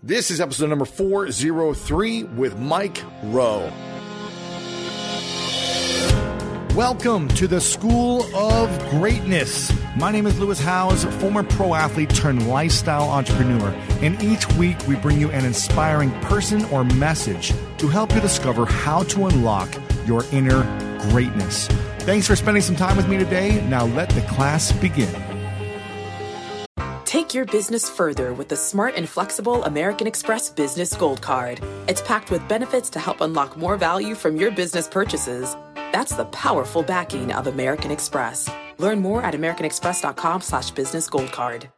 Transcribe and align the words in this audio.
This 0.00 0.30
is 0.30 0.40
episode 0.40 0.68
number 0.68 0.84
403 0.84 2.22
with 2.22 2.56
Mike 2.56 3.02
Rowe. 3.24 3.68
Welcome 6.76 7.26
to 7.30 7.48
the 7.48 7.60
School 7.60 8.22
of 8.36 8.90
Greatness. 8.90 9.72
My 9.96 10.12
name 10.12 10.28
is 10.28 10.38
Lewis 10.38 10.60
Howes, 10.60 11.04
former 11.20 11.42
pro 11.42 11.74
athlete 11.74 12.10
turned 12.10 12.46
lifestyle 12.46 13.10
entrepreneur. 13.10 13.70
And 14.00 14.22
each 14.22 14.46
week 14.52 14.78
we 14.86 14.94
bring 14.94 15.20
you 15.20 15.32
an 15.32 15.44
inspiring 15.44 16.12
person 16.20 16.64
or 16.66 16.84
message 16.84 17.52
to 17.78 17.88
help 17.88 18.14
you 18.14 18.20
discover 18.20 18.66
how 18.66 19.02
to 19.02 19.26
unlock 19.26 19.68
your 20.06 20.22
inner 20.30 20.62
greatness. 21.10 21.66
Thanks 22.02 22.28
for 22.28 22.36
spending 22.36 22.62
some 22.62 22.76
time 22.76 22.96
with 22.96 23.08
me 23.08 23.18
today. 23.18 23.60
Now 23.66 23.86
let 23.86 24.10
the 24.10 24.20
class 24.22 24.70
begin. 24.70 25.27
Take 27.28 27.34
your 27.34 27.44
business 27.44 27.90
further 27.90 28.32
with 28.32 28.48
the 28.48 28.56
smart 28.56 28.94
and 28.96 29.06
flexible 29.06 29.62
American 29.64 30.06
Express 30.06 30.48
Business 30.48 30.94
Gold 30.94 31.20
Card. 31.20 31.60
It's 31.86 32.00
packed 32.00 32.30
with 32.30 32.48
benefits 32.48 32.88
to 32.88 32.98
help 32.98 33.20
unlock 33.20 33.54
more 33.54 33.76
value 33.76 34.14
from 34.14 34.36
your 34.36 34.50
business 34.50 34.88
purchases. 34.88 35.54
That's 35.74 36.16
the 36.16 36.24
powerful 36.24 36.82
backing 36.82 37.30
of 37.34 37.46
American 37.46 37.90
Express. 37.90 38.48
Learn 38.78 39.02
more 39.02 39.22
at 39.22 39.34
americanexpress.com 39.34 40.40
slash 40.40 40.70
business 40.70 41.06
gold 41.06 41.30
card. 41.30 41.68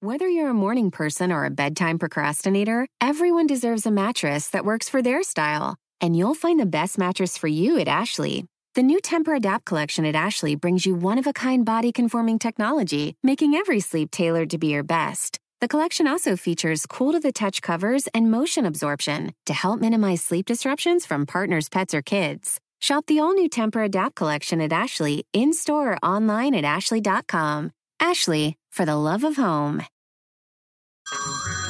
Whether 0.00 0.28
you're 0.28 0.50
a 0.50 0.54
morning 0.54 0.90
person 0.90 1.30
or 1.30 1.44
a 1.44 1.50
bedtime 1.50 2.00
procrastinator, 2.00 2.88
everyone 3.00 3.46
deserves 3.46 3.86
a 3.86 3.92
mattress 3.92 4.48
that 4.48 4.64
works 4.64 4.88
for 4.88 5.02
their 5.02 5.22
style. 5.22 5.76
And 6.00 6.16
you'll 6.16 6.34
find 6.34 6.58
the 6.58 6.66
best 6.66 6.98
mattress 6.98 7.38
for 7.38 7.46
you 7.46 7.78
at 7.78 7.86
Ashley. 7.86 8.48
The 8.76 8.82
new 8.82 9.00
Tempur-Adapt 9.00 9.64
collection 9.64 10.04
at 10.04 10.14
Ashley 10.14 10.54
brings 10.54 10.84
you 10.84 10.94
one-of-a-kind 10.94 11.64
body-conforming 11.64 12.38
technology, 12.38 13.16
making 13.22 13.54
every 13.54 13.80
sleep 13.80 14.10
tailored 14.10 14.50
to 14.50 14.58
be 14.58 14.66
your 14.66 14.82
best. 14.82 15.38
The 15.62 15.66
collection 15.66 16.06
also 16.06 16.36
features 16.36 16.84
cool-to-the-touch 16.84 17.62
covers 17.62 18.06
and 18.08 18.30
motion 18.30 18.66
absorption 18.66 19.32
to 19.46 19.54
help 19.54 19.80
minimize 19.80 20.20
sleep 20.20 20.44
disruptions 20.44 21.06
from 21.06 21.24
partners, 21.24 21.70
pets, 21.70 21.94
or 21.94 22.02
kids. 22.02 22.60
Shop 22.78 23.06
the 23.06 23.18
all-new 23.18 23.48
Tempur-Adapt 23.48 24.14
collection 24.14 24.60
at 24.60 24.74
Ashley 24.74 25.24
in-store 25.32 25.92
or 25.92 25.98
online 26.02 26.54
at 26.54 26.64
ashley.com. 26.66 27.72
Ashley, 27.98 28.58
for 28.70 28.84
the 28.84 28.96
love 28.96 29.24
of 29.24 29.36
home. 29.36 29.84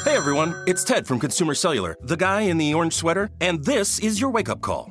Hey 0.02 0.16
everyone, 0.16 0.60
it's 0.66 0.82
Ted 0.82 1.06
from 1.06 1.20
Consumer 1.20 1.54
Cellular, 1.54 1.94
the 2.02 2.16
guy 2.16 2.40
in 2.40 2.58
the 2.58 2.74
orange 2.74 2.94
sweater, 2.94 3.30
and 3.40 3.64
this 3.64 4.00
is 4.00 4.20
your 4.20 4.30
wake 4.30 4.48
up 4.48 4.60
call. 4.60 4.90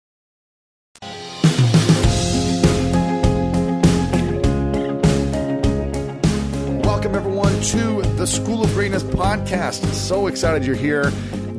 To 7.61 8.01
the 8.15 8.25
School 8.25 8.63
of 8.63 8.73
Greatness 8.73 9.03
podcast. 9.03 9.85
So 9.93 10.25
excited 10.25 10.65
you're 10.65 10.75
here. 10.75 11.11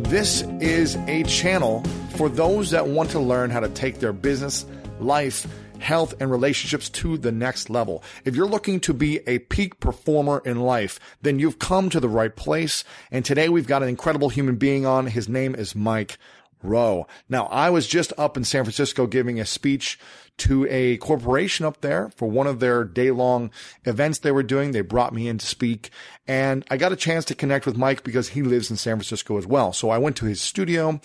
This 0.09 0.43
is 0.61 0.97
a 1.07 1.23
channel 1.23 1.85
for 2.17 2.29
those 2.29 2.73
that 2.73 2.89
want 2.89 3.11
to 3.11 3.21
learn 3.21 3.51
how 3.51 3.61
to 3.61 3.69
take 3.69 4.01
their 4.01 4.13
business, 4.13 4.67
life, 4.99 5.47
health, 5.79 6.15
and 6.19 6.29
relationships 6.29 6.91
to 6.91 7.19
the 7.19 7.31
next 7.31 7.71
level. 7.71 8.03
If 8.25 8.35
you're 8.35 8.49
looking 8.49 8.81
to 8.81 8.93
be 8.93 9.21
a 9.29 9.39
peak 9.39 9.79
performer 9.79 10.43
in 10.45 10.63
life, 10.63 10.99
then 11.23 11.39
you've 11.39 11.61
come 11.61 11.89
to 11.91 12.01
the 12.01 12.09
right 12.09 12.35
place. 12.35 12.83
And 13.13 13.25
today 13.25 13.49
we've 13.49 13.69
got 13.69 13.85
an 13.85 13.89
incredible 13.89 14.29
human 14.29 14.57
being 14.57 14.85
on. 14.85 15.07
His 15.07 15.29
name 15.29 15.55
is 15.55 15.77
Mike 15.77 16.19
Rowe. 16.63 17.07
Now, 17.29 17.47
I 17.47 17.71
was 17.71 17.87
just 17.87 18.13
up 18.19 18.37
in 18.37 18.45
San 18.45 18.65
Francisco 18.65 19.07
giving 19.07 19.41
a 19.41 19.47
speech 19.47 19.99
to 20.39 20.67
a 20.71 20.97
corporation 20.97 21.67
up 21.67 21.81
there 21.83 22.11
for 22.17 22.29
one 22.29 22.47
of 22.47 22.59
their 22.59 22.85
day 22.85 23.11
long 23.11 23.51
events 23.85 24.19
they 24.19 24.33
were 24.33 24.43
doing. 24.43 24.73
They 24.73 24.81
brought 24.81 25.15
me 25.15 25.29
in 25.29 25.39
to 25.39 25.47
speak 25.47 25.91
and 26.27 26.65
I 26.71 26.77
got 26.77 26.93
a 26.93 26.97
chance 26.97 27.25
to 27.27 27.35
connect 27.35 27.67
with 27.67 27.77
Mike 27.77 28.03
because 28.03 28.31
he 28.31 28.43
lives 28.43 28.71
in 28.71 28.77
San 28.77 28.97
Francisco 28.97 29.37
as 29.37 29.47
well. 29.47 29.73
So 29.73 29.91
I 29.91 29.99
went 29.99 30.17
to 30.17 30.27
his 30.27 30.41
studio 30.41 31.01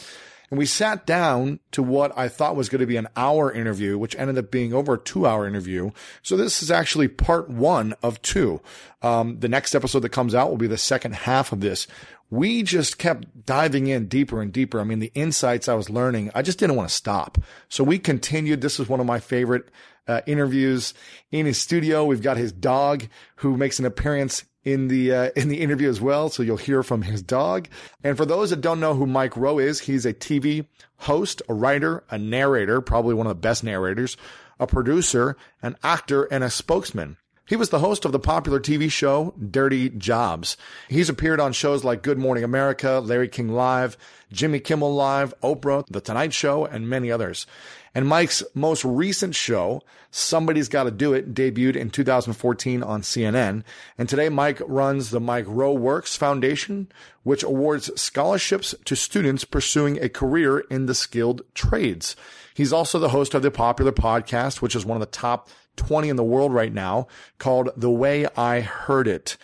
and 0.49 0.57
we 0.57 0.65
sat 0.65 1.05
down 1.05 1.59
to 1.71 1.83
what 1.83 2.17
I 2.17 2.29
thought 2.29 2.55
was 2.55 2.69
going 2.69 2.79
to 2.79 2.87
be 2.87 2.95
an 2.95 3.09
hour 3.17 3.51
interview, 3.51 3.97
which 3.97 4.15
ended 4.15 4.37
up 4.37 4.49
being 4.49 4.73
over 4.73 4.93
a 4.93 4.97
two 4.97 5.27
hour 5.27 5.45
interview. 5.45 5.91
So 6.21 6.37
this 6.37 6.63
is 6.63 6.71
actually 6.71 7.09
part 7.09 7.49
one 7.49 7.95
of 8.01 8.21
two. 8.21 8.61
Um, 9.01 9.39
the 9.39 9.49
next 9.49 9.75
episode 9.75 9.99
that 9.99 10.09
comes 10.09 10.33
out 10.33 10.49
will 10.49 10.57
be 10.57 10.67
the 10.67 10.77
second 10.77 11.15
half 11.15 11.51
of 11.51 11.59
this. 11.59 11.85
We 12.29 12.63
just 12.63 12.97
kept 12.97 13.45
diving 13.45 13.87
in 13.87 14.07
deeper 14.07 14.41
and 14.41 14.51
deeper. 14.51 14.81
I 14.81 14.83
mean, 14.83 14.99
the 14.99 15.11
insights 15.13 15.69
I 15.69 15.75
was 15.75 15.89
learning, 15.89 16.31
I 16.35 16.41
just 16.41 16.59
didn't 16.59 16.75
want 16.75 16.89
to 16.89 16.95
stop. 16.95 17.37
So 17.69 17.83
we 17.83 17.99
continued. 17.99 18.61
This 18.61 18.79
is 18.79 18.89
one 18.89 18.99
of 18.99 19.05
my 19.05 19.19
favorite 19.19 19.69
uh, 20.07 20.21
interviews 20.25 20.93
in 21.31 21.45
his 21.45 21.57
studio. 21.57 22.05
We've 22.05 22.21
got 22.21 22.37
his 22.37 22.51
dog 22.51 23.05
who 23.37 23.55
makes 23.55 23.79
an 23.79 23.85
appearance 23.85 24.43
in 24.63 24.89
the 24.89 25.13
uh, 25.13 25.29
in 25.35 25.47
the 25.47 25.61
interview 25.61 25.89
as 25.89 26.01
well. 26.01 26.29
So 26.29 26.43
you'll 26.43 26.57
hear 26.57 26.83
from 26.83 27.01
his 27.01 27.21
dog. 27.21 27.69
And 28.03 28.17
for 28.17 28.25
those 28.25 28.49
that 28.49 28.61
don't 28.61 28.81
know 28.81 28.93
who 28.93 29.05
Mike 29.05 29.37
Rowe 29.37 29.59
is, 29.59 29.79
he's 29.79 30.05
a 30.05 30.13
TV 30.13 30.65
host, 30.97 31.41
a 31.47 31.53
writer, 31.53 32.03
a 32.09 32.17
narrator, 32.17 32.81
probably 32.81 33.13
one 33.13 33.27
of 33.27 33.31
the 33.31 33.35
best 33.35 33.63
narrators, 33.63 34.17
a 34.59 34.67
producer, 34.67 35.37
an 35.61 35.77
actor, 35.83 36.23
and 36.23 36.43
a 36.43 36.49
spokesman. 36.49 37.15
He 37.47 37.55
was 37.55 37.69
the 37.69 37.79
host 37.79 38.03
of 38.03 38.11
the 38.11 38.19
popular 38.19 38.59
TV 38.59 38.91
show 38.91 39.33
Dirty 39.39 39.89
Jobs. 39.89 40.57
He's 40.89 41.07
appeared 41.07 41.39
on 41.39 41.53
shows 41.53 41.81
like 41.81 42.03
Good 42.03 42.17
Morning 42.17 42.43
America, 42.43 42.99
Larry 42.99 43.29
King 43.29 43.47
Live, 43.47 43.97
Jimmy 44.33 44.59
Kimmel 44.59 44.93
Live, 44.93 45.33
Oprah, 45.39 45.85
The 45.89 46.01
Tonight 46.01 46.33
Show, 46.33 46.65
and 46.65 46.89
many 46.89 47.09
others. 47.09 47.47
And 47.95 48.05
Mike's 48.05 48.43
most 48.53 48.83
recent 48.83 49.33
show, 49.33 49.81
Somebody's 50.11 50.67
Gotta 50.67 50.91
Do 50.91 51.13
It, 51.13 51.33
debuted 51.33 51.77
in 51.77 51.89
2014 51.89 52.83
on 52.83 53.01
CNN. 53.01 53.63
And 53.97 54.09
today 54.09 54.27
Mike 54.27 54.61
runs 54.67 55.09
the 55.09 55.21
Mike 55.21 55.45
Rowe 55.47 55.71
Works 55.71 56.17
Foundation, 56.17 56.91
which 57.23 57.43
awards 57.43 57.89
scholarships 57.99 58.75
to 58.83 58.95
students 58.97 59.45
pursuing 59.45 60.03
a 60.03 60.09
career 60.09 60.59
in 60.69 60.85
the 60.85 60.93
skilled 60.93 61.43
trades. 61.53 62.17
He's 62.57 62.73
also 62.73 62.97
the 62.97 63.09
host 63.09 63.35
of 63.35 63.43
the 63.43 63.51
popular 63.51 63.91
podcast, 63.91 64.63
which 64.63 64.75
is 64.75 64.83
one 64.83 64.95
of 64.95 64.99
the 64.99 65.05
top 65.05 65.47
20 65.75 66.09
in 66.09 66.15
the 66.15 66.23
world 66.23 66.51
right 66.51 66.73
now 66.73 67.05
called 67.37 67.69
The 67.77 67.91
Way 67.91 68.25
I 68.35 68.61
Heard 68.61 69.07
It. 69.07 69.37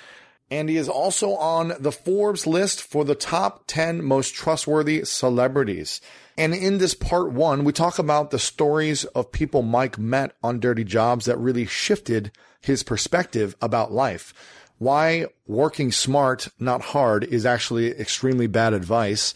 And 0.50 0.68
he 0.68 0.78
is 0.78 0.90
also 0.90 1.36
on 1.36 1.74
the 1.80 1.92
Forbes 1.92 2.48
list 2.48 2.82
for 2.82 3.06
the 3.06 3.14
top 3.14 3.66
10 3.68 4.04
most 4.04 4.34
trustworthy 4.34 5.06
celebrities. 5.06 6.02
And 6.40 6.56
in 6.56 6.80
this 6.80 6.96
part 6.96 7.32
one, 7.32 7.64
we 7.64 7.72
talk 7.72 8.00
about 8.00 8.32
the 8.32 8.40
stories 8.40 9.06
of 9.06 9.32
people 9.32 9.62
Mike 9.62 10.00
met 10.00 10.36
on 10.42 10.60
Dirty 10.60 10.84
Jobs 10.84 11.26
that 11.26 11.38
really 11.38 11.68
shifted 11.68 12.32
his 12.62 12.82
perspective 12.82 13.56
about 13.62 13.92
life. 13.92 14.34
Why 14.80 15.28
working 15.46 15.92
smart, 15.92 16.48
not 16.58 16.82
hard, 16.82 17.26
is 17.26 17.46
actually 17.46 17.92
extremely 17.92 18.48
bad 18.48 18.74
advice. 18.74 19.36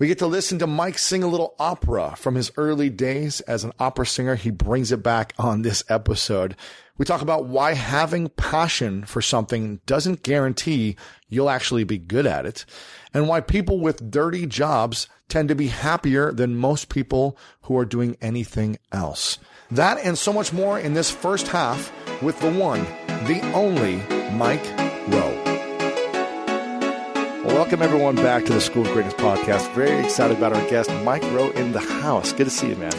We 0.00 0.06
get 0.06 0.18
to 0.20 0.26
listen 0.26 0.58
to 0.60 0.66
Mike 0.66 0.96
sing 0.96 1.22
a 1.22 1.28
little 1.28 1.54
opera 1.58 2.14
from 2.16 2.34
his 2.34 2.50
early 2.56 2.88
days 2.88 3.42
as 3.42 3.64
an 3.64 3.72
opera 3.78 4.06
singer. 4.06 4.34
He 4.34 4.50
brings 4.50 4.92
it 4.92 5.02
back 5.02 5.34
on 5.38 5.60
this 5.60 5.84
episode. 5.90 6.56
We 6.96 7.04
talk 7.04 7.20
about 7.20 7.44
why 7.44 7.74
having 7.74 8.30
passion 8.30 9.04
for 9.04 9.20
something 9.20 9.82
doesn't 9.84 10.22
guarantee 10.22 10.96
you'll 11.28 11.50
actually 11.50 11.84
be 11.84 11.98
good 11.98 12.24
at 12.24 12.46
it 12.46 12.64
and 13.12 13.28
why 13.28 13.42
people 13.42 13.78
with 13.78 14.10
dirty 14.10 14.46
jobs 14.46 15.06
tend 15.28 15.50
to 15.50 15.54
be 15.54 15.68
happier 15.68 16.32
than 16.32 16.56
most 16.56 16.88
people 16.88 17.36
who 17.62 17.76
are 17.76 17.84
doing 17.84 18.16
anything 18.22 18.78
else. 18.92 19.36
That 19.70 19.98
and 19.98 20.16
so 20.16 20.32
much 20.32 20.50
more 20.50 20.78
in 20.78 20.94
this 20.94 21.10
first 21.10 21.48
half 21.48 21.92
with 22.22 22.40
the 22.40 22.50
one, 22.50 22.84
the 23.26 23.42
only 23.52 23.96
Mike 24.32 24.64
Rowe. 25.08 25.49
Welcome 27.70 27.82
everyone 27.82 28.16
back 28.16 28.44
to 28.46 28.52
the 28.52 28.60
School 28.60 28.84
of 28.84 28.92
Greatness 28.92 29.14
podcast. 29.14 29.72
Very 29.74 30.04
excited 30.04 30.36
about 30.36 30.52
our 30.52 30.68
guest, 30.68 30.90
Mike 31.04 31.22
Rowe, 31.30 31.50
in 31.50 31.70
the 31.70 31.78
house. 31.78 32.32
Good 32.32 32.46
to 32.46 32.50
see 32.50 32.70
you, 32.70 32.74
man. 32.74 32.92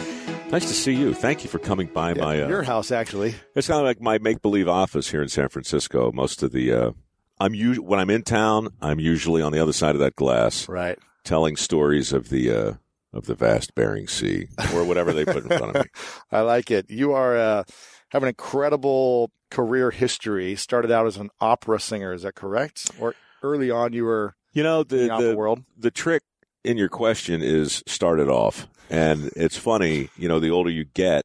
Nice 0.50 0.62
to 0.66 0.72
see 0.72 0.94
you. 0.94 1.12
Thank 1.12 1.44
you 1.44 1.50
for 1.50 1.58
coming 1.58 1.88
by 1.88 2.14
Yeah, 2.14 2.22
my. 2.22 2.42
Uh, 2.42 2.48
your 2.48 2.62
house, 2.62 2.90
actually. 2.90 3.34
it's 3.54 3.66
kind 3.68 3.80
of 3.80 3.84
like 3.84 4.00
my 4.00 4.16
make 4.16 4.40
believe 4.40 4.68
office 4.68 5.10
here 5.10 5.20
in 5.20 5.28
San 5.28 5.50
Francisco. 5.50 6.10
Most 6.12 6.42
of 6.42 6.52
the 6.52 6.72
uh, 6.72 6.90
I'm 7.38 7.52
us- 7.52 7.78
when 7.80 8.00
I'm 8.00 8.08
in 8.08 8.22
town, 8.22 8.68
I'm 8.80 8.98
usually 8.98 9.42
on 9.42 9.52
the 9.52 9.58
other 9.58 9.74
side 9.74 9.94
of 9.94 9.98
that 10.00 10.16
glass, 10.16 10.66
Right. 10.70 10.98
telling 11.22 11.56
stories 11.56 12.14
of 12.14 12.30
the 12.30 12.50
uh, 12.50 12.72
of 13.12 13.26
the 13.26 13.34
vast 13.34 13.74
Bering 13.74 14.08
Sea 14.08 14.46
or 14.74 14.84
whatever 14.84 15.12
they 15.12 15.26
put 15.26 15.42
in 15.44 15.48
front 15.48 15.76
of 15.76 15.84
me. 15.84 15.90
I 16.32 16.40
like 16.40 16.70
it. 16.70 16.88
You 16.88 17.12
are 17.12 17.36
uh, 17.36 17.64
have 18.08 18.22
an 18.22 18.28
incredible 18.30 19.32
career 19.50 19.90
history. 19.90 20.56
Started 20.56 20.90
out 20.90 21.06
as 21.06 21.18
an 21.18 21.28
opera 21.42 21.78
singer. 21.78 22.14
Is 22.14 22.22
that 22.22 22.34
correct? 22.36 22.90
Or 22.98 23.14
early 23.42 23.70
on, 23.70 23.92
you 23.92 24.04
were 24.04 24.34
You 24.52 24.62
know 24.62 24.82
the 24.82 25.08
the 25.08 25.28
the, 25.30 25.36
world. 25.36 25.62
the 25.76 25.90
trick 25.90 26.22
in 26.64 26.76
your 26.76 26.88
question 26.88 27.42
is 27.42 27.82
started 27.86 28.28
off. 28.28 28.68
And 28.90 29.30
it's 29.36 29.56
funny, 29.56 30.10
you 30.16 30.28
know, 30.28 30.38
the 30.38 30.50
older 30.50 30.70
you 30.70 30.84
get, 30.84 31.24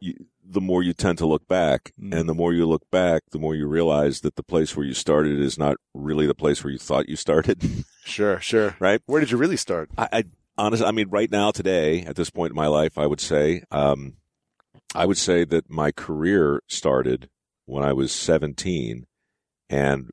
you, 0.00 0.14
the 0.44 0.60
more 0.60 0.82
you 0.82 0.92
tend 0.92 1.18
to 1.18 1.26
look 1.26 1.46
back. 1.46 1.92
Mm. 2.00 2.18
And 2.18 2.28
the 2.28 2.34
more 2.34 2.52
you 2.52 2.66
look 2.66 2.88
back, 2.90 3.22
the 3.30 3.38
more 3.38 3.54
you 3.54 3.66
realize 3.66 4.20
that 4.20 4.36
the 4.36 4.42
place 4.42 4.76
where 4.76 4.84
you 4.86 4.94
started 4.94 5.40
is 5.40 5.58
not 5.58 5.76
really 5.94 6.26
the 6.26 6.34
place 6.34 6.62
where 6.62 6.72
you 6.72 6.78
thought 6.78 7.08
you 7.08 7.16
started. 7.16 7.62
Sure, 8.06 8.38
sure. 8.38 8.76
right? 8.78 9.02
Where 9.06 9.18
did 9.18 9.32
you 9.32 9.36
really 9.36 9.56
start? 9.56 9.90
I, 9.98 10.08
I 10.12 10.24
honestly, 10.56 10.86
I 10.86 10.92
mean, 10.92 11.08
right 11.08 11.28
now, 11.28 11.50
today, 11.50 12.02
at 12.02 12.14
this 12.14 12.30
point 12.30 12.52
in 12.52 12.56
my 12.56 12.68
life, 12.68 12.98
I 12.98 13.04
would 13.04 13.20
say, 13.20 13.64
um, 13.72 14.18
I 14.94 15.06
would 15.06 15.18
say 15.18 15.44
that 15.44 15.68
my 15.68 15.90
career 15.90 16.62
started 16.68 17.28
when 17.64 17.82
I 17.82 17.92
was 17.92 18.12
17 18.12 19.06
and 19.68 20.10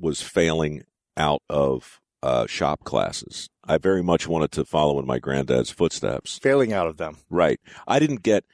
was 0.00 0.22
failing 0.22 0.84
out 1.16 1.42
of 1.48 2.00
uh, 2.22 2.46
shop 2.46 2.84
classes. 2.84 3.48
I 3.64 3.78
very 3.78 4.02
much 4.02 4.26
wanted 4.28 4.52
to 4.52 4.64
follow 4.64 4.98
in 4.98 5.06
my 5.06 5.18
granddad's 5.18 5.70
footsteps. 5.70 6.38
Failing 6.38 6.72
out 6.72 6.86
of 6.86 6.96
them. 6.96 7.16
Right. 7.30 7.60
I 7.86 7.98
didn't 7.98 8.22
get 8.22 8.44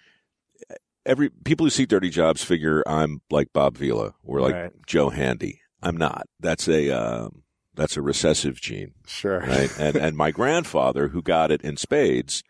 every 1.07 1.31
people 1.45 1.65
who 1.67 1.71
see 1.71 1.87
dirty 1.87 2.11
jobs 2.11 2.43
figure 2.45 2.83
I'm 2.87 3.21
like 3.31 3.53
Bob 3.53 3.77
Vila 3.77 4.15
or 4.23 4.41
like 4.41 4.55
Right. 4.55 4.73
Joe 4.87 5.11
Handy. 5.11 5.61
I'm 5.83 5.97
not. 5.97 6.27
That's 6.41 6.69
a 6.69 6.91
um, 6.91 7.43
that's 7.75 7.97
a 7.97 8.03
recessive 8.03 8.61
gene 8.61 8.95
Sure. 9.07 9.41
right? 9.41 9.71
and 9.79 9.97
and 9.97 10.17
my 10.17 10.31
grandfather, 10.31 11.09
who 11.09 11.23
got 11.23 11.51
it 11.51 11.63
in 11.63 11.77
spades, 11.77 12.43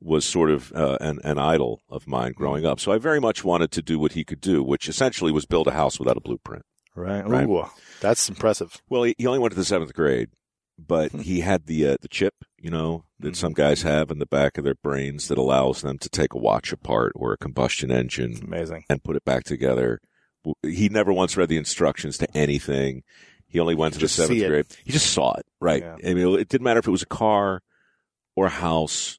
was 0.00 0.24
sort 0.24 0.50
of 0.50 0.72
uh, 0.72 0.98
an 1.00 1.20
an 1.22 1.38
idol 1.38 1.82
of 1.88 2.06
mine 2.08 2.32
growing 2.32 2.66
up. 2.66 2.80
So 2.80 2.92
I 2.92 2.98
very 2.98 3.20
much 3.20 3.44
wanted 3.44 3.70
to 3.72 3.82
do 3.82 3.98
what 3.98 4.12
he 4.12 4.24
could 4.24 4.40
do, 4.40 4.62
which 4.62 4.88
essentially 4.88 5.30
was 5.32 5.46
build 5.46 5.68
a 5.68 5.72
house 5.72 5.98
without 6.00 6.16
a 6.16 6.20
blueprint. 6.20 6.64
Right. 6.94 7.26
Right. 7.26 7.48
Ooh, 7.48 7.64
that's 8.00 8.28
impressive. 8.28 8.82
Well, 8.88 9.04
he, 9.04 9.14
he 9.18 9.26
only 9.26 9.38
went 9.38 9.52
to 9.52 9.58
the 9.58 9.64
seventh 9.64 9.94
grade, 9.94 10.28
but 10.78 11.12
he 11.12 11.40
had 11.40 11.66
the 11.66 11.88
uh, 11.88 11.96
the 12.00 12.08
chip, 12.08 12.34
you 12.58 12.70
know, 12.70 13.04
that 13.20 13.36
some 13.36 13.52
guys 13.52 13.82
have 13.82 14.10
in 14.10 14.18
the 14.18 14.26
back 14.26 14.58
of 14.58 14.64
their 14.64 14.74
brains 14.74 15.28
that 15.28 15.38
allows 15.38 15.82
them 15.82 15.98
to 15.98 16.08
take 16.08 16.34
a 16.34 16.38
watch 16.38 16.72
apart 16.72 17.12
or 17.14 17.32
a 17.32 17.38
combustion 17.38 17.90
engine 17.90 18.40
Amazing. 18.42 18.84
and 18.90 19.02
put 19.02 19.16
it 19.16 19.24
back 19.24 19.44
together. 19.44 20.00
He 20.62 20.88
never 20.88 21.12
once 21.12 21.36
read 21.36 21.48
the 21.48 21.56
instructions 21.56 22.18
to 22.18 22.36
anything. 22.36 23.04
He 23.46 23.60
only 23.60 23.74
went 23.74 23.94
to 23.94 24.00
the 24.00 24.08
seventh 24.08 24.44
grade. 24.44 24.66
He 24.84 24.92
just 24.92 25.12
saw 25.12 25.34
it, 25.34 25.46
right? 25.60 25.82
Yeah. 25.82 26.10
I 26.10 26.14
mean, 26.14 26.38
it 26.38 26.48
didn't 26.48 26.64
matter 26.64 26.80
if 26.80 26.88
it 26.88 26.90
was 26.90 27.02
a 27.02 27.06
car 27.06 27.62
or 28.34 28.46
a 28.46 28.50
house 28.50 29.18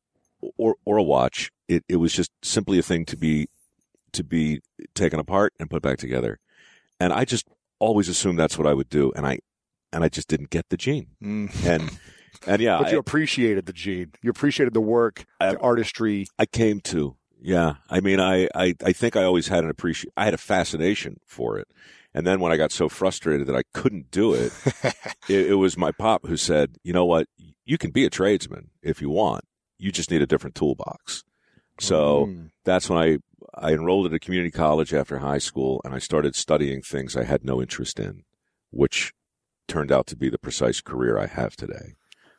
or 0.58 0.76
or 0.86 0.98
a 0.98 1.04
watch. 1.04 1.52
It 1.68 1.84
it 1.88 1.96
was 1.98 2.14
just 2.14 2.32
simply 2.44 2.78
a 2.78 2.84
thing 2.84 3.06
to 3.06 3.18
be 3.18 3.48
to 4.12 4.24
be 4.24 4.62
taken 4.96 5.20
apart 5.20 5.54
and 5.60 5.70
put 5.70 5.82
back 5.82 5.98
together. 5.98 6.40
And 7.00 7.14
I 7.14 7.26
just 7.26 7.48
always 7.84 8.10
assumed 8.10 8.40
that's 8.40 8.58
what 8.58 8.68
I 8.68 8.74
would 8.74 8.90
do, 8.90 9.12
and 9.16 9.26
I 9.26 9.40
and 9.92 10.04
I 10.04 10.10
just 10.10 10.28
didn't 10.28 10.50
get 10.50 10.70
the 10.70 10.78
gene. 10.78 11.08
Mm. 11.24 11.66
And 11.66 11.92
and 12.48 12.62
yeah, 12.62 12.78
But 12.82 12.92
you 12.92 12.98
I, 12.98 13.00
appreciated 13.00 13.66
the 13.66 13.74
gene. 13.74 14.14
You 14.22 14.30
appreciated 14.30 14.74
the 14.74 14.82
work, 14.82 15.26
I- 15.40 15.54
the 15.54 15.60
artistry. 15.60 16.28
I 16.40 16.46
came 16.46 16.80
to. 16.82 17.16
Yeah. 17.46 17.76
I 17.90 18.00
mean, 18.00 18.22
I, 18.22 18.48
I, 18.56 18.74
I 18.86 18.94
think 18.94 19.18
I 19.18 19.24
always 19.24 19.50
had 19.50 19.66
an 19.66 19.70
appreciation. 19.70 20.14
I 20.16 20.24
had 20.24 20.34
a 20.34 20.38
fascination 20.38 21.20
for 21.28 21.60
it. 21.60 21.68
And 22.14 22.26
then 22.26 22.40
when 22.40 22.54
I 22.54 22.58
got 22.58 22.72
so 22.72 22.88
frustrated 22.88 23.48
that 23.48 23.56
I 23.56 23.64
couldn't 23.74 24.12
do 24.12 24.34
it, 24.34 24.54
it, 25.28 25.48
it 25.52 25.56
was 25.56 25.78
my 25.78 25.92
pop 25.92 26.26
who 26.26 26.38
said, 26.38 26.78
you 26.84 26.94
know 26.94 27.04
what? 27.04 27.28
You 27.66 27.78
can 27.78 27.92
be 27.92 28.06
a 28.06 28.10
tradesman 28.10 28.70
if 28.82 29.02
you 29.02 29.10
want. 29.10 29.44
You 29.78 29.92
just 29.92 30.10
need 30.10 30.22
a 30.22 30.26
different 30.26 30.56
toolbox. 30.56 31.26
So 31.80 32.28
Mm. 32.28 32.52
that's 32.64 32.90
when 32.90 33.00
I, 33.00 33.18
I 33.56 33.74
enrolled 33.74 34.06
at 34.08 34.14
a 34.14 34.20
community 34.20 34.52
college 34.52 34.94
after 34.94 35.20
high 35.20 35.38
school 35.40 35.82
and 35.84 35.94
I 35.94 36.00
started 36.00 36.36
studying 36.36 36.82
things 36.82 37.16
I 37.16 37.24
had 37.24 37.44
no 37.44 37.62
interest 37.62 38.00
in, 38.00 38.24
which 38.72 39.14
turned 39.68 39.92
out 39.92 40.08
to 40.08 40.16
be 40.16 40.30
the 40.30 40.38
precise 40.38 40.82
career 40.82 41.18
I 41.18 41.28
have 41.28 41.56
today. 41.56 41.94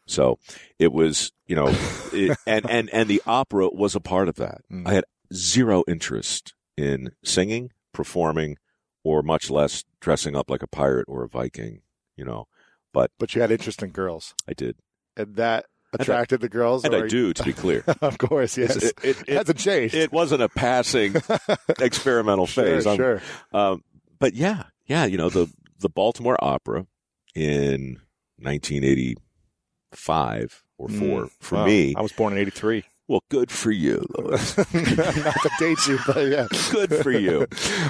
So 0.07 0.39
it 0.79 0.93
was, 0.93 1.33
you 1.47 1.57
know, 1.57 1.69
it, 2.13 2.37
and, 2.47 2.69
and, 2.71 2.91
and 2.91 3.09
the 3.09 3.23
opera 3.27 3.69
was 3.73 3.95
a 3.95 4.01
part 4.01 4.29
of 4.29 4.37
that. 4.37 4.61
Mm. 4.71 4.87
I 4.87 4.95
had 4.95 5.05
zero 5.33 5.83
interest 5.89 6.55
in 6.77 7.13
singing, 7.25 7.71
performing, 7.93 8.57
or 9.03 9.23
much 9.23 9.51
less 9.51 9.85
dressing 10.01 10.35
up 10.37 10.51
like 10.51 10.63
a 10.63 10.67
pirate 10.69 11.07
or 11.09 11.23
a 11.25 11.29
Viking, 11.29 11.83
you 12.17 12.25
know, 12.25 12.47
but 12.93 13.11
but 13.19 13.35
you 13.35 13.41
had 13.41 13.51
interest 13.51 13.83
in 13.83 13.91
girls, 13.91 14.35
I 14.49 14.53
did. 14.55 14.77
and 15.17 15.37
that 15.37 15.67
attracted 15.95 16.41
the 16.41 16.49
girls. 16.49 16.85
And 16.85 16.95
or- 16.95 17.05
I 17.05 17.09
do, 17.09 17.33
to 17.33 17.43
be 17.43 17.53
clear. 17.53 17.83
of 18.01 18.19
course, 18.19 18.57
yes. 18.59 18.77
It, 18.77 18.95
it, 19.03 19.17
It 19.29 19.37
hasn't 19.37 19.59
changed. 19.59 19.95
it 19.95 20.13
wasn't 20.13 20.43
a 20.43 20.49
passing 20.49 21.15
experimental 21.81 22.47
sure, 22.47 22.65
phase. 22.65 22.87
I'm- 22.87 22.97
sure. 22.97 23.23
Um, 23.53 23.83
but 24.19 24.35
yeah, 24.35 24.65
yeah, 24.87 25.05
you 25.07 25.17
know, 25.19 25.31
the, 25.31 25.49
the 25.81 25.89
Baltimore 25.89 26.37
Opera 26.41 26.87
in 27.35 27.99
1985 28.39 30.63
or 30.79 30.89
four 30.89 31.25
Mm. 31.25 31.31
for 31.41 31.55
Wow. 31.57 31.67
me. 31.67 31.95
I 31.97 32.01
was 32.01 32.13
born 32.13 32.33
in 32.33 32.39
'83. 32.41 32.85
Well, 33.07 33.23
good 33.31 33.51
for 33.51 33.71
you. 33.71 34.03
Not 34.19 34.39
to 34.41 35.51
date 35.59 35.87
you, 35.87 35.99
but 36.07 36.27
yeah. 36.27 36.47
good 36.73 36.95
for 36.97 37.11
you. 37.11 37.47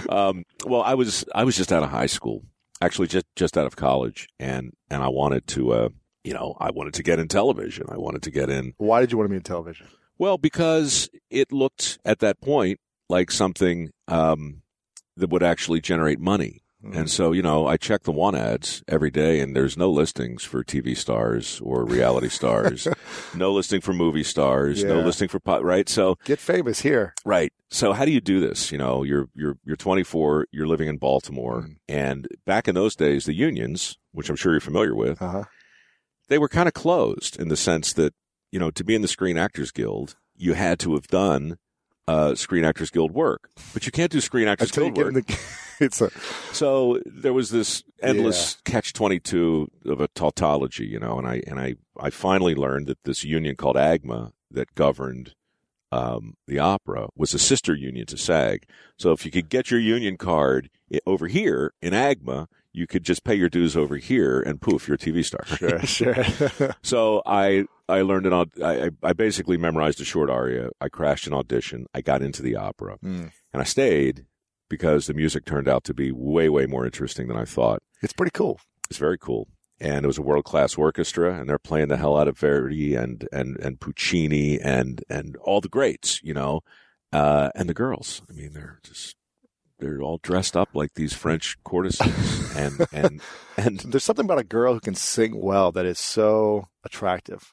Um, 0.09 0.43
well, 0.67 0.83
I 0.83 0.95
was 0.95 1.25
I 1.35 1.45
was 1.45 1.57
just 1.57 1.73
out 1.73 1.85
of 1.85 1.91
high 1.91 2.07
school, 2.07 2.43
actually 2.81 3.07
just 3.09 3.27
just 3.37 3.57
out 3.57 3.67
of 3.67 3.77
college, 3.77 4.29
and 4.41 4.73
and 4.91 5.03
I 5.05 5.09
wanted 5.09 5.47
to, 5.49 5.73
uh, 5.73 5.89
you 6.25 6.33
know, 6.35 6.57
I 6.59 6.71
wanted 6.71 6.95
to 6.95 7.03
get 7.03 7.19
in 7.19 7.29
television. 7.29 7.87
I 7.91 7.99
wanted 7.99 8.23
to 8.23 8.31
get 8.31 8.51
in. 8.51 8.75
Why 8.79 9.01
did 9.01 9.13
you 9.13 9.19
want 9.19 9.27
to 9.27 9.31
be 9.31 9.37
in 9.37 9.43
television? 9.43 9.87
Well, 10.19 10.39
because 10.39 11.09
it 11.31 11.53
looked 11.53 11.99
at 12.05 12.21
that 12.21 12.41
point 12.41 12.81
like 13.09 13.31
something 13.31 13.91
um, 14.09 14.63
that 15.17 15.31
would 15.31 15.43
actually 15.43 15.81
generate 15.81 16.19
money. 16.19 16.63
Mm. 16.85 16.97
And 16.97 17.11
so, 17.11 17.33
you 17.33 17.43
know, 17.43 17.67
I 17.67 17.77
check 17.77 18.03
the 18.05 18.13
one 18.13 18.35
ads 18.35 18.83
every 18.87 19.11
day 19.11 19.41
and 19.41 19.57
there's 19.57 19.77
no 19.77 19.91
listings 19.91 20.45
for 20.45 20.63
TV 20.63 20.97
stars 20.97 21.61
or 21.65 21.85
reality 21.85 22.29
stars, 22.29 22.87
no 23.35 23.53
listing 23.53 23.81
for 23.81 23.93
movie 23.95 24.23
stars, 24.23 24.85
no 24.85 25.01
listing 25.01 25.29
for 25.29 25.41
pot, 25.41 25.65
right? 25.65 25.89
So, 25.89 26.17
Get 26.25 26.39
famous 26.39 26.81
here. 26.81 27.15
right. 27.25 27.53
So 27.71 27.93
how 27.93 28.05
do 28.05 28.13
you 28.13 28.21
do 28.21 28.39
this? 28.39 28.71
You 28.71 28.79
know, 28.79 29.03
you're, 29.03 29.29
you're, 29.35 29.57
you're 29.65 29.77
24, 29.77 30.47
you're 30.53 30.67
living 30.69 30.89
in 30.89 30.97
Baltimore 30.99 31.63
Mm. 31.63 31.77
and 31.89 32.29
back 32.47 32.69
in 32.69 32.75
those 32.75 32.95
days, 32.95 33.25
the 33.25 33.35
unions, 33.35 33.99
which 34.13 34.29
I'm 34.31 34.37
sure 34.37 34.53
you're 34.53 34.61
familiar 34.61 34.95
with, 34.95 35.21
Uh 35.21 35.29
huh. 35.31 35.45
They 36.29 36.39
were 36.39 36.49
kind 36.49 36.69
of 36.69 36.75
closed 36.75 37.39
in 37.39 37.49
the 37.49 37.57
sense 37.57 37.93
that, 37.95 38.15
you 38.51 38.59
know, 38.59 38.71
to 38.71 38.85
be 38.85 38.95
in 38.95 39.03
the 39.03 39.09
Screen 39.09 39.37
Actors 39.37 39.71
Guild, 39.71 40.17
you 40.37 40.55
had 40.55 40.79
to 40.81 40.95
have 40.95 41.07
done 41.07 41.59
uh, 42.07 42.35
Screen 42.35 42.65
Actors 42.65 42.91
Guild 42.91 43.13
work, 43.13 43.51
but 43.73 43.87
you 43.87 43.93
can't 43.93 44.13
do 44.13 44.21
Screen 44.21 44.49
Actors 44.49 44.71
Guild 44.71 44.97
work. 44.97 45.15
the, 45.15 45.39
it's 45.81 46.01
a 46.01 46.11
So 46.53 47.01
there 47.07 47.33
was 47.33 47.51
this 47.51 47.83
endless 48.03 48.59
catch 48.65 48.93
twenty 48.93 49.21
two 49.21 49.71
of 49.87 50.01
a 50.01 50.09
tautology, 50.09 50.87
you 50.87 50.99
know, 50.99 51.19
and 51.19 51.27
I 51.27 51.43
and 51.47 51.59
I 51.59 51.77
I 51.99 52.11
finally 52.11 52.55
learned 52.55 52.89
that 52.89 53.03
this 53.05 53.25
union 53.25 53.57
called 53.57 53.77
AGMA 53.77 54.33
that 54.51 54.75
governed 54.75 55.35
um, 55.93 56.37
the 56.47 56.59
opera 56.59 57.09
was 57.17 57.35
a 57.35 57.39
sister 57.39 57.75
union 57.75 58.07
to 58.07 58.17
SAG. 58.17 58.65
So 58.99 59.13
if 59.13 59.25
you 59.25 59.31
could 59.31 59.49
get 59.49 59.71
your 59.71 59.81
union 59.81 60.17
card 60.17 60.69
over 61.07 61.29
here 61.29 61.73
in 61.81 61.93
AGMA, 61.93 62.49
you 62.75 62.87
could 62.87 63.05
just 63.05 63.25
pay 63.25 63.35
your 63.35 63.49
dues 63.49 63.77
over 63.77 63.97
here, 63.97 64.41
and 64.41 64.61
poof, 64.61 64.87
you're 64.89 64.97
a 64.97 64.99
TV 64.99 65.25
star. 65.25 65.45
sure, 65.47 65.81
sure. 65.87 66.75
So 66.83 67.23
I 67.25 67.65
I 67.89 68.03
learned 68.03 68.27
an 68.27 68.33
I 68.63 68.91
I 69.03 69.13
basically 69.15 69.57
memorized 69.57 70.01
a 70.01 70.05
short 70.05 70.29
aria. 70.29 70.71
I 70.81 70.89
crashed 70.89 71.27
an 71.27 71.35
audition. 71.35 71.87
I 71.95 72.01
got 72.03 72.21
into 72.23 72.43
the 72.43 72.57
opera, 72.57 72.99
Mm. 73.03 73.31
and 73.53 73.63
I 73.63 73.65
stayed 73.65 74.27
because 74.69 75.07
the 75.07 75.15
music 75.15 75.45
turned 75.45 75.69
out 75.69 75.85
to 75.85 75.95
be 75.95 76.11
way 76.13 76.49
way 76.49 76.67
more 76.67 76.85
interesting 76.85 77.29
than 77.29 77.37
I 77.37 77.45
thought. 77.45 77.81
It's 78.03 78.13
pretty 78.13 78.33
cool. 78.35 78.59
It's 78.91 78.99
very 78.99 79.19
cool, 79.19 79.47
and 79.81 80.05
it 80.05 80.07
was 80.09 80.19
a 80.19 80.23
world 80.23 80.45
class 80.45 80.75
orchestra, 80.77 81.33
and 81.39 81.49
they're 81.49 81.59
playing 81.71 81.89
the 81.89 81.97
hell 81.97 82.17
out 82.17 82.29
of 82.29 82.39
Verdi 82.39 82.95
and 82.97 83.27
and 83.33 83.57
and 83.59 83.79
Puccini 83.81 84.61
and 84.61 85.03
and 85.09 85.37
all 85.37 85.61
the 85.61 85.69
greats, 85.69 86.21
you 86.25 86.35
know, 86.35 86.61
uh, 87.13 87.51
and 87.55 87.69
the 87.69 87.75
girls. 87.75 88.23
I 88.29 88.33
mean, 88.33 88.53
they're 88.53 88.81
just. 88.83 89.17
They're 89.85 90.03
all 90.03 90.19
dressed 90.23 90.57
up 90.57 90.71
like 90.75 90.95
these 90.95 91.13
French 91.13 91.57
courtesans, 91.65 92.53
and 92.57 92.87
and 92.93 93.21
and 93.57 93.79
There's 93.81 94.05
something 94.05 94.25
about 94.25 94.39
a 94.39 94.45
girl 94.45 94.75
who 94.75 94.81
can 94.81 94.95
sing 94.95 95.41
well 95.41 95.73
that 95.73 95.87
is 95.87 95.99
so 95.99 96.69
attractive. 96.85 97.53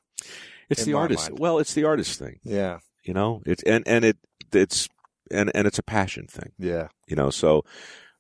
it's 0.69 0.85
the 0.85 0.93
artist. 0.93 1.29
mind. 1.29 1.39
Well, 1.39 1.59
it's 1.59 1.73
the 1.73 1.83
artist 1.83 2.17
thing. 2.17 2.39
Yeah, 2.43 2.79
you 3.03 3.13
know 3.13 3.41
it's 3.45 3.63
and 3.63 3.87
and 3.87 4.05
it 4.05 4.17
it's 4.53 4.87
and 5.29 5.51
and 5.55 5.67
it's 5.67 5.79
a 5.79 5.83
passion 5.83 6.27
thing 6.27 6.51
yeah. 6.57 6.87
you 7.07 7.15
know 7.15 7.29
so 7.29 7.63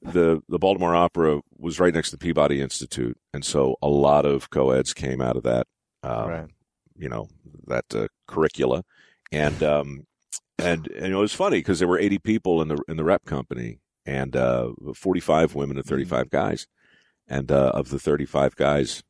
the 0.01 0.41
the 0.49 0.57
baltimore 0.57 0.95
opera 0.95 1.41
was 1.57 1.79
right 1.79 1.93
next 1.93 2.09
to 2.09 2.17
the 2.17 2.23
peabody 2.23 2.61
institute 2.61 3.17
and 3.33 3.45
so 3.45 3.75
a 3.81 3.87
lot 3.87 4.25
of 4.25 4.49
co-eds 4.49 4.93
came 4.93 5.21
out 5.21 5.37
of 5.37 5.43
that 5.43 5.67
um, 6.03 6.29
right. 6.29 6.47
you 6.95 7.09
know 7.09 7.27
that 7.67 7.85
uh, 7.93 8.07
curricula 8.27 8.83
and 9.31 9.61
um 9.61 10.05
and, 10.57 10.87
and 10.89 11.11
it 11.11 11.15
was 11.15 11.33
funny 11.33 11.57
because 11.57 11.79
there 11.79 11.87
were 11.87 11.97
80 11.97 12.19
people 12.19 12.61
in 12.61 12.67
the 12.67 12.77
in 12.87 12.97
the 12.97 13.03
rep 13.03 13.25
company 13.25 13.79
and 14.05 14.35
uh 14.35 14.69
45 14.95 15.53
women 15.55 15.77
and 15.77 15.85
35 15.85 16.29
guys 16.29 16.67
and 17.27 17.51
uh 17.51 17.71
of 17.73 17.89
the 17.89 17.99
35 17.99 18.55
guys 18.55 19.03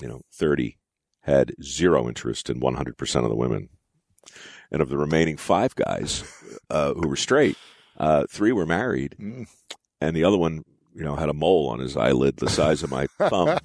you 0.00 0.06
know 0.08 0.20
30 0.32 0.78
had 1.22 1.52
zero 1.62 2.06
interest 2.06 2.48
in 2.48 2.60
100% 2.60 3.22
of 3.24 3.28
the 3.28 3.34
women 3.34 3.68
and 4.70 4.80
of 4.80 4.88
the 4.88 4.96
remaining 4.98 5.36
five 5.36 5.74
guys 5.74 6.22
uh, 6.70 6.94
who 6.94 7.08
were 7.08 7.16
straight, 7.16 7.56
uh, 7.98 8.26
three 8.30 8.52
were 8.52 8.66
married, 8.66 9.16
Mm. 9.20 9.46
and 10.00 10.14
the 10.16 10.22
other 10.24 10.36
one, 10.36 10.62
you 10.94 11.02
know, 11.02 11.16
had 11.16 11.28
a 11.28 11.32
mole 11.34 11.68
on 11.68 11.78
his 11.80 11.96
eyelid 11.96 12.36
the 12.36 12.48
size 12.48 12.82
of 12.84 12.90
my 12.92 13.06
thumb, 13.18 13.58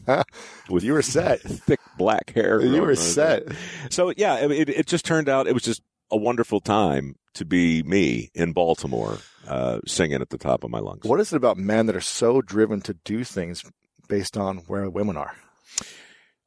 with 0.69 0.83
you 0.83 0.93
were 0.93 1.01
set. 1.03 1.39
thick 1.41 1.79
black 1.99 2.31
hair. 2.31 2.61
You 2.61 2.81
were 2.81 2.95
set. 2.95 3.43
So 3.91 4.11
yeah, 4.17 4.37
it, 4.45 4.69
it 4.69 4.87
just 4.87 5.05
turned 5.05 5.29
out 5.29 5.47
it 5.47 5.53
was 5.53 5.63
just 5.63 5.81
a 6.11 6.17
wonderful 6.17 6.59
time 6.59 7.15
to 7.33 7.45
be 7.45 7.81
me 7.83 8.29
in 8.33 8.51
Baltimore, 8.51 9.19
uh, 9.47 9.79
singing 9.87 10.21
at 10.21 10.29
the 10.29 10.37
top 10.37 10.63
of 10.63 10.69
my 10.69 10.79
lungs. 10.79 11.05
What 11.05 11.19
is 11.19 11.31
it 11.33 11.37
about 11.37 11.57
men 11.57 11.85
that 11.85 11.95
are 11.95 12.01
so 12.01 12.41
driven 12.41 12.81
to 12.81 12.93
do 12.93 13.23
things 13.23 13.63
based 14.07 14.37
on 14.37 14.57
where 14.67 14.89
women 14.89 15.17
are? 15.17 15.35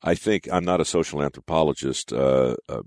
I 0.02 0.14
think 0.14 0.48
I'm 0.52 0.64
not 0.64 0.82
a 0.82 0.84
social 0.84 1.22
anthropologist, 1.22 2.12
uh, 2.12 2.56
uh, 2.68 2.82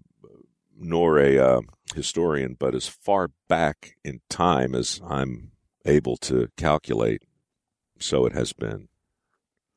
nor 0.78 1.18
a 1.18 1.38
uh, 1.40 1.62
historian, 1.96 2.56
but 2.60 2.76
as 2.76 2.88
far 2.88 3.32
back 3.48 3.96
in 4.06 4.22
time 4.30 4.76
as 4.76 5.02
I'm 5.08 5.52
able 5.86 6.18
to 6.18 6.50
calculate, 6.58 7.24
so 8.00 8.26
it 8.28 8.34
has 8.34 8.54
been. 8.54 8.90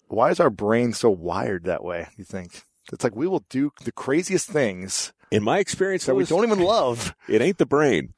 Why 0.09 0.31
is 0.31 0.41
our 0.41 0.51
brain 0.51 0.93
so 0.93 1.09
wired 1.09 1.65
that 1.65 1.83
way? 1.83 2.09
You 2.19 2.25
think 2.25 2.65
it's 2.93 3.05
like 3.05 3.15
we 3.17 3.27
will 3.27 3.45
do 3.51 3.71
the 3.85 3.93
craziest 3.93 4.49
things 4.49 5.13
In 5.31 5.43
my 5.45 5.59
experience, 5.59 6.07
that 6.07 6.15
we 6.15 6.25
don't 6.25 6.45
even 6.45 6.59
love. 6.61 7.15
it 7.29 7.41
ain't 7.41 7.59
the 7.59 7.67
brain. 7.67 8.15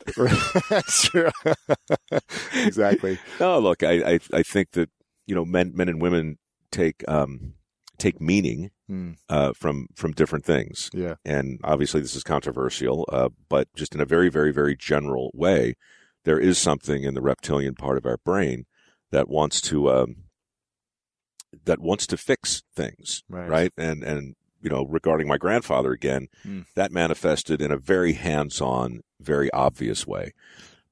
That's 0.71 1.09
true. 1.09 1.31
exactly. 2.64 3.19
No, 3.40 3.59
look, 3.59 3.83
I, 3.83 4.14
I, 4.14 4.21
I 4.33 4.42
think 4.42 4.73
that 4.73 4.90
you 5.26 5.35
know 5.35 5.45
men, 5.45 5.73
men 5.75 5.88
and 5.88 6.00
women 6.00 6.38
take 6.71 7.04
um, 7.09 7.54
take 7.99 8.21
meaning 8.21 8.71
Hmm. 8.88 9.12
uh, 9.28 9.52
from 9.54 9.87
from 9.95 10.12
different 10.12 10.45
things. 10.45 10.90
Yeah. 10.92 11.14
and 11.25 11.61
obviously 11.64 12.00
this 12.00 12.14
is 12.16 12.23
controversial, 12.25 13.07
uh, 13.11 13.28
but 13.49 13.69
just 13.75 13.95
in 13.95 14.00
a 14.00 14.04
very, 14.04 14.28
very, 14.28 14.52
very 14.52 14.76
general 14.76 15.31
way, 15.35 15.76
there 16.25 16.38
is 16.38 16.59
something 16.59 17.02
in 17.04 17.14
the 17.14 17.23
reptilian 17.23 17.75
part 17.75 17.97
of 17.97 18.04
our 18.04 18.19
brain 18.19 18.66
that 19.12 19.28
wants 19.28 19.61
to 19.62 19.90
um, 19.90 20.16
that 21.64 21.78
wants 21.81 22.07
to 22.09 22.16
fix 22.16 22.62
things, 22.75 23.23
Right. 23.28 23.73
And 23.78 24.02
and 24.02 24.35
you 24.62 24.71
know, 24.71 24.85
regarding 24.87 25.26
my 25.28 25.37
grandfather 25.38 25.92
again, 25.92 26.28
Hmm. 26.42 26.61
that 26.76 26.92
manifested 26.92 27.61
in 27.61 27.71
a 27.73 27.76
very 27.76 28.12
hands-on, 28.14 29.00
very 29.21 29.50
obvious 29.52 30.07
way. 30.07 30.33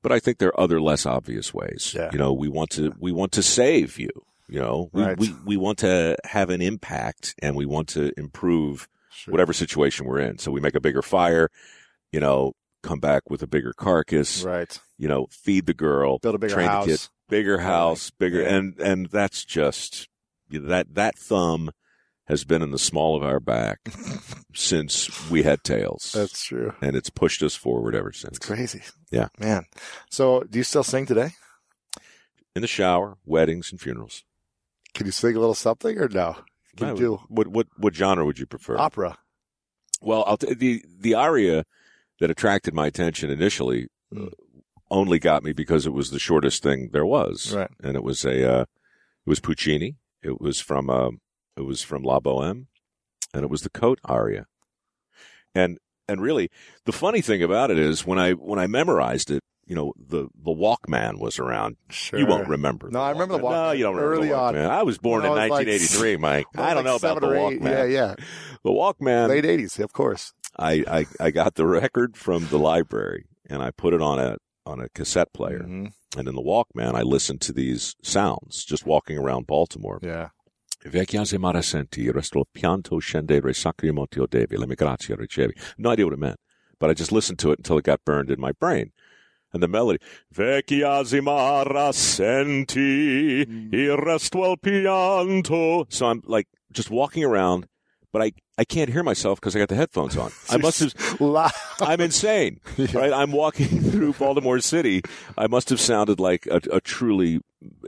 But 0.02 0.12
I 0.12 0.18
think 0.18 0.38
there 0.38 0.48
are 0.48 0.60
other 0.60 0.80
less 0.80 1.06
obvious 1.06 1.52
ways. 1.54 1.92
Yeah. 1.96 2.10
You 2.12 2.18
know, 2.18 2.32
we 2.32 2.48
want 2.48 2.70
to 2.70 2.94
we 2.98 3.12
want 3.12 3.32
to 3.32 3.42
save 3.42 3.98
you. 3.98 4.10
You 4.48 4.58
know, 4.60 4.90
we, 4.92 5.02
Right. 5.02 5.18
we 5.18 5.34
we 5.44 5.56
want 5.56 5.78
to 5.78 6.16
have 6.24 6.50
an 6.50 6.60
impact 6.62 7.34
and 7.40 7.54
we 7.54 7.66
want 7.66 7.88
to 7.90 8.12
improve 8.18 8.88
Sure. 9.12 9.32
whatever 9.32 9.52
situation 9.52 10.06
we're 10.06 10.20
in. 10.20 10.38
So 10.38 10.50
we 10.50 10.60
make 10.60 10.74
a 10.74 10.80
bigger 10.80 11.02
fire, 11.02 11.48
you 12.12 12.20
know, 12.20 12.52
come 12.82 12.98
back 13.00 13.28
with 13.28 13.42
a 13.42 13.46
bigger 13.46 13.72
carcass, 13.74 14.42
Right. 14.42 14.80
you 14.96 15.06
know, 15.08 15.26
feed 15.30 15.66
the 15.66 15.74
girl, 15.74 16.18
Build 16.18 16.36
a 16.36 16.38
bigger 16.38 16.54
train 16.54 16.68
house. 16.68 16.86
the 16.86 16.92
kid, 16.92 17.08
bigger 17.28 17.58
house, 17.58 18.10
bigger, 18.10 18.40
Yeah. 18.42 18.54
and 18.56 18.78
and 18.80 19.06
that's 19.10 19.44
just 19.44 20.08
that 20.50 20.94
that 20.94 21.18
thumb 21.18 21.70
has 22.30 22.44
been 22.44 22.62
in 22.62 22.70
the 22.70 22.78
small 22.78 23.16
of 23.16 23.22
our 23.22 23.40
back 23.40 23.78
since 24.54 25.28
we 25.30 25.42
had 25.42 25.62
tails, 25.64 26.12
That's 26.16 26.44
true. 26.44 26.72
and 26.80 26.96
it's 26.96 27.10
pushed 27.10 27.42
us 27.42 27.54
forward 27.54 27.94
ever 27.94 28.12
since. 28.12 28.36
It's 28.36 28.46
crazy. 28.46 28.82
Yeah. 29.10 29.28
Man. 29.38 29.66
So 30.10 30.42
do 30.48 30.58
you 30.58 30.64
still 30.64 30.84
sing 30.84 31.06
today? 31.06 31.30
In 32.56 32.62
the 32.62 32.68
shower, 32.68 33.16
weddings, 33.24 33.70
and 33.70 33.80
funerals. 33.80 34.24
Can 34.94 35.06
you 35.06 35.12
sing 35.12 35.36
a 35.36 35.38
little 35.40 35.54
something 35.54 35.98
or 35.98 36.08
no? 36.08 36.36
Can 36.76 36.88
you 36.88 36.96
do 36.96 37.20
What 37.28 37.48
what 37.48 37.66
what 37.76 37.94
genre 37.94 38.24
would 38.24 38.38
you 38.38 38.46
prefer? 38.46 38.76
opera? 38.78 39.18
Well, 40.00 40.24
I'll 40.26 40.36
t- 40.36 40.54
the 40.54 40.82
the 40.98 41.14
aria 41.14 41.64
that 42.20 42.30
attracted 42.30 42.74
my 42.74 42.86
attention 42.86 43.30
initially 43.30 43.88
uh, 44.14 44.20
Mm. 44.20 44.32
only 44.90 45.18
got 45.20 45.44
me 45.44 45.52
because 45.52 45.86
it 45.86 45.92
was 45.92 46.10
the 46.10 46.18
shortest 46.18 46.62
thing 46.64 46.90
there 46.92 47.06
was, 47.06 47.54
Right. 47.54 47.70
and 47.82 47.96
it 47.96 48.02
was 48.02 48.24
a 48.24 48.52
uh, 48.52 48.62
it 48.62 48.68
was 49.26 49.38
Puccini. 49.40 49.96
It 50.22 50.40
was 50.40 50.60
from 50.60 50.90
uh, 50.90 51.10
it 51.60 51.66
was 51.66 51.82
from 51.82 52.02
La 52.02 52.20
Boheme, 52.20 52.66
and 53.34 53.44
it 53.44 53.50
was 53.50 53.62
the 53.62 53.70
Coat 53.70 53.98
aria. 54.04 54.46
And 55.54 55.78
and 56.08 56.20
really, 56.20 56.50
the 56.86 56.92
funny 56.92 57.20
thing 57.20 57.42
about 57.42 57.70
it 57.70 57.78
is 57.78 58.06
when 58.06 58.18
I 58.18 58.32
when 58.32 58.58
I 58.58 58.66
memorized 58.66 59.30
it, 59.30 59.42
you 59.66 59.74
know, 59.76 59.92
the 59.96 60.28
the 60.34 60.50
Walkman 60.52 61.20
was 61.20 61.38
around. 61.38 61.76
Sure. 61.90 62.18
You 62.18 62.26
won't 62.26 62.48
remember. 62.48 62.90
No, 62.90 63.00
I 63.00 63.10
remember 63.10 63.36
the 63.38 63.44
Walkman. 63.44 63.50
No, 63.66 63.70
you 63.72 63.84
don't 63.84 63.94
remember 63.96 64.14
Early 64.16 64.28
the 64.28 64.36
on. 64.36 64.54
Walkman. 64.54 64.68
I 64.70 64.82
was 64.82 64.98
born 64.98 65.22
When 65.22 65.32
in 65.32 65.38
I 65.38 65.42
was 65.42 65.50
like 65.50 65.66
1983, 65.66 66.16
Mike. 66.16 66.46
When 66.54 66.66
I 66.66 66.74
don't 66.74 66.84
know 66.84 66.96
about 66.96 67.20
the 67.20 67.26
seven 67.26 67.28
or 67.28 67.50
eight. 67.52 67.60
Walkman. 67.60 67.70
Yeah, 67.70 67.84
yeah. 67.84 68.14
The 68.64 68.70
Walkman. 68.70 69.28
Late 69.28 69.44
80s, 69.44 69.78
of 69.78 69.92
course. 69.92 70.32
I, 70.58 70.84
I 70.88 71.06
I 71.20 71.30
got 71.30 71.54
the 71.54 71.66
record 71.66 72.16
from 72.16 72.48
the 72.48 72.58
library 72.58 73.26
and 73.48 73.62
I 73.62 73.70
put 73.70 73.94
it 73.94 74.02
on 74.02 74.18
a 74.18 74.36
on 74.66 74.80
a 74.80 74.88
cassette 74.90 75.32
player. 75.32 75.60
Mhm. 75.60 75.92
And 76.16 76.28
in 76.28 76.34
the 76.34 76.42
Walkman, 76.42 76.94
I 76.94 77.02
listened 77.02 77.40
to 77.42 77.52
these 77.52 77.94
sounds 78.02 78.64
just 78.64 78.84
walking 78.84 79.16
around 79.16 79.46
Baltimore. 79.46 80.00
Yeah. 80.02 80.30
Vecchiase 80.88 81.38
senti, 81.62 82.10
resto 82.10 82.44
pianto 82.50 82.98
scendere 82.98 83.52
sacri 83.52 83.90
monti 83.90 84.18
odevi, 84.18 84.56
le 84.56 84.66
migrazia 84.66 85.14
ricevi. 85.14 85.52
No 85.76 85.92
idea 85.92 86.04
what 86.06 86.14
it 86.14 86.20
meant, 86.20 86.38
but 86.78 86.90
I 86.90 86.94
just 86.94 87.12
listened 87.12 87.38
to 87.40 87.52
it 87.52 87.58
until 87.58 87.78
it 87.78 87.84
got 87.84 88.00
burned 88.04 88.30
in 88.30 88.40
my 88.40 88.52
brain. 88.52 88.92
And 89.52 89.62
the 89.62 89.68
melody, 89.68 89.98
Vecchiase 90.32 91.20
mare 91.20 91.92
senti, 91.92 93.44
mm. 93.44 93.74
il 93.74 94.58
pianto. 94.58 95.86
So 95.90 96.06
I'm 96.06 96.22
like 96.24 96.46
just 96.72 96.88
walking 96.88 97.24
around, 97.24 97.66
but 98.12 98.22
I, 98.22 98.32
I 98.56 98.64
can't 98.64 98.88
hear 98.88 99.02
myself 99.02 99.40
because 99.40 99.54
I 99.56 99.58
got 99.58 99.68
the 99.68 99.74
headphones 99.74 100.16
on. 100.16 100.30
I 100.48 100.56
must 100.58 100.80
have, 100.80 101.20
Loud. 101.20 101.50
I'm 101.80 102.00
insane, 102.00 102.60
right? 102.94 103.12
I'm 103.12 103.32
walking 103.32 103.68
through 103.90 104.14
Baltimore 104.14 104.60
City. 104.60 105.02
I 105.36 105.46
must 105.46 105.68
have 105.68 105.80
sounded 105.80 106.20
like 106.20 106.46
a, 106.46 106.60
a 106.72 106.80
truly 106.80 107.40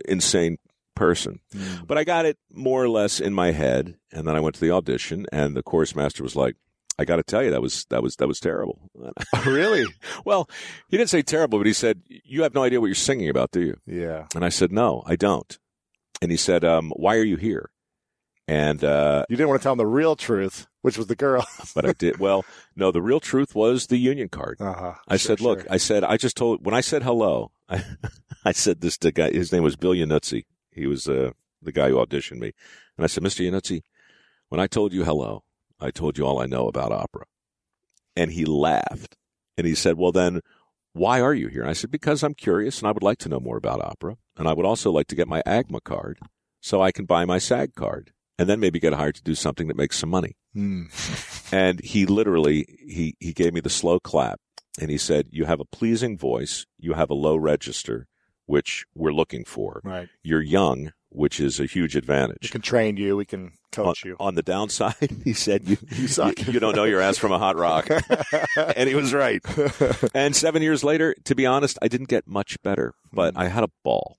insane 0.07 0.59
person, 0.95 1.41
but 1.87 1.99
I 1.99 2.05
got 2.05 2.27
it 2.27 2.39
more 2.53 2.83
or 2.83 2.89
less 2.89 3.21
in 3.21 3.33
my 3.35 3.53
head. 3.53 3.97
And 4.13 4.27
then 4.27 4.37
I 4.37 4.41
went 4.41 4.55
to 4.57 4.61
the 4.61 4.71
audition, 4.71 5.27
and 5.33 5.57
the 5.57 5.63
chorus 5.63 5.95
master 5.97 6.23
was 6.23 6.37
like, 6.37 6.57
"I 6.99 7.05
got 7.05 7.17
to 7.17 7.23
tell 7.23 7.43
you, 7.43 7.51
that 7.51 7.63
was 7.63 7.87
that 7.91 8.03
was 8.03 8.17
that 8.17 8.29
was 8.29 8.41
terrible." 8.41 8.91
really? 9.47 9.85
well, 10.25 10.49
he 10.89 10.97
didn't 10.97 11.11
say 11.11 11.23
terrible, 11.23 11.59
but 11.59 11.67
he 11.67 11.73
said, 11.73 12.03
"You 12.09 12.43
have 12.43 12.55
no 12.55 12.63
idea 12.63 12.81
what 12.81 12.87
you're 12.87 12.95
singing 12.95 13.29
about, 13.29 13.51
do 13.53 13.61
you?" 13.61 13.77
Yeah. 13.87 14.27
And 14.35 14.45
I 14.45 14.49
said, 14.51 14.73
"No, 14.73 15.03
I 15.07 15.17
don't." 15.17 15.59
And 16.21 16.31
he 16.31 16.37
said, 16.37 16.65
um, 16.65 16.93
"Why 16.97 17.17
are 17.17 17.25
you 17.25 17.37
here?" 17.37 17.71
And 18.49 18.83
uh, 18.85 19.25
You 19.29 19.37
didn't 19.37 19.49
want 19.49 19.61
to 19.61 19.63
tell 19.63 19.73
him 19.73 19.79
the 19.79 19.87
real 19.87 20.17
truth, 20.17 20.67
which 20.83 20.99
was 20.99 21.07
the 21.07 21.15
girl. 21.17 21.47
but 21.75 21.87
I 21.89 21.93
did. 21.93 22.19
Well, 22.19 22.45
no, 22.75 22.91
the 22.91 23.01
real 23.01 23.21
truth 23.21 23.55
was 23.55 23.87
the 23.87 23.97
union 23.97 24.29
card. 24.29 24.59
Uh-huh. 24.61 24.95
I 25.09 25.17
Sure, 25.17 25.29
said, 25.37 25.41
look, 25.41 25.61
sure. 25.61 25.69
I 25.73 25.77
said, 25.77 26.03
I 26.05 26.17
just 26.17 26.37
told, 26.37 26.67
when 26.67 26.75
I 26.75 26.81
said 26.81 27.05
hello, 27.05 27.53
I, 27.69 27.85
I 28.45 28.51
said 28.51 28.81
this 28.81 28.99
to 28.99 29.13
guy, 29.13 29.31
his 29.31 29.53
name 29.53 29.63
was 29.63 29.77
Bill 29.77 29.93
Yannuzzi. 29.93 30.45
He 30.73 30.87
was 30.87 31.09
uh, 31.09 31.33
the 31.61 31.73
guy 31.73 31.89
who 31.91 31.97
auditioned 31.97 32.39
me. 32.39 32.53
And 32.97 33.05
I 33.05 33.07
said, 33.07 33.23
Mr. 33.23 33.47
Yannuzzi, 33.47 33.83
when 34.49 34.61
I 34.61 34.67
told 34.67 34.93
you 34.93 35.05
hello, 35.05 35.45
I 35.81 35.91
told 35.91 36.19
you 36.19 36.27
all 36.27 36.41
I 36.41 36.47
know 36.47 36.69
about 36.69 36.93
opera. 36.93 37.27
And 38.17 38.33
he 38.33 38.45
laughed. 38.45 39.17
And 39.57 39.67
he 39.67 39.75
said, 39.75 39.97
well, 39.97 40.13
then 40.13 40.41
why 40.93 41.21
are 41.21 41.35
you 41.35 41.49
here? 41.49 41.63
And 41.63 41.71
I 41.71 41.75
said, 41.75 41.91
because 41.91 42.23
I'm 42.23 42.35
curious 42.35 42.79
and 42.79 42.89
I 42.89 42.93
would 42.93 43.03
like 43.03 43.19
to 43.19 43.29
know 43.29 43.41
more 43.41 43.57
about 43.57 43.81
opera. 43.81 44.17
And 44.37 44.49
I 44.49 44.53
would 44.53 44.67
also 44.67 44.91
like 44.91 45.07
to 45.09 45.17
get 45.17 45.29
my 45.29 45.43
AGMA 45.47 45.83
card 45.85 46.19
so 46.61 46.83
I 46.83 46.93
can 46.93 47.05
buy 47.05 47.25
my 47.25 47.39
SAG 47.39 47.75
card 47.75 48.13
and 48.39 48.49
then 48.49 48.61
maybe 48.61 48.81
get 48.81 48.95
hired 48.95 49.15
to 49.17 49.23
do 49.23 49.35
something 49.35 49.69
that 49.69 49.77
makes 49.77 49.99
some 49.99 50.11
money. 50.11 50.37
Hmm. 50.55 50.85
And 51.51 51.81
he 51.81 52.07
literally 52.07 52.67
he 52.87 53.15
he 53.21 53.33
gave 53.33 53.53
me 53.53 53.61
the 53.61 53.71
slow 53.71 54.01
clap 54.01 54.41
and 54.81 54.91
he 54.91 54.99
said, 54.99 55.29
"You 55.31 55.45
have 55.45 55.61
a 55.61 55.65
pleasing 55.65 56.17
voice, 56.17 56.67
you 56.79 56.95
have 56.95 57.11
a 57.11 57.15
low 57.15 57.37
register, 57.37 58.07
which 58.47 58.85
we're 58.95 59.13
looking 59.13 59.45
for. 59.45 59.81
Right. 59.85 60.09
You're 60.23 60.43
young, 60.43 60.93
which 61.11 61.41
is 61.41 61.61
a 61.61 61.67
huge 61.67 61.97
advantage. 61.97 62.39
We 62.43 62.49
can 62.49 62.61
train 62.63 62.97
you. 62.97 63.17
We 63.17 63.25
can 63.25 63.45
On, 63.45 63.51
coach 63.71 64.05
you. 64.05 64.17
on 64.21 64.35
the 64.35 64.43
downside, 64.43 64.97
he 65.25 65.33
said, 65.33 65.69
"You 65.69 65.77
You 65.91 66.09
suck. 66.09 66.47
You, 66.47 66.61
don't 66.61 66.77
know 66.77 66.85
your 66.85 67.01
ass 67.01 67.19
from 67.19 67.33
a 67.33 67.39
hot 67.39 67.57
rock," 67.57 67.89
and 68.77 68.89
he 68.89 68.95
was 68.95 69.13
right. 69.15 69.41
And 70.15 70.35
seven 70.37 70.63
years 70.63 70.83
later, 70.85 71.15
to 71.25 71.35
be 71.35 71.47
honest, 71.47 71.79
I 71.83 71.89
didn't 71.89 72.09
get 72.09 72.27
much 72.27 72.61
better, 72.63 72.93
but 73.13 73.35
I 73.37 73.49
had 73.49 73.65
a 73.65 73.69
ball, 73.85 74.19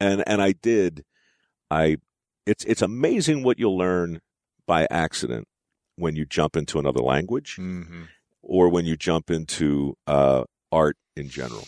and 0.00 0.22
and 0.26 0.40
I 0.42 0.52
did. 0.52 1.04
I 1.70 1.98
it's 2.46 2.64
it's 2.64 2.82
amazing 2.82 3.42
what 3.42 3.58
you'll 3.58 3.76
learn 3.78 4.20
by 4.66 4.86
accident 4.90 5.46
when 5.96 6.16
you 6.16 6.24
jump 6.24 6.56
into 6.56 6.78
another 6.78 7.00
language 7.00 7.56
hmm 7.56 8.04
or 8.40 8.68
when 8.70 8.86
you 8.86 8.96
jump 8.96 9.30
into 9.30 9.94
uh, 10.06 10.42
art 10.72 10.96
in 11.14 11.28
general. 11.28 11.66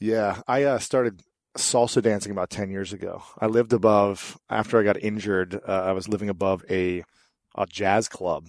Yeah, 0.00 0.40
I 0.48 0.64
uh, 0.64 0.78
started 0.78 1.22
salsa 1.56 2.02
dancing 2.02 2.32
about 2.32 2.50
10 2.50 2.70
years 2.70 2.92
ago. 2.92 3.22
I 3.38 3.46
lived 3.46 3.72
above, 3.72 4.38
after 4.48 4.78
I 4.78 4.82
got 4.82 5.02
injured, 5.02 5.54
uh, 5.54 5.82
I 5.82 5.92
was 5.92 6.08
living 6.08 6.28
above 6.28 6.64
a, 6.70 7.04
a 7.56 7.66
jazz 7.66 8.08
club 8.08 8.46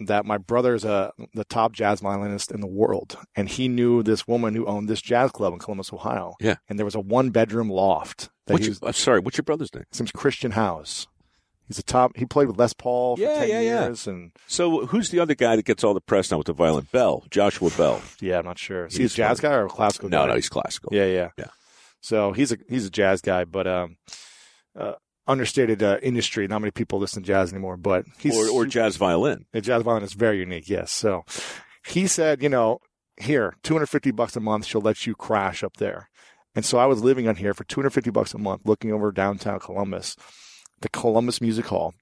that 0.00 0.24
my 0.24 0.38
brother's 0.38 0.84
uh, 0.84 1.10
the 1.34 1.44
top 1.44 1.72
jazz 1.72 2.00
violinist 2.00 2.52
in 2.52 2.60
the 2.60 2.66
world. 2.66 3.16
And 3.34 3.48
he 3.48 3.68
knew 3.68 4.02
this 4.02 4.28
woman 4.28 4.54
who 4.54 4.66
owned 4.66 4.88
this 4.88 5.02
jazz 5.02 5.30
club 5.32 5.52
in 5.52 5.58
Columbus, 5.58 5.92
Ohio. 5.92 6.34
Yeah. 6.40 6.56
And 6.68 6.78
there 6.78 6.84
was 6.84 6.94
a 6.94 7.00
one 7.00 7.30
bedroom 7.30 7.68
loft 7.68 8.30
that 8.46 8.54
What's 8.54 8.64
he 8.64 8.70
your, 8.70 8.78
was, 8.80 8.88
uh, 8.88 8.92
sorry, 8.92 9.20
what's 9.20 9.36
your 9.36 9.44
brother's 9.44 9.74
name? 9.74 9.84
his 9.90 10.00
name's 10.00 10.12
Christian 10.12 10.52
Howes. 10.52 11.06
He's 11.68 11.78
a 11.78 11.82
top, 11.82 12.16
he 12.16 12.24
played 12.24 12.48
with 12.48 12.58
Les 12.58 12.72
Paul 12.72 13.16
for 13.16 13.22
Yeah, 13.22 13.40
10 13.40 13.48
yeah, 13.48 13.60
yeah. 13.60 13.84
years. 13.86 14.06
And 14.06 14.32
So 14.46 14.86
who's 14.86 15.10
the 15.10 15.20
other 15.20 15.34
guy 15.34 15.54
that 15.54 15.64
gets 15.66 15.84
all 15.84 15.94
the 15.94 16.00
press 16.00 16.30
now 16.30 16.38
with 16.38 16.46
the 16.46 16.52
violin? 16.54 16.88
Bell, 16.92 17.24
Joshua 17.30 17.70
Bell. 17.76 18.00
yeah, 18.20 18.38
I'm 18.38 18.44
not 18.46 18.58
sure. 18.58 18.86
Is 18.86 18.96
he 18.96 19.04
a 19.04 19.08
jazz 19.08 19.38
guy 19.40 19.52
or 19.52 19.66
a 19.66 19.68
classical 19.68 20.08
No, 20.08 20.22
guy? 20.22 20.26
no, 20.28 20.34
he's 20.36 20.48
classical. 20.48 20.90
Yeah, 20.94 21.04
yeah, 21.06 21.28
Yeah. 21.38 21.48
So 22.00 22.32
he's 22.32 22.52
a 22.52 22.58
he's 22.68 22.86
a 22.86 22.90
jazz 22.90 23.20
guy, 23.20 23.44
but 23.44 23.66
um, 23.66 23.96
uh, 24.78 24.92
understated 25.26 25.82
uh, 25.82 25.98
industry. 26.02 26.46
Not 26.48 26.60
many 26.60 26.70
people 26.70 26.98
listen 26.98 27.22
to 27.22 27.26
jazz 27.26 27.52
anymore, 27.52 27.76
but 27.76 28.04
he's 28.18 28.36
Or, 28.36 28.48
or 28.48 28.66
jazz 28.66 28.96
violin. 28.96 29.44
a 29.52 29.60
jazz 29.60 29.82
violin 29.82 30.04
is 30.04 30.12
very 30.14 30.38
unique. 30.38 30.68
Yes. 30.70 30.90
So 30.92 31.24
he 31.86 32.06
said, 32.06 32.42
you 32.42 32.48
know, 32.48 32.78
here, 33.20 33.56
250 33.64 34.12
bucks 34.12 34.36
a 34.36 34.40
month. 34.40 34.64
She'll 34.66 34.80
let 34.80 35.06
you 35.06 35.14
crash 35.14 35.62
up 35.64 35.76
there. 35.78 36.08
And 36.54 36.64
so 36.64 36.78
I 36.78 36.86
was 36.86 37.02
living 37.02 37.28
on 37.28 37.36
here 37.36 37.52
for 37.52 37.64
250 37.64 38.10
bucks 38.10 38.32
a 38.32 38.38
month, 38.38 38.62
looking 38.64 38.92
over 38.92 39.10
downtown 39.12 39.58
Columbus, 39.60 40.16
the 40.80 40.88
Columbus 40.88 41.40
Music 41.40 41.66
Hall. 41.66 41.94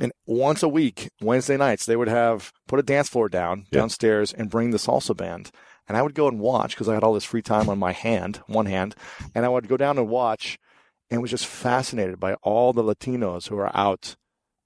And 0.00 0.12
once 0.26 0.62
a 0.62 0.68
week, 0.68 1.08
Wednesday 1.20 1.56
nights, 1.56 1.86
they 1.86 1.96
would 1.96 2.08
have 2.08 2.52
put 2.66 2.78
a 2.78 2.82
dance 2.82 3.08
floor 3.08 3.28
down 3.28 3.66
Yeah. 3.70 3.80
downstairs 3.80 4.32
and 4.32 4.50
bring 4.50 4.70
the 4.70 4.78
salsa 4.78 5.16
band. 5.16 5.50
And 5.88 5.96
I 5.96 6.02
would 6.02 6.14
go 6.14 6.28
and 6.28 6.38
watch 6.38 6.74
because 6.74 6.88
I 6.88 6.94
had 6.94 7.02
all 7.02 7.14
this 7.14 7.24
free 7.24 7.40
time 7.42 7.68
on 7.68 7.78
my 7.78 7.92
hand, 7.92 8.42
one 8.46 8.66
hand, 8.66 8.94
and 9.34 9.44
I 9.46 9.48
would 9.48 9.68
go 9.68 9.76
down 9.78 9.96
and 9.98 10.08
watch 10.08 10.58
and 11.10 11.22
was 11.22 11.30
just 11.30 11.46
fascinated 11.46 12.20
by 12.20 12.34
all 12.42 12.72
the 12.74 12.82
Latinos 12.84 13.48
who 13.48 13.56
are 13.56 13.74
out 13.74 14.14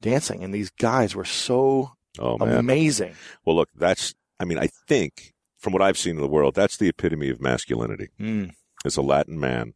dancing. 0.01 0.43
And 0.43 0.53
these 0.53 0.71
guys 0.71 1.15
were 1.15 1.25
so 1.25 1.93
Oh 2.19 2.37
amazing. 2.41 3.15
Well, 3.45 3.57
look, 3.57 3.71
that's. 3.75 4.15
I 4.41 4.45
mean, 4.45 4.59
I 4.59 4.67
think 4.67 5.33
from 5.57 5.73
what 5.73 5.81
I've 5.81 5.97
seen 5.97 6.17
in 6.17 6.21
the 6.21 6.27
world, 6.29 6.55
that's 6.57 6.77
the 6.77 6.89
epitome 6.89 7.31
of 7.31 7.41
masculinity. 7.41 8.09
Mm, 8.21 8.51
Is 8.85 8.97
a 8.97 9.03
Latin 9.03 9.39
man 9.39 9.75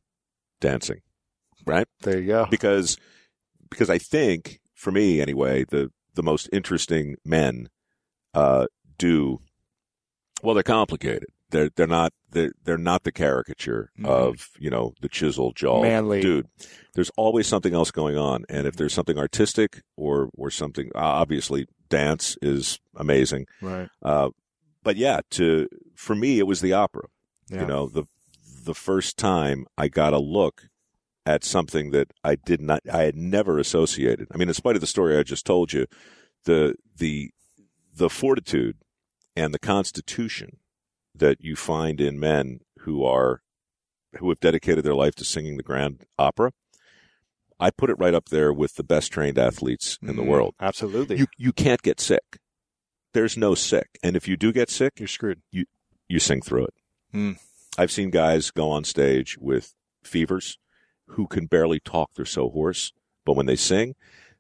dancing, 0.60 1.00
right? 1.64 1.86
there 2.02 2.18
you 2.18 2.26
go. 2.26 2.46
Because 2.50 2.98
because 3.70 3.90
I 3.90 3.98
think 3.98 4.60
for 4.74 4.90
me 4.92 5.20
anyway, 5.20 5.64
the 5.68 5.90
the 6.14 6.22
most 6.22 6.48
interesting 6.52 7.16
men 7.24 7.68
uh, 8.34 8.66
do 8.98 9.40
well. 10.42 10.54
They're 10.54 10.62
complicated. 10.62 11.26
They're 11.50 11.70
they're 11.76 11.86
not 11.86 12.12
they're 12.30 12.52
they're 12.64 12.76
not 12.78 13.04
the 13.04 13.12
caricature 13.12 13.90
Mhm. 13.98 14.06
of 14.06 14.48
you 14.58 14.68
know 14.70 14.94
the 15.00 15.08
chiseled 15.08 15.56
jaw 15.56 15.82
Manly. 15.82 16.20
dude. 16.20 16.46
There's 16.94 17.10
always 17.16 17.46
something 17.46 17.72
else 17.74 17.90
going 17.90 18.16
on, 18.18 18.44
and 18.48 18.66
if 18.66 18.76
there's 18.76 18.94
something 18.94 19.18
artistic 19.18 19.82
or 19.96 20.28
or 20.36 20.50
something, 20.50 20.90
obviously 20.94 21.66
dance 21.88 22.36
is 22.42 22.80
amazing. 22.96 23.46
Right. 23.62 23.88
Uh, 24.02 24.30
but 24.82 24.96
yeah, 24.96 25.20
to 25.32 25.68
for 25.94 26.14
me, 26.16 26.38
it 26.40 26.46
was 26.46 26.60
the 26.60 26.72
opera. 26.72 27.04
Yeah. 27.48 27.60
You 27.60 27.66
know, 27.66 27.86
the 27.88 28.04
the 28.64 28.74
first 28.74 29.16
time 29.16 29.66
I 29.78 29.86
got 29.86 30.12
a 30.12 30.18
look 30.18 30.64
at 31.26 31.42
something 31.44 31.90
that 31.90 32.12
I 32.24 32.36
did 32.36 32.60
not, 32.60 32.80
I 32.90 33.02
had 33.02 33.16
never 33.16 33.58
associated. 33.58 34.28
I 34.32 34.36
mean, 34.36 34.48
in 34.48 34.54
spite 34.54 34.76
of 34.76 34.80
the 34.80 34.86
story 34.86 35.18
I 35.18 35.22
just 35.24 35.44
told 35.44 35.72
you, 35.72 35.86
the 36.44 36.76
the 36.96 37.30
the 37.94 38.08
fortitude 38.08 38.76
and 39.34 39.52
the 39.52 39.58
constitution 39.58 40.58
that 41.14 41.38
you 41.40 41.56
find 41.56 42.00
in 42.00 42.20
men 42.20 42.60
who 42.80 43.04
are 43.04 43.42
who 44.18 44.28
have 44.28 44.40
dedicated 44.40 44.84
their 44.84 44.94
life 44.94 45.14
to 45.16 45.24
singing 45.24 45.56
the 45.56 45.62
grand 45.62 46.04
opera. 46.18 46.52
I 47.58 47.70
put 47.70 47.90
it 47.90 47.98
right 47.98 48.14
up 48.14 48.28
there 48.28 48.52
with 48.52 48.74
the 48.76 48.84
best 48.84 49.10
trained 49.10 49.38
athletes 49.38 49.98
in 50.02 50.16
the 50.16 50.22
Mm, 50.22 50.26
world. 50.28 50.54
Absolutely. 50.60 51.18
You 51.18 51.26
you 51.36 51.52
can't 51.52 51.82
get 51.82 52.00
sick. 52.00 52.38
There's 53.14 53.36
no 53.36 53.54
sick, 53.54 53.98
and 54.02 54.14
if 54.14 54.28
you 54.28 54.36
do 54.36 54.52
get 54.52 54.68
sick, 54.70 54.92
You're 54.98 55.08
screwed. 55.08 55.40
you 55.50 56.18
sing 56.18 56.40
through 56.42 56.66
it. 56.66 56.74
Mm. 57.14 57.38
I've 57.78 57.90
seen 57.90 58.10
guys 58.10 58.50
go 58.50 58.70
on 58.70 58.84
stage 58.84 59.36
with 59.38 59.74
fevers 60.04 60.58
who 61.08 61.26
can 61.26 61.46
barely 61.46 61.80
talk. 61.80 62.10
They're 62.14 62.24
so 62.24 62.48
hoarse. 62.50 62.92
But 63.24 63.34
when 63.34 63.46
they 63.46 63.56
sing, 63.56 63.94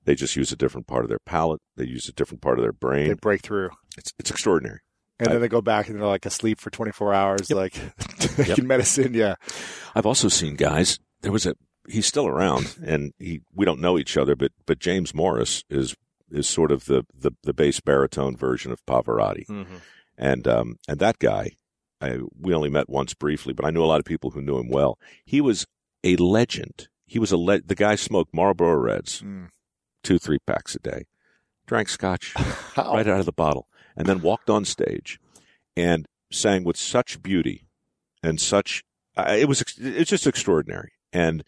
they 0.04 0.14
just 0.14 0.36
use 0.36 0.52
a 0.52 0.56
different 0.56 0.86
part 0.86 1.04
of 1.04 1.08
their 1.08 1.18
palate. 1.18 1.60
They 1.76 1.84
use 1.86 2.08
a 2.08 2.12
different 2.12 2.40
part 2.42 2.58
of 2.58 2.62
their 2.62 2.72
brain. 2.72 3.08
They 3.08 3.14
break 3.14 3.42
through. 3.42 3.70
It's, 3.98 4.12
it's 4.18 4.30
extraordinary. 4.30 4.80
And 5.18 5.28
I- 5.28 5.32
then 5.32 5.40
they 5.40 5.48
go 5.48 5.60
back 5.62 5.88
and 5.88 5.98
they're 5.98 6.06
like 6.06 6.26
asleep 6.26 6.60
for 6.60 6.70
24 6.70 7.14
hours, 7.14 7.50
Yep. 7.50 7.56
like 7.56 7.74
taking 8.18 8.66
medicine. 8.66 9.14
Yeah. 9.14 9.34
I've 9.94 10.06
also 10.06 10.28
seen 10.28 10.54
guys. 10.56 10.98
There 11.22 11.32
was 11.32 11.46
a. 11.46 11.54
He's 11.88 12.06
still 12.06 12.26
around, 12.26 12.76
and 12.84 13.12
he. 13.18 13.40
We 13.54 13.64
don't 13.64 13.80
know 13.80 13.96
each 13.98 14.16
other, 14.16 14.34
but 14.36 14.50
but 14.66 14.78
James 14.80 15.14
Morris 15.14 15.62
is 15.70 15.94
is 16.30 16.48
sort 16.48 16.70
of 16.72 16.84
the 16.86 17.04
the, 17.14 17.30
the 17.44 17.54
bass 17.54 17.78
baritone 17.80 18.36
version 18.36 18.72
of 18.72 18.84
Pavarotti. 18.86 19.46
Mm-hmm. 19.46 19.76
and 20.18 20.46
um, 20.48 20.76
and 20.88 20.98
that 20.98 21.18
guy, 21.20 21.52
I, 22.00 22.18
we 22.38 22.52
only 22.54 22.68
met 22.70 22.88
once 22.88 23.14
briefly, 23.14 23.52
but 23.54 23.64
I 23.64 23.70
knew 23.70 23.82
a 23.84 23.86
lot 23.86 24.00
of 24.00 24.04
people 24.04 24.30
who 24.32 24.42
knew 24.42 24.58
him 24.58 24.68
well. 24.68 24.98
He 25.24 25.40
was 25.40 25.64
a 26.06 26.16
legend. 26.16 26.88
He 27.06 27.18
was 27.18 27.32
a 27.32 27.36
le- 27.36 27.60
the 27.62 27.74
guy 27.74 27.94
smoked 27.96 28.34
Marlboro 28.34 28.74
Reds, 28.76 29.22
Mm. 29.22 29.48
two 30.02 30.18
three 30.18 30.38
packs 30.46 30.74
a 30.74 30.78
day, 30.78 31.04
drank 31.66 31.88
scotch 31.88 32.34
right 32.76 33.06
out 33.06 33.20
of 33.20 33.26
the 33.26 33.32
bottle, 33.32 33.68
and 33.96 34.06
then 34.06 34.20
walked 34.20 34.48
on 34.50 34.64
stage 34.64 35.18
and 35.76 36.06
sang 36.30 36.64
with 36.64 36.76
such 36.76 37.22
beauty 37.22 37.68
and 38.22 38.40
such. 38.40 38.82
Uh, 39.16 39.36
it 39.38 39.48
was 39.48 39.60
ex- 39.60 39.78
it's 39.78 40.10
just 40.10 40.26
extraordinary, 40.26 40.92
and 41.12 41.42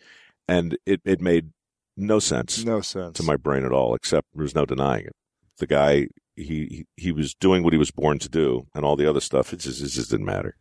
and 0.46 0.76
it 0.87 1.00
it 1.04 1.20
made 1.20 1.52
no 1.96 2.18
sense 2.20 2.64
No 2.64 2.80
sense. 2.80 3.16
to 3.18 3.22
my 3.24 3.37
brain 3.37 3.64
at 3.64 3.72
all, 3.72 3.94
except 3.94 4.28
there's 4.35 4.54
no 4.54 4.64
denying 4.64 5.04
it. 5.06 5.16
The 5.59 5.66
guy, 5.66 6.06
he, 6.37 6.44
he, 6.70 6.85
he 6.96 7.11
was 7.12 7.35
doing 7.35 7.64
what 7.64 7.72
he 7.72 7.78
was 7.78 7.90
born 7.90 8.20
to 8.20 8.28
do, 8.28 8.68
and 8.74 8.85
all 8.85 8.94
the 8.94 9.11
other 9.11 9.20
stuff, 9.20 9.52
it 9.52 9.56
just, 9.59 9.82
it 9.82 9.88
just 9.88 10.09
didn't 10.11 10.24
matter. 10.26 10.56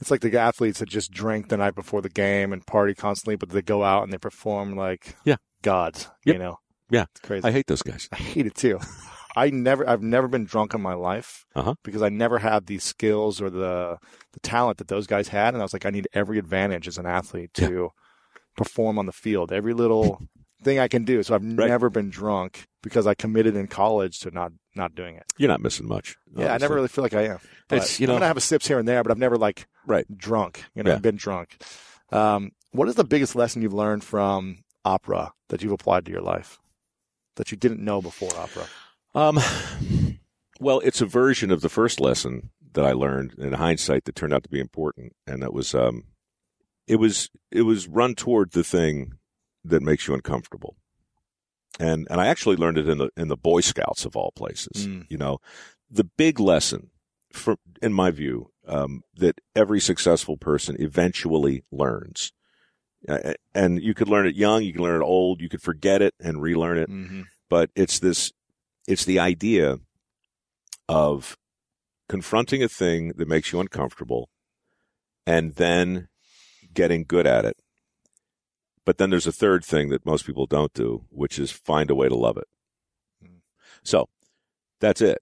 It's 0.00 0.10
like 0.10 0.20
the 0.20 0.38
athletes 0.38 0.80
that 0.80 0.88
just 0.88 1.12
drink 1.12 1.48
the 1.48 1.56
night 1.56 1.74
before 1.74 2.02
the 2.02 2.08
game 2.08 2.52
and 2.52 2.66
party 2.66 2.94
constantly, 2.94 3.36
but 3.36 3.48
they 3.50 3.62
go 3.62 3.82
out 3.84 4.02
and 4.04 4.12
they 4.12 4.18
perform 4.18 4.76
like 4.76 5.16
Yeah. 5.24 5.36
gods. 5.62 6.08
Yep. 6.24 6.34
You 6.34 6.38
know, 6.38 6.58
Yeah. 6.90 7.04
it's 7.12 7.20
crazy. 7.20 7.46
I 7.46 7.52
hate 7.52 7.66
those 7.66 7.82
guys. 7.82 8.08
I 8.12 8.16
hate 8.16 8.46
it 8.46 8.54
too. 8.54 8.80
I 9.36 9.50
never, 9.50 9.88
I've 9.88 10.02
never 10.02 10.28
been 10.28 10.44
drunk 10.44 10.74
in 10.74 10.80
my 10.80 10.94
life 10.94 11.44
Uh-huh. 11.56 11.74
because 11.82 12.02
I 12.02 12.08
never 12.08 12.38
had 12.38 12.66
the 12.66 12.78
skills 12.78 13.40
or 13.40 13.50
the 13.50 13.98
the 14.32 14.40
talent 14.40 14.78
that 14.78 14.88
those 14.88 15.06
guys 15.08 15.28
had, 15.28 15.54
and 15.54 15.62
I 15.62 15.64
was 15.64 15.72
like, 15.72 15.86
I 15.86 15.90
need 15.90 16.06
every 16.12 16.38
advantage 16.38 16.86
as 16.88 16.98
an 16.98 17.06
athlete 17.06 17.52
to 17.54 17.90
perform 18.56 18.98
on 18.98 19.06
the 19.06 19.12
field, 19.12 19.52
every 19.52 19.74
little 19.74 20.20
thing 20.64 20.78
I 20.78 20.88
can 20.88 21.04
do. 21.04 21.22
So 21.22 21.34
I've 21.34 21.42
Right. 21.44 21.68
never 21.68 21.90
been 21.90 22.10
drunk 22.10 22.66
because 22.82 23.06
I 23.06 23.14
committed 23.14 23.54
in 23.56 23.66
college 23.68 24.20
to 24.20 24.30
not 24.30 24.52
not 24.76 24.94
doing 24.96 25.14
it. 25.14 25.22
You're 25.38 25.48
not 25.48 25.60
missing 25.60 25.86
much. 25.86 26.16
Yeah, 26.36 26.52
I 26.52 26.58
never 26.58 26.74
really 26.74 26.88
feel 26.88 27.02
like 27.04 27.14
I 27.14 27.26
am. 27.28 27.38
But 27.68 27.78
It's, 27.78 28.00
you 28.00 28.06
I'm 28.06 28.08
know- 28.08 28.14
gonna 28.16 28.26
have 28.26 28.36
a 28.36 28.40
sips 28.40 28.66
here 28.66 28.78
and 28.80 28.88
there, 28.88 29.02
but 29.04 29.12
I've 29.12 29.18
never 29.18 29.36
like 29.36 29.68
Right. 29.86 30.04
drunk. 30.18 30.64
You 30.74 30.82
know, 30.82 30.90
Yeah. 30.92 30.98
Been 30.98 31.16
drunk. 31.16 31.62
Um, 32.10 32.50
what 32.72 32.88
is 32.88 32.96
the 32.96 33.04
biggest 33.04 33.36
lesson 33.36 33.62
you've 33.62 33.72
learned 33.72 34.02
from 34.02 34.64
opera 34.84 35.32
that 35.48 35.62
you've 35.62 35.70
applied 35.72 36.04
to 36.06 36.10
your 36.12 36.22
life 36.22 36.58
that 37.36 37.52
you 37.52 37.56
didn't 37.56 37.84
know 37.84 38.02
before 38.02 38.34
opera? 38.36 38.66
Um, 39.14 39.38
well, 40.60 40.80
it's 40.80 41.00
a 41.00 41.06
version 41.06 41.50
of 41.52 41.60
the 41.60 41.68
first 41.68 42.00
lesson 42.00 42.50
that 42.72 42.84
I 42.84 42.92
learned 42.92 43.34
in 43.38 43.52
hindsight 43.54 44.04
that 44.04 44.16
turned 44.16 44.34
out 44.34 44.42
to 44.42 44.48
be 44.50 44.58
important, 44.60 45.12
and 45.26 45.40
that 45.42 45.52
was 45.52 45.72
um, 45.74 46.04
it 46.88 46.96
was 46.96 47.30
it 47.52 47.62
was 47.62 47.86
run 47.86 48.14
toward 48.16 48.50
the 48.50 48.64
thing 48.64 49.12
that 49.64 49.82
makes 49.82 50.06
you 50.06 50.14
uncomfortable, 50.14 50.76
and 51.78 52.06
and 52.10 52.20
I 52.20 52.26
actually 52.26 52.56
learned 52.56 52.78
it 52.78 52.88
in 52.88 52.98
the 52.98 53.10
in 53.16 53.28
the 53.28 53.36
Boy 53.36 53.60
Scouts 53.60 54.04
of 54.04 54.16
all 54.16 54.32
places. 54.32 54.86
Mm. 54.86 55.06
You 55.08 55.18
know, 55.18 55.38
the 55.90 56.04
big 56.04 56.38
lesson, 56.40 56.90
for 57.32 57.56
in 57.82 57.92
my 57.92 58.10
view, 58.10 58.50
um, 58.66 59.02
that 59.16 59.40
every 59.54 59.80
successful 59.80 60.36
person 60.36 60.76
eventually 60.78 61.64
learns. 61.70 62.32
Uh, 63.06 63.34
and 63.54 63.82
you 63.82 63.92
could 63.92 64.08
learn 64.08 64.26
it 64.26 64.34
young, 64.34 64.62
you 64.62 64.72
can 64.72 64.82
learn 64.82 65.02
it 65.02 65.04
old, 65.04 65.40
you 65.42 65.48
could 65.50 65.60
forget 65.60 66.00
it 66.00 66.14
and 66.20 66.40
relearn 66.40 66.78
it 66.78 66.88
Mm-hmm. 66.88 67.22
but 67.50 67.68
it's 67.76 67.98
this 67.98 68.32
it's 68.88 69.04
the 69.04 69.18
idea 69.18 69.78
of 70.88 71.36
confronting 72.08 72.62
a 72.62 72.68
thing 72.68 73.12
that 73.16 73.28
makes 73.28 73.52
you 73.52 73.60
uncomfortable 73.60 74.30
and 75.26 75.54
then 75.56 76.08
getting 76.72 77.04
good 77.04 77.26
at 77.26 77.44
it 77.44 77.56
but 78.84 78.98
then 78.98 79.10
there's 79.10 79.26
a 79.26 79.32
third 79.32 79.64
thing 79.64 79.88
that 79.90 80.06
most 80.06 80.26
people 80.26 80.46
don't 80.46 80.74
do 80.74 81.04
which 81.10 81.38
is 81.38 81.50
find 81.50 81.90
a 81.90 81.94
way 81.94 82.08
to 82.08 82.14
love 82.14 82.36
it 82.36 82.48
so 83.82 84.08
that's 84.80 85.00
it 85.00 85.18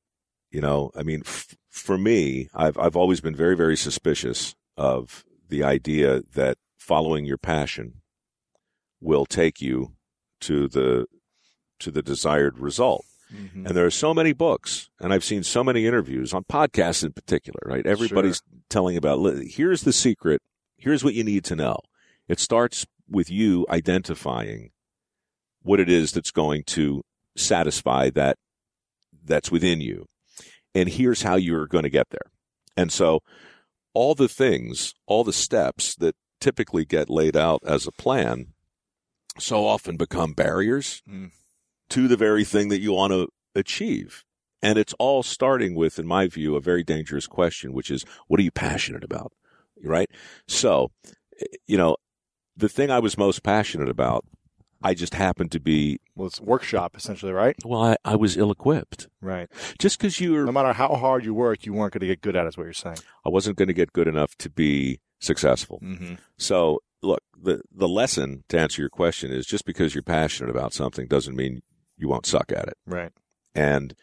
you 0.51 0.61
know 0.61 0.90
i 0.96 1.03
mean 1.03 1.22
f- 1.25 1.57
for 1.68 1.98
me 1.98 2.48
i've 2.55 2.79
i've 2.79 2.96
always 2.96 3.20
been 3.20 3.35
very 3.35 3.57
very 3.57 3.77
suspicious 3.77 4.55
of 4.77 5.25
the 5.48 5.62
idea 5.62 6.22
that 6.35 6.57
following 6.79 7.25
your 7.25 7.38
passion 7.38 8.01
will 9.01 9.27
take 9.27 9.61
you 9.61 9.92
to 10.40 10.68
the 10.68 11.07
to 11.81 11.90
the 11.90 12.03
desired 12.03 12.59
result. 12.59 13.05
Mm-hmm. 13.35 13.66
And 13.66 13.77
there 13.77 13.87
are 13.87 13.90
so 13.90 14.12
many 14.12 14.33
books, 14.33 14.90
and 15.01 15.12
I've 15.12 15.25
seen 15.25 15.42
so 15.42 15.64
many 15.64 15.87
interviews 15.87 16.35
on 16.35 16.44
podcasts 16.44 17.03
in 17.03 17.12
particular, 17.12 17.61
right? 17.64 17.87
Everybody's 17.87 18.42
telling 18.68 18.96
about 18.96 19.20
here's 19.44 19.83
the 19.83 19.92
secret, 19.92 20.42
here's 20.77 21.03
what 21.03 21.14
you 21.14 21.25
need 21.25 21.44
to 21.44 21.57
know. 21.57 21.79
It 22.29 22.38
starts 22.38 22.87
with 23.09 23.31
you 23.31 23.67
identifying 23.69 24.71
what 25.62 25.81
it 25.81 25.88
is 25.88 26.12
that's 26.12 26.31
going 26.31 26.65
to 26.65 27.03
satisfy 27.37 28.11
that 28.11 28.37
that's 29.25 29.51
within 29.51 29.81
you. 29.81 30.07
And 30.75 30.88
here's 30.88 31.23
how 31.23 31.37
you're 31.37 31.67
going 31.67 31.85
to 31.85 31.91
get 31.91 32.11
there. 32.11 32.31
And 32.77 32.91
so 32.91 33.21
all 33.95 34.15
the 34.15 34.29
things, 34.29 34.95
all 35.07 35.23
the 35.23 35.33
steps 35.33 35.95
that 35.97 36.17
typically 36.41 36.85
get 36.85 37.11
laid 37.11 37.37
out 37.37 37.61
as 37.65 37.87
a 37.87 37.93
plan 37.93 38.47
so 39.38 39.67
often 39.67 39.97
become 39.97 40.33
barriers 40.33 41.03
Mm. 41.09 41.31
to 41.91 42.09
the 42.09 42.17
very 42.17 42.45
thing 42.45 42.69
that 42.69 42.81
you 42.81 42.93
want 42.93 43.12
to 43.12 43.29
achieve. 43.55 44.25
And 44.62 44.79
it's 44.79 44.95
all 44.99 45.23
starting 45.23 45.75
with, 45.75 45.99
in 45.99 46.07
my 46.07 46.27
view, 46.29 46.57
a 46.57 46.61
very 46.61 46.83
dangerous 46.83 47.27
question, 47.27 47.73
which 47.73 47.91
is, 47.91 48.05
what 48.29 48.41
are 48.41 48.45
you 48.45 48.51
passionate 48.51 49.05
about? 49.05 49.33
Right? 49.83 50.11
So, 50.47 50.91
you 51.67 51.77
know, 51.77 51.97
the 52.57 52.69
thing 52.69 52.91
I 52.91 52.99
was 52.99 53.17
most 53.19 53.43
passionate 53.43 53.88
about 53.88 54.25
I 54.85 54.95
just 54.95 55.15
happened 55.15 55.53
to 55.53 55.61
be 55.61 56.01
Well, 56.17 56.27
it's 56.27 56.41
workshop 56.41 56.97
essentially, 56.97 57.33
right? 57.33 57.55
well. 57.65 57.83
I, 57.83 57.97
I 58.05 58.17
was 58.17 58.37
ill 58.37 58.51
equipped. 58.51 59.07
Right. 59.21 59.49
Just 59.79 59.99
because 59.99 60.21
you 60.21 60.33
were, 60.33 60.45
No 60.45 60.51
matter 60.53 60.73
how 60.73 60.95
hard 60.97 61.25
you 61.25 61.35
work, 61.35 61.65
you 61.65 61.73
weren't 61.73 61.93
going 61.93 62.01
to 62.01 62.07
get 62.07 62.21
good 62.21 62.35
at 62.35 62.47
it, 62.47 62.49
is 62.49 62.57
what 62.59 62.65
you're 62.65 62.73
saying. 62.73 62.99
I 63.25 63.29
wasn't 63.29 63.57
going 63.57 63.69
to 63.69 63.75
get 63.75 63.93
good 63.93 64.09
enough 64.09 64.35
to 64.38 64.51
be 64.51 64.99
successful. 65.21 65.79
Mm-hmm. 65.85 66.15
So, 66.37 66.81
look, 67.01 67.23
the 67.41 67.62
the 67.73 67.87
lesson 67.88 68.43
to 68.49 68.59
answer 68.59 68.83
your 68.83 68.91
question 68.91 69.31
is 69.31 69.47
just 69.47 69.65
because 69.65 69.95
you're 69.95 70.03
passionate 70.03 70.51
about 70.51 70.73
something 70.73 71.07
doesn't 71.07 71.37
mean 71.37 71.62
you 71.97 72.09
won't 72.09 72.27
suck 72.27 72.51
at 72.51 72.67
it. 72.67 72.75
Right. 72.85 73.12
And 73.55 73.95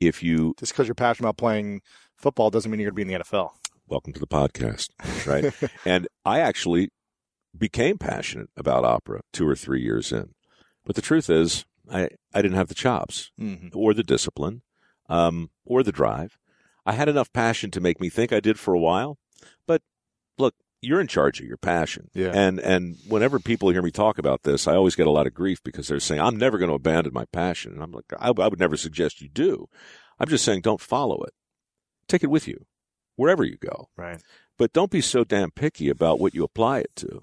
if 0.00 0.22
you 0.22 0.54
Just 0.60 0.72
because 0.72 0.86
you're 0.86 0.94
passionate 0.94 1.26
about 1.26 1.36
playing 1.38 1.80
football 2.16 2.50
doesn't 2.50 2.70
mean 2.70 2.78
you're 2.78 2.92
going 2.92 3.02
to 3.02 3.06
be 3.06 3.12
in 3.12 3.18
the 3.20 3.24
NFL. 3.24 3.50
welcome 3.88 4.12
to 4.12 4.20
the 4.20 4.26
podcast, 4.28 4.90
right? 5.26 5.52
and 5.84 6.06
I 6.24 6.38
actually 6.38 6.90
became 7.58 7.98
passionate 7.98 8.50
about 8.56 8.84
opera 8.84 9.20
two 9.32 9.46
or 9.48 9.54
three 9.56 9.82
years 9.82 10.12
in. 10.12 10.34
But 10.84 10.96
the 10.96 11.02
truth 11.02 11.28
is, 11.28 11.64
I, 11.90 12.08
I 12.34 12.42
didn't 12.42 12.56
have 12.56 12.68
the 12.68 12.74
chops 12.74 13.30
Mm-hmm. 13.40 13.68
or 13.76 13.94
the 13.94 14.02
discipline 14.02 14.62
um, 15.08 15.50
or 15.64 15.82
the 15.82 15.92
drive. 15.92 16.38
I 16.86 16.92
had 16.92 17.08
enough 17.08 17.32
passion 17.32 17.70
to 17.72 17.80
make 17.80 18.00
me 18.00 18.08
think 18.08 18.32
I 18.32 18.40
did 18.40 18.58
for 18.58 18.72
a 18.74 18.78
while. 18.78 19.18
But 19.66 19.82
look, 20.38 20.54
you're 20.80 21.00
in 21.00 21.06
charge 21.08 21.40
of 21.40 21.46
your 21.46 21.56
passion. 21.58 22.08
Yeah. 22.14 22.30
And 22.32 22.58
and 22.60 22.96
whenever 23.08 23.38
people 23.38 23.68
hear 23.70 23.82
me 23.82 23.90
talk 23.90 24.16
about 24.18 24.42
this, 24.44 24.66
I 24.68 24.74
always 24.76 24.94
get 24.94 25.06
a 25.06 25.10
lot 25.10 25.26
of 25.26 25.34
grief 25.34 25.62
because 25.62 25.88
they're 25.88 26.00
saying 26.00 26.20
I'm 26.20 26.36
never 26.36 26.56
going 26.56 26.68
to 26.70 26.74
abandon 26.74 27.12
my 27.12 27.24
passion. 27.26 27.72
And 27.72 27.82
I'm 27.82 27.92
like, 27.92 28.04
I, 28.18 28.28
I 28.28 28.48
would 28.48 28.60
never 28.60 28.76
suggest 28.76 29.20
you 29.20 29.28
do. 29.28 29.68
I'm 30.18 30.28
just 30.28 30.44
saying 30.44 30.60
don't 30.62 30.80
follow 30.80 31.22
it. 31.24 31.32
Take 32.06 32.22
it 32.24 32.30
with 32.30 32.48
you 32.48 32.64
wherever 33.16 33.42
you 33.44 33.56
go 33.56 33.88
Right. 33.96 34.22
but 34.56 34.72
don't 34.72 34.90
be 34.92 35.00
so 35.00 35.24
damn 35.24 35.50
picky 35.50 35.88
about 35.88 36.20
what 36.20 36.34
you 36.34 36.44
apply 36.44 36.78
it 36.78 36.90
to. 36.96 37.22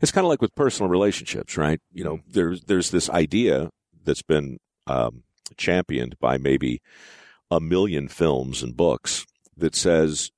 It's 0.00 0.12
kind 0.12 0.24
of 0.24 0.28
like 0.28 0.42
with 0.42 0.54
personal 0.54 0.90
relationships, 0.90 1.56
right? 1.56 1.80
You 1.92 2.04
know, 2.04 2.20
there's 2.26 2.62
there's 2.62 2.90
this 2.90 3.08
idea 3.10 3.70
that's 4.04 4.22
been 4.22 4.58
um, 4.86 5.22
championed 5.56 6.18
by 6.18 6.38
maybe 6.38 6.80
a 7.50 7.60
million 7.60 8.08
films 8.08 8.62
and 8.62 8.76
books 8.76 9.26
that 9.56 9.74
says 9.74 10.30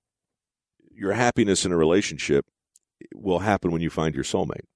your 0.95 1.13
happiness 1.13 1.65
in 1.65 1.73
a 1.73 1.77
relationship 1.77 2.47
will 3.15 3.41
happen 3.41 3.71
when 3.71 3.81
you 3.81 3.91
find 3.91 4.15
your 4.15 4.25
soulmate. 4.25 4.67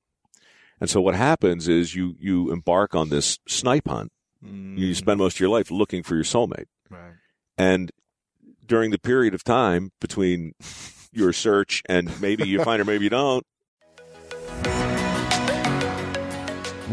And 0.80 0.90
so 0.90 1.00
what 1.00 1.14
happens 1.14 1.68
is 1.68 1.94
you 1.94 2.16
you 2.18 2.50
embark 2.50 2.94
on 2.94 3.08
this 3.08 3.38
snipe 3.46 3.88
hunt. 3.88 4.12
You 4.78 4.94
spend 4.94 5.18
most 5.18 5.36
of 5.36 5.40
your 5.40 5.48
life 5.48 5.70
looking 5.70 6.02
for 6.02 6.16
your 6.16 6.24
soulmate. 6.24 6.66
Right. 6.90 7.14
And 7.56 7.90
during 8.66 8.90
the 8.90 8.98
period 8.98 9.34
of 9.34 9.42
time 9.42 9.92
between 10.00 10.52
your 11.12 11.32
search 11.32 11.82
and 11.88 12.20
maybe 12.20 12.46
you 12.46 12.62
find 12.62 12.78
her, 12.78 12.84
maybe 12.84 13.04
you 13.04 13.10
don't, 13.10 13.46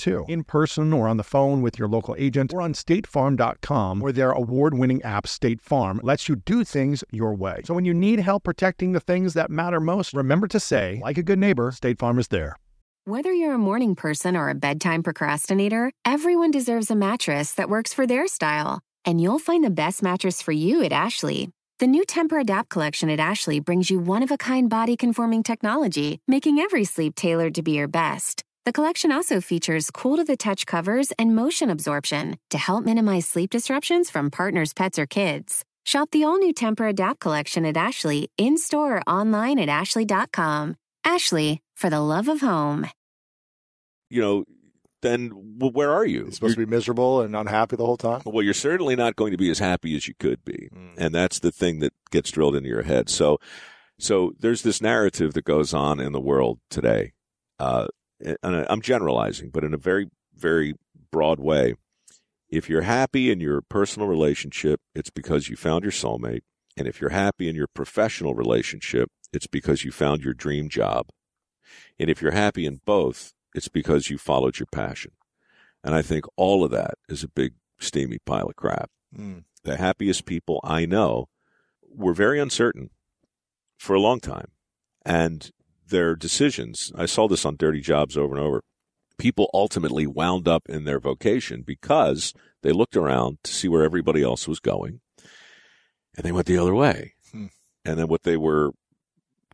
too. 0.00 0.24
In 0.28 0.42
person 0.42 0.92
or 0.92 1.06
on 1.06 1.16
the 1.16 1.22
phone 1.22 1.62
with 1.62 1.78
your 1.78 1.88
local 1.88 2.16
agent 2.18 2.52
or 2.52 2.62
on 2.62 2.72
statefarm.com 2.72 4.00
where 4.00 4.12
their 4.12 4.32
award-winning 4.32 5.02
app 5.02 5.26
State 5.26 5.60
Farm 5.60 6.00
lets 6.02 6.28
you 6.28 6.36
do 6.36 6.64
things 6.64 7.04
your 7.12 7.34
way. 7.34 7.60
So 7.64 7.74
when 7.74 7.84
you 7.84 7.94
need 7.94 8.20
help 8.20 8.42
protecting 8.44 8.92
the 8.92 9.00
things 9.00 9.34
that 9.34 9.50
matter 9.50 9.80
most, 9.80 10.14
remember 10.14 10.48
to 10.48 10.58
say, 10.58 11.00
like 11.04 11.18
a 11.18 11.22
good 11.22 11.38
neighbor, 11.38 11.70
State 11.70 11.98
Farm 11.98 12.18
is 12.18 12.28
there. 12.28 12.56
Whether 13.04 13.32
you're 13.32 13.54
a 13.54 13.58
morning 13.70 13.94
person 13.94 14.36
or 14.36 14.50
a 14.50 14.54
bedtime 14.54 15.02
procrastinator, 15.02 15.90
everyone 16.04 16.50
deserves 16.50 16.90
a 16.90 16.96
mattress 16.96 17.52
that 17.54 17.70
works 17.70 17.94
for 17.94 18.06
their 18.06 18.26
style. 18.26 18.80
And 19.04 19.20
you'll 19.20 19.38
find 19.38 19.64
the 19.64 19.70
best 19.70 20.02
mattress 20.02 20.42
for 20.42 20.52
you 20.52 20.82
at 20.84 20.92
Ashley. 20.92 21.50
The 21.78 21.86
new 21.86 22.04
Tempur 22.04 22.42
Adapt 22.42 22.68
collection 22.68 23.08
at 23.08 23.18
Ashley 23.18 23.58
brings 23.58 23.90
you 23.90 23.98
one 23.98 24.22
of 24.22 24.30
a 24.30 24.36
kind 24.36 24.68
body 24.68 24.98
conforming 24.98 25.42
technology, 25.42 26.20
making 26.28 26.58
every 26.58 26.84
sleep 26.84 27.14
tailored 27.14 27.54
to 27.54 27.62
be 27.62 27.72
your 27.72 27.88
best. 27.88 28.44
The 28.66 28.72
collection 28.72 29.10
also 29.10 29.40
features 29.40 29.90
cool 29.90 30.16
to 30.18 30.24
the 30.24 30.36
touch 30.36 30.66
covers 30.66 31.12
and 31.18 31.34
motion 31.34 31.70
absorption 31.70 32.36
to 32.50 32.58
help 32.58 32.84
minimize 32.84 33.26
sleep 33.26 33.50
disruptions 33.50 34.10
from 34.10 34.30
partners, 34.30 34.74
pets, 34.74 34.98
or 34.98 35.06
kids. 35.06 35.64
Shop 35.84 36.10
the 36.10 36.24
all 36.24 36.36
new 36.38 36.52
Tempur 36.52 36.90
Adapt 36.90 37.20
collection 37.20 37.64
at 37.64 37.76
Ashley 37.76 38.30
in 38.36 38.58
store 38.58 38.98
or 38.98 39.02
online 39.08 39.58
at 39.58 39.68
ashley.com. 39.70 40.76
Ashley, 41.04 41.62
for 41.74 41.88
the 41.88 42.00
love 42.00 42.28
of 42.28 42.40
home. 42.42 42.86
you 44.10 44.20
know, 44.20 44.44
then 45.02 45.30
well, 45.58 45.70
where 45.70 45.90
are 45.90 46.04
you? 46.04 46.24
You're 46.24 46.32
supposed 46.32 46.56
to 46.58 46.66
be 46.66 46.70
miserable 46.70 47.22
and 47.22 47.34
unhappy 47.34 47.76
the 47.76 47.86
whole 47.86 47.96
time. 47.96 48.20
Well, 48.26 48.42
you're 48.44 48.52
certainly 48.52 48.94
not 48.96 49.16
going 49.16 49.30
to 49.30 49.38
be 49.38 49.48
as 49.50 49.58
happy 49.58 49.96
as 49.96 50.06
you 50.06 50.12
could 50.20 50.44
be, 50.44 50.68
Mm. 50.74 50.94
and 50.98 51.14
that's 51.14 51.38
the 51.38 51.50
thing 51.50 51.78
that 51.78 51.94
gets 52.10 52.30
drilled 52.30 52.54
into 52.56 52.68
your 52.68 52.82
head. 52.82 53.08
So, 53.08 53.38
so 53.98 54.32
there's 54.38 54.60
this 54.62 54.82
narrative 54.82 55.32
that 55.32 55.44
goes 55.46 55.72
on 55.72 56.00
in 56.00 56.12
the 56.12 56.20
world 56.20 56.58
today, 56.68 57.12
uh, 57.58 57.86
and 58.20 58.66
I'm 58.68 58.82
generalizing, 58.82 59.50
but 59.50 59.64
in 59.64 59.74
a 59.74 59.78
very, 59.78 60.08
very 60.34 60.74
broad 61.10 61.40
way. 61.40 61.74
If 62.48 62.68
you're 62.68 62.82
happy 62.82 63.30
in 63.30 63.38
your 63.38 63.60
personal 63.62 64.08
relationship, 64.08 64.80
it's 64.94 65.10
because 65.10 65.48
you 65.48 65.56
found 65.56 65.84
your 65.84 65.92
soulmate, 65.92 66.42
and 66.76 66.88
if 66.88 67.00
you're 67.00 67.10
happy 67.10 67.48
in 67.48 67.54
your 67.54 67.68
professional 67.68 68.34
relationship, 68.34 69.08
it's 69.32 69.46
because 69.46 69.84
you 69.84 69.92
found 69.92 70.22
your 70.22 70.34
dream 70.34 70.68
job, 70.68 71.06
and 71.98 72.10
if 72.10 72.20
you're 72.20 72.32
happy 72.32 72.66
in 72.66 72.80
both, 72.84 73.34
it's 73.54 73.68
because 73.68 74.10
you 74.10 74.18
followed 74.18 74.58
your 74.58 74.66
passion. 74.72 75.12
And 75.82 75.94
I 75.94 76.02
think 76.02 76.24
all 76.36 76.64
of 76.64 76.70
that 76.72 76.94
is 77.08 77.22
a 77.22 77.28
big, 77.28 77.54
steamy 77.78 78.18
pile 78.26 78.48
of 78.48 78.56
crap. 78.56 78.90
Mm. 79.16 79.44
The 79.62 79.76
happiest 79.76 80.26
people 80.26 80.60
I 80.64 80.86
know 80.86 81.28
were 81.88 82.14
very 82.14 82.40
uncertain 82.40 82.90
for 83.78 83.94
a 83.94 84.00
long 84.00 84.20
time. 84.20 84.48
And 85.04 85.50
their 85.90 86.16
decisions, 86.16 86.92
I 86.96 87.06
saw 87.06 87.28
this 87.28 87.44
on 87.44 87.56
Dirty 87.56 87.80
Jobs 87.80 88.16
over 88.16 88.36
and 88.36 88.44
over. 88.44 88.62
People 89.18 89.50
ultimately 89.52 90.06
wound 90.06 90.48
up 90.48 90.68
in 90.68 90.84
their 90.84 90.98
vocation 90.98 91.62
because 91.62 92.32
they 92.62 92.72
looked 92.72 92.96
around 92.96 93.38
to 93.44 93.52
see 93.52 93.68
where 93.68 93.84
everybody 93.84 94.22
else 94.22 94.48
was 94.48 94.60
going 94.60 95.00
and 96.16 96.24
they 96.24 96.32
went 96.32 96.46
the 96.46 96.58
other 96.58 96.74
way. 96.74 97.14
Hmm. 97.30 97.46
And 97.84 97.98
then 97.98 98.08
what 98.08 98.22
they 98.22 98.36
were 98.36 98.72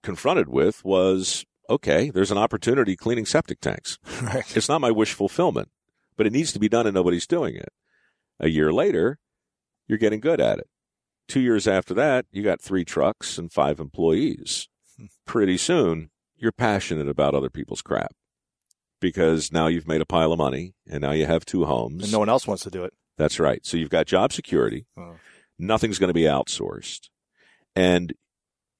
confronted 0.02 0.48
with 0.48 0.84
was 0.84 1.44
okay, 1.68 2.10
there's 2.10 2.30
an 2.30 2.38
opportunity 2.38 2.96
cleaning 2.96 3.26
septic 3.26 3.60
tanks. 3.60 3.98
Right. 4.22 4.56
It's 4.56 4.68
not 4.68 4.80
my 4.80 4.90
wish 4.90 5.12
fulfillment, 5.12 5.68
but 6.16 6.26
it 6.26 6.32
needs 6.32 6.52
to 6.52 6.58
be 6.58 6.68
done 6.68 6.86
and 6.86 6.94
nobody's 6.94 7.26
doing 7.26 7.56
it. 7.56 7.68
A 8.40 8.48
year 8.48 8.72
later, 8.72 9.18
you're 9.86 9.98
getting 9.98 10.20
good 10.20 10.40
at 10.40 10.58
it. 10.58 10.68
Two 11.28 11.40
years 11.40 11.66
after 11.66 11.92
that, 11.94 12.26
you 12.30 12.42
got 12.42 12.60
three 12.60 12.84
trucks 12.84 13.36
and 13.36 13.52
five 13.52 13.80
employees. 13.80 14.68
Pretty 15.26 15.56
soon, 15.56 16.10
you're 16.36 16.52
passionate 16.52 17.08
about 17.08 17.34
other 17.34 17.50
people's 17.50 17.82
crap 17.82 18.12
because 19.00 19.52
now 19.52 19.66
you've 19.66 19.88
made 19.88 20.00
a 20.00 20.06
pile 20.06 20.32
of 20.32 20.38
money 20.38 20.74
and 20.88 21.00
now 21.02 21.12
you 21.12 21.26
have 21.26 21.44
two 21.44 21.64
homes. 21.64 22.04
And 22.04 22.12
no 22.12 22.18
one 22.18 22.28
else 22.28 22.46
wants 22.46 22.62
to 22.64 22.70
do 22.70 22.84
it. 22.84 22.92
That's 23.18 23.38
right. 23.40 23.64
So 23.64 23.76
you've 23.76 23.90
got 23.90 24.06
job 24.06 24.32
security. 24.32 24.86
Oh. 24.96 25.16
Nothing's 25.58 25.98
going 25.98 26.08
to 26.08 26.14
be 26.14 26.22
outsourced. 26.22 27.08
And 27.74 28.12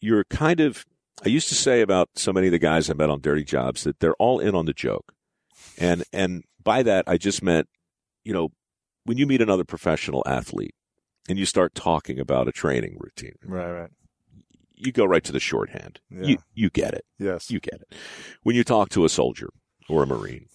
you're 0.00 0.24
kind 0.24 0.60
of, 0.60 0.84
I 1.24 1.28
used 1.28 1.48
to 1.48 1.54
say 1.54 1.80
about 1.80 2.10
so 2.14 2.32
many 2.32 2.48
of 2.48 2.52
the 2.52 2.58
guys 2.58 2.90
I 2.90 2.94
met 2.94 3.10
on 3.10 3.20
Dirty 3.20 3.44
Jobs 3.44 3.84
that 3.84 4.00
they're 4.00 4.16
all 4.16 4.38
in 4.40 4.54
on 4.54 4.66
the 4.66 4.74
joke. 4.74 5.12
And, 5.78 6.04
and 6.12 6.44
by 6.62 6.82
that, 6.82 7.04
I 7.06 7.16
just 7.16 7.42
meant, 7.42 7.68
you 8.24 8.32
know, 8.32 8.50
when 9.04 9.16
you 9.16 9.26
meet 9.26 9.40
another 9.40 9.64
professional 9.64 10.22
athlete 10.26 10.74
and 11.28 11.38
you 11.38 11.46
start 11.46 11.74
talking 11.74 12.18
about 12.18 12.48
a 12.48 12.52
training 12.52 12.96
routine, 12.98 13.36
Right, 13.44 13.70
right. 13.70 13.90
You 14.76 14.92
go 14.92 15.04
right 15.04 15.24
to 15.24 15.32
the 15.32 15.40
shorthand. 15.40 16.00
Yeah. 16.10 16.26
You 16.26 16.38
you 16.54 16.70
get 16.70 16.94
it. 16.94 17.04
Yes. 17.18 17.50
You 17.50 17.60
get 17.60 17.80
it. 17.80 17.94
When 18.42 18.54
you 18.56 18.64
talk 18.64 18.88
to 18.90 19.04
a 19.04 19.08
soldier 19.08 19.48
or 19.88 20.02
a 20.02 20.06
marine 20.06 20.46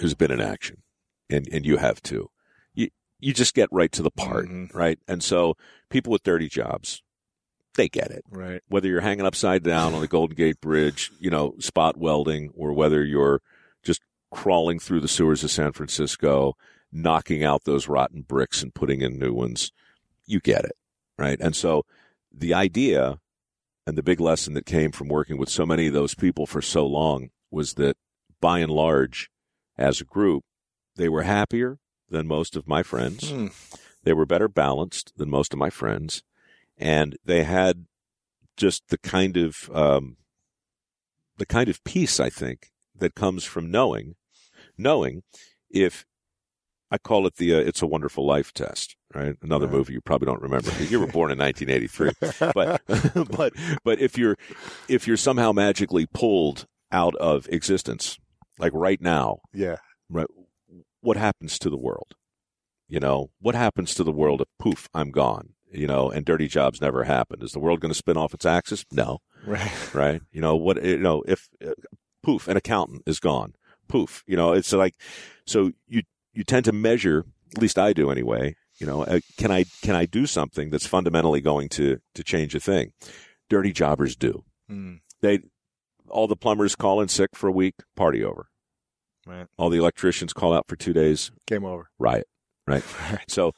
who's 0.00 0.14
been 0.14 0.30
in 0.30 0.40
action, 0.40 0.82
and 1.30 1.48
and 1.52 1.64
you 1.66 1.76
have 1.78 2.02
too, 2.02 2.30
you 2.74 2.88
you 3.18 3.32
just 3.32 3.54
get 3.54 3.68
right 3.72 3.90
to 3.92 4.02
the 4.02 4.10
part, 4.10 4.46
Mhm. 4.48 4.72
right? 4.74 4.98
And 5.08 5.22
so 5.22 5.56
people 5.90 6.12
with 6.12 6.22
dirty 6.22 6.48
jobs, 6.48 7.02
they 7.74 7.88
get 7.88 8.10
it. 8.10 8.22
Right. 8.30 8.62
Whether 8.68 8.88
you're 8.88 9.00
hanging 9.00 9.26
upside 9.26 9.62
down 9.62 9.94
on 9.94 10.00
the 10.00 10.08
Golden 10.08 10.36
Gate 10.36 10.60
Bridge, 10.60 11.10
you 11.18 11.30
know, 11.30 11.54
spot 11.58 11.96
welding, 11.96 12.50
or 12.54 12.72
whether 12.72 13.04
you're 13.04 13.42
just 13.82 14.00
crawling 14.30 14.78
through 14.78 15.00
the 15.00 15.08
sewers 15.08 15.42
of 15.44 15.50
San 15.50 15.72
Francisco, 15.72 16.54
knocking 16.92 17.42
out 17.44 17.64
those 17.64 17.88
rotten 17.88 18.22
bricks 18.22 18.62
and 18.62 18.74
putting 18.74 19.00
in 19.02 19.18
new 19.18 19.32
ones, 19.32 19.72
you 20.26 20.40
get 20.40 20.64
it, 20.64 20.76
right? 21.18 21.38
And 21.40 21.54
so 21.56 21.84
the 22.32 22.52
idea 22.54 23.18
and 23.86 23.96
the 23.96 24.02
big 24.02 24.20
lesson 24.20 24.54
that 24.54 24.66
came 24.66 24.92
from 24.92 25.08
working 25.08 25.38
with 25.38 25.48
so 25.48 25.64
many 25.64 25.86
of 25.86 25.92
those 25.92 26.14
people 26.14 26.46
for 26.46 26.60
so 26.60 26.86
long 26.86 27.30
was 27.50 27.74
that 27.74 27.96
by 28.40 28.58
and 28.58 28.72
large, 28.72 29.30
as 29.78 30.00
a 30.00 30.04
group, 30.04 30.44
they 30.96 31.08
were 31.08 31.22
happier 31.22 31.78
than 32.08 32.26
most 32.26 32.56
of 32.56 32.66
my 32.66 32.82
friends. 32.82 33.30
Hmm. 33.30 33.48
They 34.02 34.12
were 34.12 34.26
better 34.26 34.48
balanced 34.48 35.12
than 35.16 35.30
most 35.30 35.52
of 35.52 35.58
my 35.58 35.70
friends. 35.70 36.22
And 36.78 37.16
they 37.24 37.44
had 37.44 37.86
just 38.56 38.88
the 38.88 38.98
kind 38.98 39.36
of, 39.36 39.70
um, 39.72 40.16
the 41.38 41.46
kind 41.46 41.68
of 41.68 41.82
peace, 41.84 42.18
I 42.18 42.30
think, 42.30 42.70
that 42.98 43.14
comes 43.14 43.44
from 43.44 43.70
knowing, 43.70 44.16
knowing 44.78 45.22
if 45.70 46.06
I 46.90 46.98
call 46.98 47.26
it 47.26 47.36
the 47.36 47.54
uh, 47.54 47.58
"It's 47.58 47.82
a 47.82 47.86
Wonderful 47.86 48.24
Life" 48.24 48.52
test, 48.52 48.95
right? 49.16 49.36
Another 49.42 49.66
Right. 49.66 49.74
movie 49.76 49.92
you 49.94 50.00
probably 50.00 50.26
don't 50.26 50.42
remember. 50.42 50.70
You 50.82 51.00
were 51.00 51.06
born 51.06 51.30
in 51.32 51.38
1983, 51.38 52.50
but 52.54 52.82
but 53.36 53.52
but 53.84 54.00
if 54.00 54.16
you're 54.18 54.36
if 54.88 55.06
you're 55.06 55.16
somehow 55.16 55.52
magically 55.52 56.06
pulled 56.06 56.66
out 56.92 57.14
of 57.16 57.48
existence, 57.48 58.18
like 58.58 58.72
right 58.74 59.00
now, 59.00 59.38
Yeah. 59.52 59.76
right? 60.10 60.26
What 61.00 61.16
happens 61.16 61.58
to 61.60 61.70
the 61.70 61.76
world? 61.76 62.14
You 62.88 63.00
know, 63.00 63.30
what 63.40 63.54
happens 63.54 63.94
to 63.94 64.04
the 64.04 64.12
world 64.12 64.40
if 64.40 64.48
poof, 64.58 64.88
I'm 64.94 65.10
gone? 65.10 65.50
You 65.72 65.86
know, 65.88 66.08
and 66.10 66.24
dirty 66.24 66.46
jobs 66.46 66.80
never 66.80 67.04
happened. 67.04 67.42
Is 67.42 67.50
the 67.52 67.58
world 67.58 67.80
going 67.80 67.90
to 67.92 67.98
spin 67.98 68.16
off 68.16 68.32
its 68.32 68.46
axis? 68.46 68.84
No, 68.92 69.18
Right. 69.44 69.94
right? 69.94 70.22
You 70.30 70.40
know 70.40 70.54
what? 70.56 70.82
You 70.84 70.98
know, 70.98 71.22
if 71.26 71.48
uh, 71.64 71.72
poof, 72.22 72.46
an 72.48 72.56
accountant 72.56 73.02
is 73.06 73.18
gone. 73.18 73.54
Poof. 73.88 74.22
You 74.26 74.36
know, 74.36 74.52
it's 74.52 74.72
like 74.72 74.94
so 75.46 75.72
you 75.88 76.02
you 76.32 76.44
tend 76.44 76.64
to 76.66 76.72
measure. 76.72 77.24
At 77.56 77.62
least 77.62 77.78
I 77.78 77.92
do 77.92 78.10
anyway. 78.10 78.54
You 78.78 78.86
know, 78.86 79.04
uh, 79.04 79.20
can 79.38 79.50
I 79.50 79.64
can 79.82 79.94
I 79.94 80.06
do 80.06 80.26
something 80.26 80.70
that's 80.70 80.86
fundamentally 80.86 81.40
going 81.40 81.68
to 81.70 81.98
to 82.14 82.24
change 82.24 82.54
a 82.54 82.60
thing? 82.60 82.92
Dirty 83.48 83.72
jobbers 83.72 84.16
do. 84.16 84.44
Hmm. 84.68 84.94
They 85.22 85.40
all 86.08 86.26
the 86.28 86.36
plumbers 86.36 86.76
call 86.76 87.00
in 87.00 87.08
sick 87.08 87.30
for 87.34 87.48
a 87.48 87.52
week, 87.52 87.74
party 87.96 88.22
over. 88.22 88.48
Right. 89.26 89.46
All 89.58 89.70
the 89.70 89.78
electricians 89.78 90.32
call 90.32 90.52
out 90.54 90.66
for 90.68 90.76
two 90.76 90.92
days, 90.92 91.32
Game 91.46 91.64
over. 91.64 91.90
riot. 91.98 92.26
Right. 92.66 92.84
So, 93.28 93.52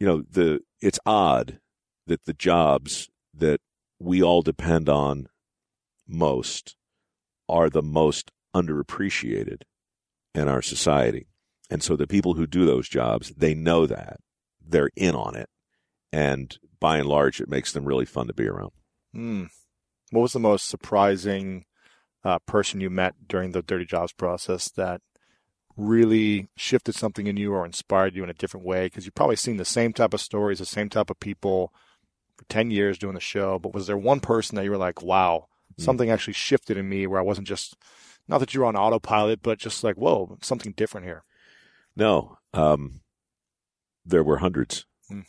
you 0.00 0.06
know, 0.06 0.22
the 0.28 0.60
it's 0.80 0.98
odd 1.06 1.58
that 2.06 2.24
the 2.24 2.32
jobs 2.32 3.08
that 3.34 3.60
we 3.98 4.22
all 4.22 4.42
depend 4.42 4.88
on 4.88 5.28
most 6.08 6.76
are 7.48 7.68
the 7.70 7.82
most 7.82 8.30
underappreciated 8.54 9.62
in 10.34 10.48
our 10.48 10.62
society. 10.62 11.26
And 11.70 11.82
so 11.82 11.96
the 11.96 12.06
people 12.06 12.34
who 12.34 12.46
do 12.46 12.64
those 12.64 12.88
jobs, 12.88 13.30
they 13.36 13.54
know 13.54 13.86
that. 13.86 14.18
They're 14.66 14.90
in 14.96 15.14
on 15.14 15.36
it. 15.36 15.48
And 16.12 16.56
by 16.80 16.98
and 16.98 17.08
large, 17.08 17.40
it 17.40 17.48
makes 17.48 17.72
them 17.72 17.84
really 17.84 18.04
fun 18.04 18.26
to 18.26 18.32
be 18.32 18.46
around. 18.46 18.72
Hmm. 19.12 19.44
What 20.10 20.22
was 20.22 20.32
the 20.32 20.40
most 20.40 20.68
surprising 20.68 21.64
uh, 22.24 22.38
person 22.40 22.80
you 22.80 22.90
met 22.90 23.14
during 23.26 23.52
the 23.52 23.62
Dirty 23.62 23.84
Jobs 23.84 24.12
process 24.12 24.70
that 24.70 25.00
really 25.76 26.48
shifted 26.56 26.94
something 26.94 27.26
in 27.26 27.36
you 27.36 27.52
or 27.52 27.64
inspired 27.64 28.14
you 28.14 28.22
in 28.22 28.30
a 28.30 28.34
different 28.34 28.66
way? 28.66 28.86
Because 28.86 29.04
you've 29.04 29.14
probably 29.14 29.36
seen 29.36 29.56
the 29.56 29.64
same 29.64 29.92
type 29.92 30.14
of 30.14 30.20
stories, 30.20 30.58
the 30.58 30.66
same 30.66 30.88
type 30.88 31.10
of 31.10 31.20
people 31.20 31.72
for 32.36 32.44
10 32.48 32.70
years 32.70 32.98
doing 32.98 33.14
the 33.14 33.20
show. 33.20 33.58
But 33.58 33.74
was 33.74 33.86
there 33.86 33.96
one 33.96 34.20
person 34.20 34.56
that 34.56 34.64
you 34.64 34.70
were 34.70 34.76
like, 34.76 35.02
wow, 35.02 35.48
something 35.78 36.10
actually 36.10 36.34
shifted 36.34 36.76
in 36.76 36.88
me 36.88 37.06
where 37.06 37.18
I 37.18 37.24
wasn't 37.24 37.48
just, 37.48 37.76
not 38.28 38.38
that 38.38 38.54
you 38.54 38.60
were 38.60 38.66
on 38.66 38.76
autopilot, 38.76 39.42
but 39.42 39.58
just 39.58 39.82
like, 39.84 39.96
whoa, 39.96 40.38
something 40.42 40.72
different 40.72 41.06
here? 41.06 41.24
No, 41.96 42.38
um, 42.52 43.00
there 44.06 44.24
were 44.24 44.38
hundreds. 44.38 44.86
Hmm. 45.08 45.20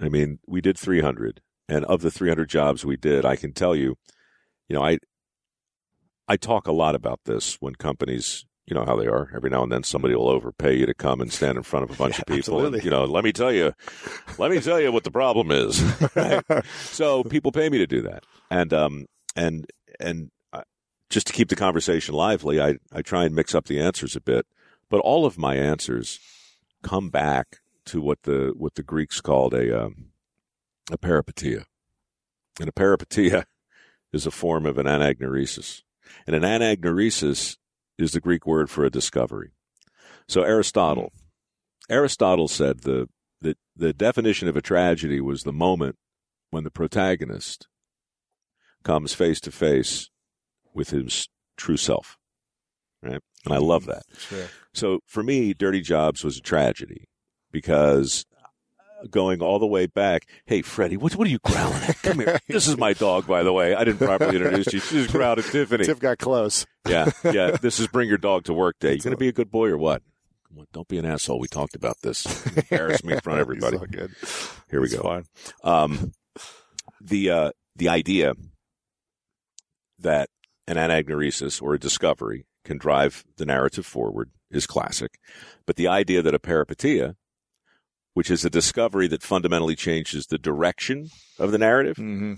I 0.00 0.08
mean, 0.08 0.38
we 0.46 0.60
did 0.60 0.76
300, 0.78 1.40
and 1.68 1.84
of 1.86 2.02
the 2.02 2.10
300 2.10 2.48
jobs 2.48 2.84
we 2.84 2.96
did, 2.96 3.24
I 3.24 3.36
can 3.36 3.52
tell 3.52 3.74
you, 3.76 3.96
you 4.68 4.74
know, 4.76 4.82
I 4.84 4.98
I 6.26 6.36
talk 6.36 6.66
a 6.66 6.72
lot 6.72 6.94
about 6.94 7.20
this 7.26 7.56
when 7.60 7.74
companies, 7.74 8.46
you 8.66 8.74
know 8.74 8.84
how 8.86 8.96
they 8.96 9.06
are. 9.06 9.30
Every 9.36 9.50
now 9.50 9.62
and 9.62 9.70
then, 9.70 9.82
somebody 9.82 10.14
will 10.14 10.28
overpay 10.28 10.74
you 10.76 10.86
to 10.86 10.94
come 10.94 11.20
and 11.20 11.30
stand 11.32 11.56
in 11.58 11.62
front 11.62 11.84
of 11.84 11.90
a 11.90 11.98
bunch 12.02 12.16
Yeah, 12.18 12.22
of 12.22 12.34
people. 12.34 12.64
And, 12.64 12.82
you 12.82 12.90
know, 12.90 13.04
let 13.04 13.24
me 13.24 13.32
tell 13.32 13.52
you, 13.52 13.72
let 14.38 14.50
me 14.50 14.60
tell 14.60 14.80
you 14.80 14.90
what 14.90 15.04
the 15.04 15.10
problem 15.10 15.50
is. 15.50 15.82
Right? 16.16 16.42
so 16.76 17.24
people 17.24 17.52
pay 17.52 17.68
me 17.68 17.78
to 17.78 17.86
do 17.86 18.02
that, 18.02 18.24
and 18.50 18.72
um 18.72 19.06
and 19.36 19.66
and 20.00 20.30
just 21.10 21.26
to 21.28 21.32
keep 21.32 21.48
the 21.48 21.56
conversation 21.56 22.14
lively, 22.14 22.60
I 22.60 22.78
I 22.92 23.02
try 23.02 23.24
and 23.24 23.34
mix 23.34 23.54
up 23.54 23.66
the 23.66 23.78
answers 23.78 24.16
a 24.16 24.20
bit, 24.20 24.46
but 24.90 25.00
all 25.00 25.26
of 25.26 25.38
my 25.38 25.54
answers 25.56 26.18
come 26.82 27.10
back 27.10 27.58
to 27.86 28.00
what 28.00 28.22
the 28.22 28.52
what 28.56 28.74
the 28.74 28.82
Greeks 28.82 29.20
called 29.20 29.54
a 29.54 29.84
um, 29.84 30.06
a 30.90 30.98
peripetia, 30.98 31.64
and 32.60 32.68
a 32.68 32.72
peripetia 32.72 33.44
is 34.12 34.26
a 34.26 34.30
form 34.30 34.66
of 34.66 34.78
an 34.78 34.86
anagnorisis, 34.86 35.82
and 36.26 36.36
an 36.36 36.42
anagnorisis 36.42 37.56
is 37.98 38.12
the 38.12 38.20
Greek 38.20 38.46
word 38.46 38.70
for 38.70 38.84
a 38.84 38.90
discovery. 38.90 39.52
So 40.28 40.42
Aristotle, 40.42 41.12
Aristotle 41.88 42.48
said 42.48 42.80
the 42.80 43.08
the 43.40 43.56
the 43.76 43.92
definition 43.92 44.48
of 44.48 44.56
a 44.56 44.62
tragedy 44.62 45.20
was 45.20 45.42
the 45.42 45.52
moment 45.52 45.96
when 46.50 46.64
the 46.64 46.70
protagonist 46.70 47.68
comes 48.84 49.14
face 49.14 49.40
to 49.40 49.50
face 49.50 50.10
with 50.72 50.90
his 50.90 51.28
true 51.56 51.76
self. 51.76 52.16
Right? 53.02 53.20
And 53.44 53.52
I 53.52 53.58
love 53.58 53.86
that. 53.86 54.04
Sure. 54.16 54.46
So 54.72 55.00
for 55.06 55.22
me, 55.22 55.52
Dirty 55.52 55.82
Jobs 55.82 56.24
was 56.24 56.38
a 56.38 56.42
tragedy 56.42 57.08
because 57.54 58.26
going 59.10 59.40
all 59.40 59.58
the 59.60 59.66
way 59.66 59.86
back, 59.86 60.26
hey, 60.44 60.60
Freddie, 60.60 60.96
what, 60.96 61.14
what 61.14 61.26
are 61.26 61.30
you 61.30 61.38
growling 61.38 61.82
at? 61.84 62.02
Come 62.02 62.18
here. 62.18 62.40
This 62.48 62.66
is 62.66 62.76
my 62.76 62.92
dog, 62.92 63.26
by 63.26 63.42
the 63.42 63.52
way. 63.52 63.74
I 63.74 63.84
didn't 63.84 64.04
properly 64.04 64.36
introduce 64.36 64.72
you. 64.72 64.80
She's 64.80 65.06
growled 65.06 65.38
at 65.38 65.44
Tiffany. 65.46 65.84
Tiff 65.84 66.00
got 66.00 66.18
close. 66.18 66.66
Yeah, 66.88 67.10
yeah. 67.24 67.52
This 67.52 67.78
is 67.80 67.86
bring 67.86 68.08
your 68.08 68.18
dog 68.18 68.44
to 68.44 68.52
work 68.52 68.78
day. 68.80 68.94
You 68.94 68.98
going 68.98 69.12
to 69.12 69.16
be 69.16 69.28
a 69.28 69.32
good 69.32 69.50
boy 69.50 69.68
or 69.68 69.78
what? 69.78 70.02
Come 70.48 70.58
on, 70.58 70.66
Don't 70.72 70.88
be 70.88 70.98
an 70.98 71.04
asshole. 71.06 71.38
We 71.38 71.48
talked 71.48 71.76
about 71.76 71.96
this. 72.02 72.26
Embarrass 72.70 73.04
me 73.04 73.14
in 73.14 73.20
front 73.20 73.40
of 73.40 73.44
everybody. 73.44 73.78
Good. 73.86 74.10
Here 74.70 74.80
we 74.80 74.88
go. 74.88 75.02
fine. 75.02 75.24
Um, 75.62 76.12
the 77.00 77.30
uh, 77.30 77.50
the 77.76 77.88
idea 77.88 78.34
that 79.98 80.28
an 80.66 80.76
anagnorisis 80.76 81.62
or 81.62 81.74
a 81.74 81.78
discovery 81.78 82.46
can 82.64 82.78
drive 82.78 83.24
the 83.36 83.46
narrative 83.46 83.86
forward 83.86 84.30
is 84.50 84.66
classic, 84.66 85.18
but 85.66 85.76
the 85.76 85.88
idea 85.88 86.22
that 86.22 86.34
a 86.34 86.38
peripetia, 86.38 87.16
which 88.14 88.30
is 88.30 88.44
a 88.44 88.50
discovery 88.50 89.06
that 89.08 89.22
fundamentally 89.22 89.76
changes 89.76 90.26
the 90.26 90.38
direction 90.38 91.10
of 91.38 91.52
the 91.52 91.58
narrative, 91.58 91.96
hmm 91.96 92.34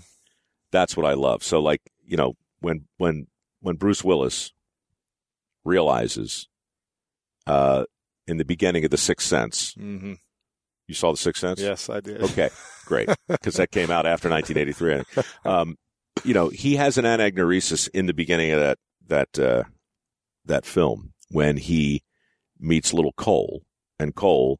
that's 0.69 0.97
what 0.97 1.05
I 1.05 1.13
love. 1.13 1.43
So, 1.43 1.59
like 1.61 1.81
you 2.05 2.17
know, 2.17 2.33
when 2.59 2.87
when 2.97 3.27
when 3.61 3.77
Bruce 3.77 4.03
Willis 4.03 4.51
realizes 5.63 6.47
uh, 7.45 7.85
in 8.27 8.37
the 8.37 8.45
beginning 8.45 8.83
of 8.83 8.91
The 8.91 8.97
Sixth 8.97 9.27
Sense, 9.27 9.73
hmm 9.73 10.13
you 10.87 10.95
saw 10.95 11.11
The 11.11 11.17
Sixth 11.17 11.41
Sense, 11.41 11.59
Yes, 11.61 11.89
I 11.89 11.99
did. 11.99 12.21
Okay, 12.21 12.49
great, 12.85 13.09
because 13.27 13.55
that 13.55 13.71
came 13.71 13.91
out 13.91 14.05
after 14.05 14.29
1983. 14.29 15.23
Um, 15.45 15.77
you 16.23 16.33
know, 16.33 16.49
he 16.49 16.75
has 16.75 16.97
an 16.97 17.05
anagnorisis 17.05 17.89
in 17.93 18.05
the 18.05 18.13
beginning 18.13 18.51
of 18.51 18.59
that 18.59 18.77
that 19.07 19.39
uh, 19.39 19.63
that 20.45 20.65
film 20.65 21.13
when 21.29 21.57
he 21.57 22.03
meets 22.59 22.93
little 22.93 23.13
Cole, 23.13 23.63
and 23.99 24.15
Cole 24.15 24.59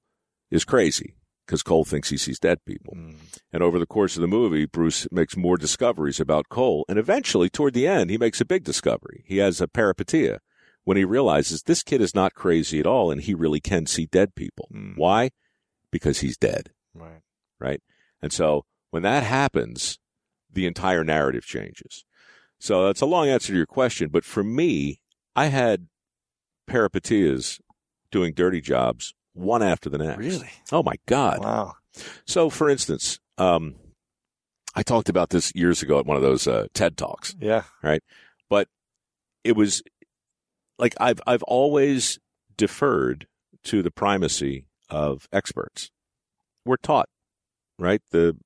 is 0.52 0.66
crazy 0.66 1.16
because 1.46 1.64
Cole 1.64 1.86
thinks 1.86 2.10
he 2.10 2.18
sees 2.18 2.40
dead 2.40 2.60
people. 2.66 2.94
Mm. 2.96 3.16
And 3.54 3.64
over 3.64 3.80
the 3.80 3.86
course 3.86 4.18
of 4.18 4.22
the 4.22 4.28
movie, 4.28 4.66
Bruce 4.66 5.08
makes 5.12 5.38
more 5.38 5.58
discoveries 5.58 6.20
about 6.20 6.50
Cole, 6.50 6.86
and 6.90 7.00
eventually, 7.00 7.50
toward 7.50 7.74
the 7.74 7.88
end, 7.88 8.10
he 8.10 8.18
makes 8.18 8.42
a 8.42 8.46
big 8.46 8.64
discovery. 8.64 9.24
He 9.26 9.38
has 9.38 9.62
a 9.62 9.68
peripetia 9.68 10.40
when 10.84 10.98
he 10.98 11.06
realizes 11.06 11.64
this 11.64 11.84
kid 11.84 12.02
is 12.02 12.16
not 12.16 12.34
crazy 12.34 12.80
at 12.80 12.88
all, 12.88 13.12
and 13.12 13.22
he 13.22 13.34
really 13.34 13.60
can 13.60 13.86
see 13.86 14.06
dead 14.06 14.36
people. 14.36 14.70
Mm. 14.74 14.94
Why? 14.98 15.32
Because 15.92 16.20
he's 16.20 16.38
dead 16.38 16.72
Right. 16.94 17.22
right? 17.60 17.82
And 18.22 18.34
so 18.34 18.66
when 18.92 19.04
that 19.04 19.24
happens, 19.24 20.00
the 20.52 20.66
entire 20.66 21.04
narrative 21.04 21.46
changes. 21.46 22.04
So 22.60 22.86
that's 22.88 23.02
a 23.02 23.06
long 23.06 23.30
answer 23.30 23.54
to 23.54 23.58
your 23.58 23.66
question, 23.66 24.10
but 24.10 24.26
for 24.26 24.44
me, 24.44 25.00
I 25.36 25.46
had 25.46 25.88
peripetias 26.70 27.60
doing 28.12 28.34
dirty 28.34 28.62
jobs 28.62 29.14
one 29.38 29.62
after 29.63 29.89
the 29.89 29.97
next. 29.97 30.17
Really? 30.17 30.50
Oh 30.71 30.84
my 30.84 30.95
God. 31.06 31.39
Wow. 31.39 31.76
So, 32.26 32.50
for 32.50 32.69
instance, 32.69 33.19
um, 33.38 33.76
I 34.76 34.84
talked 34.84 35.10
about 35.10 35.30
this 35.30 35.52
years 35.56 35.82
ago 35.82 36.00
at 36.00 36.06
one 36.06 36.17
of 36.17 36.23
those 36.23 36.47
uh, 36.47 36.67
TED 36.73 36.97
talks, 36.97 37.36
Yeah. 37.39 37.63
right? 37.82 38.02
But 38.50 38.67
it 39.43 39.56
was 39.56 39.82
like 40.78 40.93
I've 41.00 41.19
I've 41.26 41.43
always 41.43 42.19
deferred 42.56 43.28
to 43.65 43.82
the 43.82 43.91
primacy 43.91 44.67
of 44.89 45.28
experts. 45.32 45.89
We're 46.65 46.78
taught, 46.78 47.10
right? 47.80 48.02
The 48.12 48.38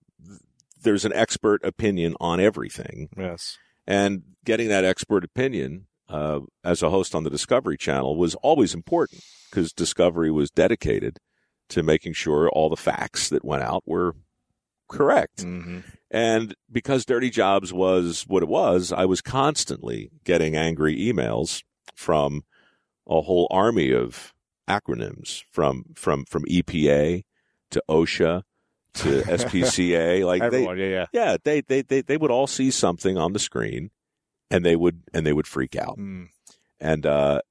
there's 0.82 1.06
an 1.06 1.14
expert 1.14 1.64
opinion 1.64 2.16
on 2.20 2.40
everything, 2.40 3.10
Yes. 3.18 3.58
and 3.86 4.24
getting 4.46 4.68
that 4.70 4.84
expert 4.86 5.24
opinion 5.24 5.88
uh, 6.12 6.42
as 6.64 6.82
a 6.84 6.90
host 6.90 7.16
on 7.16 7.24
the 7.24 7.30
Discovery 7.30 7.78
Channel 7.78 8.16
was 8.16 8.36
always 8.36 8.74
important 8.74 9.24
because 9.50 9.72
Discovery 9.72 10.32
was 10.32 10.52
dedicated 10.52 11.18
to 11.70 11.84
making 11.84 12.14
sure 12.14 12.50
all 12.50 12.70
the 12.70 12.78
facts 12.78 13.30
that 13.30 13.46
went 13.46 13.64
out 13.64 13.84
were 13.86 14.16
correct. 14.90 15.44
Mm-hmm. 15.44 15.80
And 16.12 16.56
because 16.72 17.06
Dirty 17.06 17.30
Jobs 17.30 17.72
was 17.72 18.26
what 18.28 18.44
it 18.44 18.50
was, 18.50 18.92
I 18.92 19.06
was 19.06 19.22
constantly 19.22 20.12
getting 20.26 20.56
angry 20.56 20.98
emails 20.98 21.64
from 21.96 22.44
a 23.08 23.22
whole 23.22 23.48
army 23.50 23.94
of 23.94 24.34
acronyms 24.70 25.44
from 25.52 25.86
from 25.96 26.26
from 26.26 26.44
EPA 26.46 27.24
to 27.72 27.84
OSHA 27.90 28.44
to 28.96 29.22
SPCA. 29.22 30.26
Like 30.26 30.52
they, 30.52 30.64
yeah. 30.64 30.74
Yeah. 30.74 31.06
yeah, 31.14 31.38
they, 31.44 31.62
they 31.62 31.82
they 31.82 32.02
they 32.02 32.18
would 32.18 32.32
all 32.32 32.48
see 32.48 32.72
something 32.72 33.18
on 33.18 33.34
the 33.34 33.40
screen, 33.40 33.92
and 34.52 34.66
they 34.66 34.76
would 34.76 35.02
and 35.14 35.26
they 35.26 35.34
would 35.34 35.48
freak 35.48 35.76
out. 35.76 35.98
Mm. 35.98 36.28
And 36.80 37.06
uh, 37.06 37.42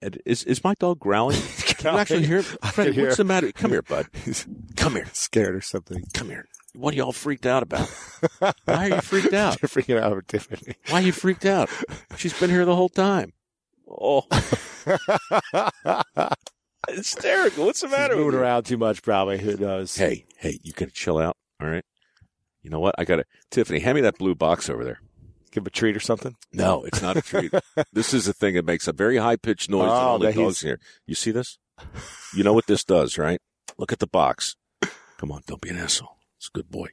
and 0.00 0.20
is 0.24 0.44
is 0.44 0.62
my 0.62 0.74
dog 0.78 1.00
growling? 1.00 1.40
Can 1.66 1.94
you 1.94 2.00
actually 2.00 2.26
hear? 2.26 2.44
I 2.62 2.70
Freddie, 2.70 2.92
hear. 2.92 3.04
what's 3.06 3.16
the 3.16 3.24
matter? 3.24 3.50
Come 3.50 3.72
here, 3.72 3.82
bud. 3.82 4.06
Come 4.76 4.94
here. 4.94 5.08
scared 5.12 5.56
or 5.56 5.60
something. 5.60 6.04
Come 6.14 6.28
here. 6.28 6.46
What 6.74 6.94
are 6.94 6.96
y'all 6.96 7.12
freaked 7.12 7.44
out 7.44 7.62
about? 7.62 7.88
Why 8.38 8.54
are 8.66 8.88
you 8.88 9.00
freaked 9.00 9.34
out? 9.34 9.60
You're 9.60 9.68
freaking 9.68 9.98
out 9.98 10.12
over 10.12 10.22
Tiffany. 10.22 10.74
Why 10.88 11.02
are 11.02 11.04
you 11.04 11.12
freaked 11.12 11.44
out? 11.44 11.68
She's 12.16 12.38
been 12.38 12.50
here 12.50 12.64
the 12.64 12.76
whole 12.76 12.88
time. 12.88 13.32
Oh, 13.90 14.22
hysterical. 16.88 17.66
What's 17.66 17.82
the 17.82 17.88
matter 17.88 18.16
Moving 18.16 18.40
around 18.40 18.64
too 18.64 18.78
much, 18.78 19.02
probably. 19.02 19.38
Who 19.38 19.56
knows? 19.56 19.96
Hey, 19.96 20.24
hey, 20.38 20.58
you 20.62 20.72
gotta 20.72 20.92
chill 20.92 21.18
out. 21.18 21.36
All 21.60 21.68
right. 21.68 21.84
You 22.62 22.70
know 22.70 22.80
what? 22.80 22.94
I 22.96 23.04
gotta, 23.04 23.24
Tiffany, 23.50 23.80
hand 23.80 23.96
me 23.96 24.00
that 24.02 24.16
blue 24.18 24.34
box 24.34 24.70
over 24.70 24.82
there. 24.82 25.00
Give 25.52 25.66
a 25.66 25.70
treat 25.70 25.96
or 25.96 26.00
something. 26.00 26.34
No, 26.52 26.82
it's 26.84 27.00
not 27.02 27.16
a 27.16 27.22
treat. 27.22 27.52
this 27.92 28.12
is 28.12 28.26
a 28.26 28.32
thing 28.32 28.54
that 28.54 28.64
makes 28.64 28.88
a 28.88 28.92
very 28.92 29.18
high 29.18 29.36
pitched 29.36 29.70
noise 29.70 29.88
Oh, 29.90 30.14
only 30.14 30.26
that 30.28 30.34
dogs 30.36 30.60
hear. 30.62 30.80
You 31.06 31.14
see 31.14 31.30
this? 31.30 31.58
You 32.34 32.42
know 32.42 32.52
what 32.52 32.66
this 32.66 32.82
does, 32.84 33.18
right? 33.18 33.40
Look 33.78 33.92
at 33.92 33.98
the 34.00 34.06
box. 34.06 34.56
Come 35.18 35.30
on, 35.32 35.42
don't 35.46 35.60
be 35.60 35.68
an 35.68 35.76
asshole. 35.78 36.16
It's 36.38 36.48
a 36.48 36.56
good 36.58 36.70
boy. 36.70 36.88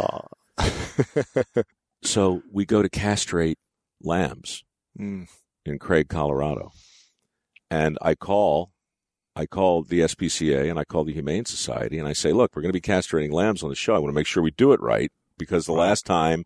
Aw. 0.00 0.20
So 2.02 2.42
we 2.52 2.64
go 2.64 2.82
to 2.82 2.88
castrate 2.88 3.58
lambs 4.02 4.62
Mm. 4.98 5.28
in 5.64 5.78
Craig, 5.78 6.08
Colorado. 6.08 6.72
And 7.70 7.98
I 8.00 8.14
call, 8.14 8.70
I 9.34 9.44
call 9.46 9.82
the 9.82 10.00
SPCA 10.00 10.70
and 10.70 10.78
I 10.78 10.84
call 10.84 11.04
the 11.04 11.12
Humane 11.12 11.44
Society 11.46 11.98
and 11.98 12.06
I 12.08 12.12
say, 12.12 12.32
look, 12.32 12.54
we're 12.54 12.62
going 12.62 12.72
to 12.72 12.80
be 12.80 12.80
castrating 12.80 13.32
lambs 13.32 13.62
on 13.62 13.68
the 13.68 13.74
show. 13.74 13.94
I 13.94 13.98
want 13.98 14.10
to 14.10 14.14
make 14.14 14.26
sure 14.26 14.42
we 14.42 14.52
do 14.52 14.72
it 14.72 14.80
right 14.80 15.10
because 15.36 15.66
the 15.66 15.72
last 15.72 16.06
time 16.06 16.44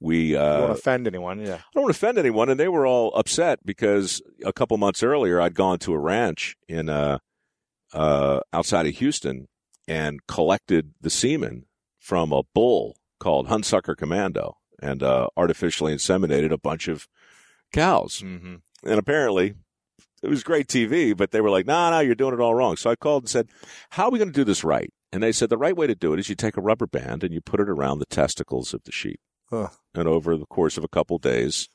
we, 0.00 0.32
Don't 0.32 0.42
uh, 0.42 0.60
want 0.60 0.72
to 0.72 0.78
offend 0.78 1.06
anyone. 1.06 1.40
Yeah. 1.40 1.54
I 1.54 1.62
don't 1.74 1.84
want 1.84 1.94
to 1.94 1.98
offend 1.98 2.18
anyone, 2.18 2.48
and 2.48 2.60
they 2.60 2.68
were 2.68 2.86
all 2.86 3.14
upset 3.14 3.64
because 3.64 4.20
a 4.44 4.52
couple 4.52 4.76
months 4.76 5.02
earlier 5.02 5.40
I'd 5.40 5.54
gone 5.54 5.78
to 5.80 5.94
a 5.94 5.98
ranch 5.98 6.56
in 6.68 6.88
uh, 6.88 7.18
uh, 7.92 8.40
outside 8.52 8.86
of 8.86 8.96
Houston 8.96 9.48
and 9.88 10.26
collected 10.26 10.92
the 11.00 11.10
semen 11.10 11.66
from 11.98 12.32
a 12.32 12.42
bull 12.54 12.96
called 13.18 13.48
Hunsucker 13.48 13.96
Commando 13.96 14.58
and 14.82 15.02
uh, 15.02 15.28
artificially 15.36 15.94
inseminated 15.94 16.52
a 16.52 16.58
bunch 16.58 16.88
of 16.88 17.08
cows. 17.72 18.20
Mm-hmm. 18.24 18.56
And 18.84 18.98
apparently, 18.98 19.54
it 20.22 20.28
was 20.28 20.42
great 20.42 20.66
TV, 20.68 21.16
but 21.16 21.30
they 21.30 21.40
were 21.40 21.50
like, 21.50 21.66
"No, 21.66 21.90
no, 21.90 22.00
you're 22.00 22.14
doing 22.14 22.34
it 22.34 22.40
all 22.40 22.54
wrong." 22.54 22.76
So 22.76 22.90
I 22.90 22.96
called 22.96 23.24
and 23.24 23.30
said, 23.30 23.48
"How 23.90 24.04
are 24.04 24.10
we 24.10 24.18
going 24.18 24.32
to 24.32 24.38
do 24.38 24.44
this 24.44 24.62
right?" 24.62 24.92
And 25.12 25.22
they 25.22 25.32
said 25.32 25.48
the 25.48 25.56
right 25.56 25.76
way 25.76 25.86
to 25.86 25.94
do 25.94 26.12
it 26.12 26.20
is 26.20 26.28
you 26.28 26.34
take 26.34 26.58
a 26.58 26.60
rubber 26.60 26.86
band 26.86 27.24
and 27.24 27.32
you 27.32 27.40
put 27.40 27.60
it 27.60 27.70
around 27.70 27.98
the 27.98 28.06
testicles 28.06 28.74
of 28.74 28.82
the 28.84 28.92
sheep 28.92 29.20
Huh. 29.50 29.68
and 29.94 30.08
over 30.08 30.36
the 30.36 30.46
course 30.46 30.76
of 30.76 30.84
a 30.84 30.88
couple 30.88 31.18
days, 31.18 31.68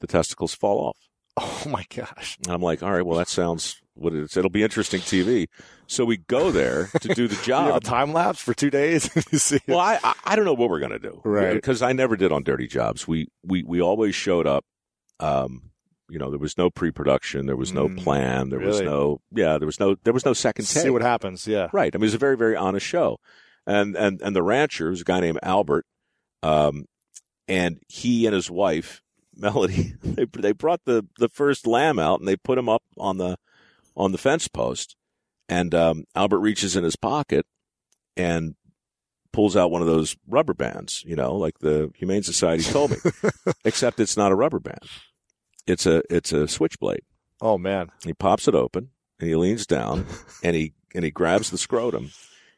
the 0.00 0.06
testicles 0.06 0.54
fall 0.54 0.78
off. 0.80 0.96
Oh 1.42 1.62
my 1.70 1.84
gosh. 1.94 2.36
And 2.44 2.52
I'm 2.52 2.60
like, 2.60 2.82
all 2.82 2.90
right, 2.92 3.06
well, 3.06 3.16
that 3.16 3.28
sounds 3.28 3.76
what 3.94 4.12
it 4.12 4.22
is. 4.24 4.36
It'll 4.36 4.50
be 4.50 4.62
interesting 4.62 5.00
TV. 5.00 5.46
So 5.86 6.04
we 6.04 6.18
go 6.18 6.50
there 6.50 6.88
to 7.00 7.08
do 7.14 7.28
the 7.28 7.34
You 7.46 7.54
have 7.54 7.68
a 7.68 7.80
job. 7.80 7.84
time 7.84 8.12
lapse 8.12 8.40
for 8.40 8.52
two 8.52 8.68
days. 8.68 9.08
you 9.32 9.38
see 9.38 9.58
well, 9.66 9.78
I, 9.78 9.98
I 10.24 10.36
don't 10.36 10.44
know 10.44 10.52
what 10.54 10.68
we're 10.68 10.80
gonna 10.80 10.98
do, 10.98 11.20
Right. 11.24 11.54
Because 11.54 11.80
I 11.82 11.92
never 11.92 12.16
did 12.16 12.30
on 12.32 12.42
Dirty 12.42 12.66
Jobs. 12.66 13.06
We 13.08 13.28
we 13.42 13.62
we 13.62 13.80
always 13.80 14.14
showed 14.14 14.46
up. 14.46 14.64
Um, 15.18 15.70
you 16.10 16.18
know, 16.18 16.28
there 16.30 16.38
was 16.38 16.58
no 16.58 16.68
pre-production, 16.68 17.46
there 17.46 17.56
was 17.56 17.72
no 17.72 17.88
Mm, 17.88 17.98
plan, 18.02 18.48
there 18.50 18.58
was 18.60 18.80
no 18.80 19.20
yeah, 19.32 19.56
there 19.56 19.66
was 19.66 19.78
no 19.80 19.96
there 20.02 20.12
was 20.12 20.24
no 20.26 20.32
second 20.34 20.66
take. 20.66 20.82
see 20.82 20.90
what 20.90 21.02
happens. 21.02 21.46
Yeah. 21.46 21.68
Right. 21.72 21.94
I 21.94 21.96
mean, 21.96 22.02
it 22.02 22.06
was 22.06 22.14
a 22.14 22.18
very, 22.18 22.36
very 22.36 22.56
honest 22.56 22.84
show. 22.84 23.18
And, 23.66 23.94
and, 23.96 24.20
and 24.20 24.34
the 24.34 24.42
rancher 24.42 24.90
was 24.90 25.02
a 25.02 25.04
guy 25.04 25.20
named 25.20 25.38
Albert. 25.42 25.86
Um, 26.42 26.86
and 27.48 27.78
he 27.88 28.26
and 28.26 28.34
his 28.34 28.50
wife, 28.50 29.02
Melody, 29.36 29.94
they, 30.02 30.24
they 30.24 30.52
brought 30.52 30.80
the, 30.84 31.06
the 31.18 31.28
first 31.28 31.66
lamb 31.66 31.98
out 31.98 32.20
and 32.20 32.28
they 32.28 32.36
put 32.36 32.58
him 32.58 32.68
up 32.68 32.82
on 32.98 33.18
the, 33.18 33.36
on 33.96 34.12
the 34.12 34.18
fence 34.18 34.48
post. 34.48 34.96
And, 35.48 35.74
um, 35.74 36.04
Albert 36.14 36.38
reaches 36.40 36.76
in 36.76 36.84
his 36.84 36.96
pocket 36.96 37.44
and 38.16 38.54
pulls 39.32 39.56
out 39.56 39.70
one 39.70 39.80
of 39.80 39.88
those 39.88 40.16
rubber 40.28 40.54
bands, 40.54 41.04
you 41.06 41.16
know, 41.16 41.34
like 41.36 41.58
the 41.58 41.90
Humane 41.96 42.22
Society 42.22 42.64
told 42.64 42.90
me, 42.90 42.96
except 43.64 44.00
it's 44.00 44.16
not 44.16 44.32
a 44.32 44.36
rubber 44.36 44.60
band. 44.60 44.80
It's 45.66 45.86
a, 45.86 46.02
it's 46.10 46.32
a 46.32 46.48
switchblade. 46.48 47.02
Oh 47.40 47.58
man. 47.58 47.90
He 48.04 48.12
pops 48.12 48.48
it 48.48 48.54
open 48.54 48.90
and 49.18 49.28
he 49.28 49.36
leans 49.36 49.66
down 49.66 50.06
and 50.42 50.56
he 50.56 50.74
and 50.94 51.04
he 51.04 51.10
grabs 51.10 51.50
the 51.50 51.58
scrotum 51.58 52.10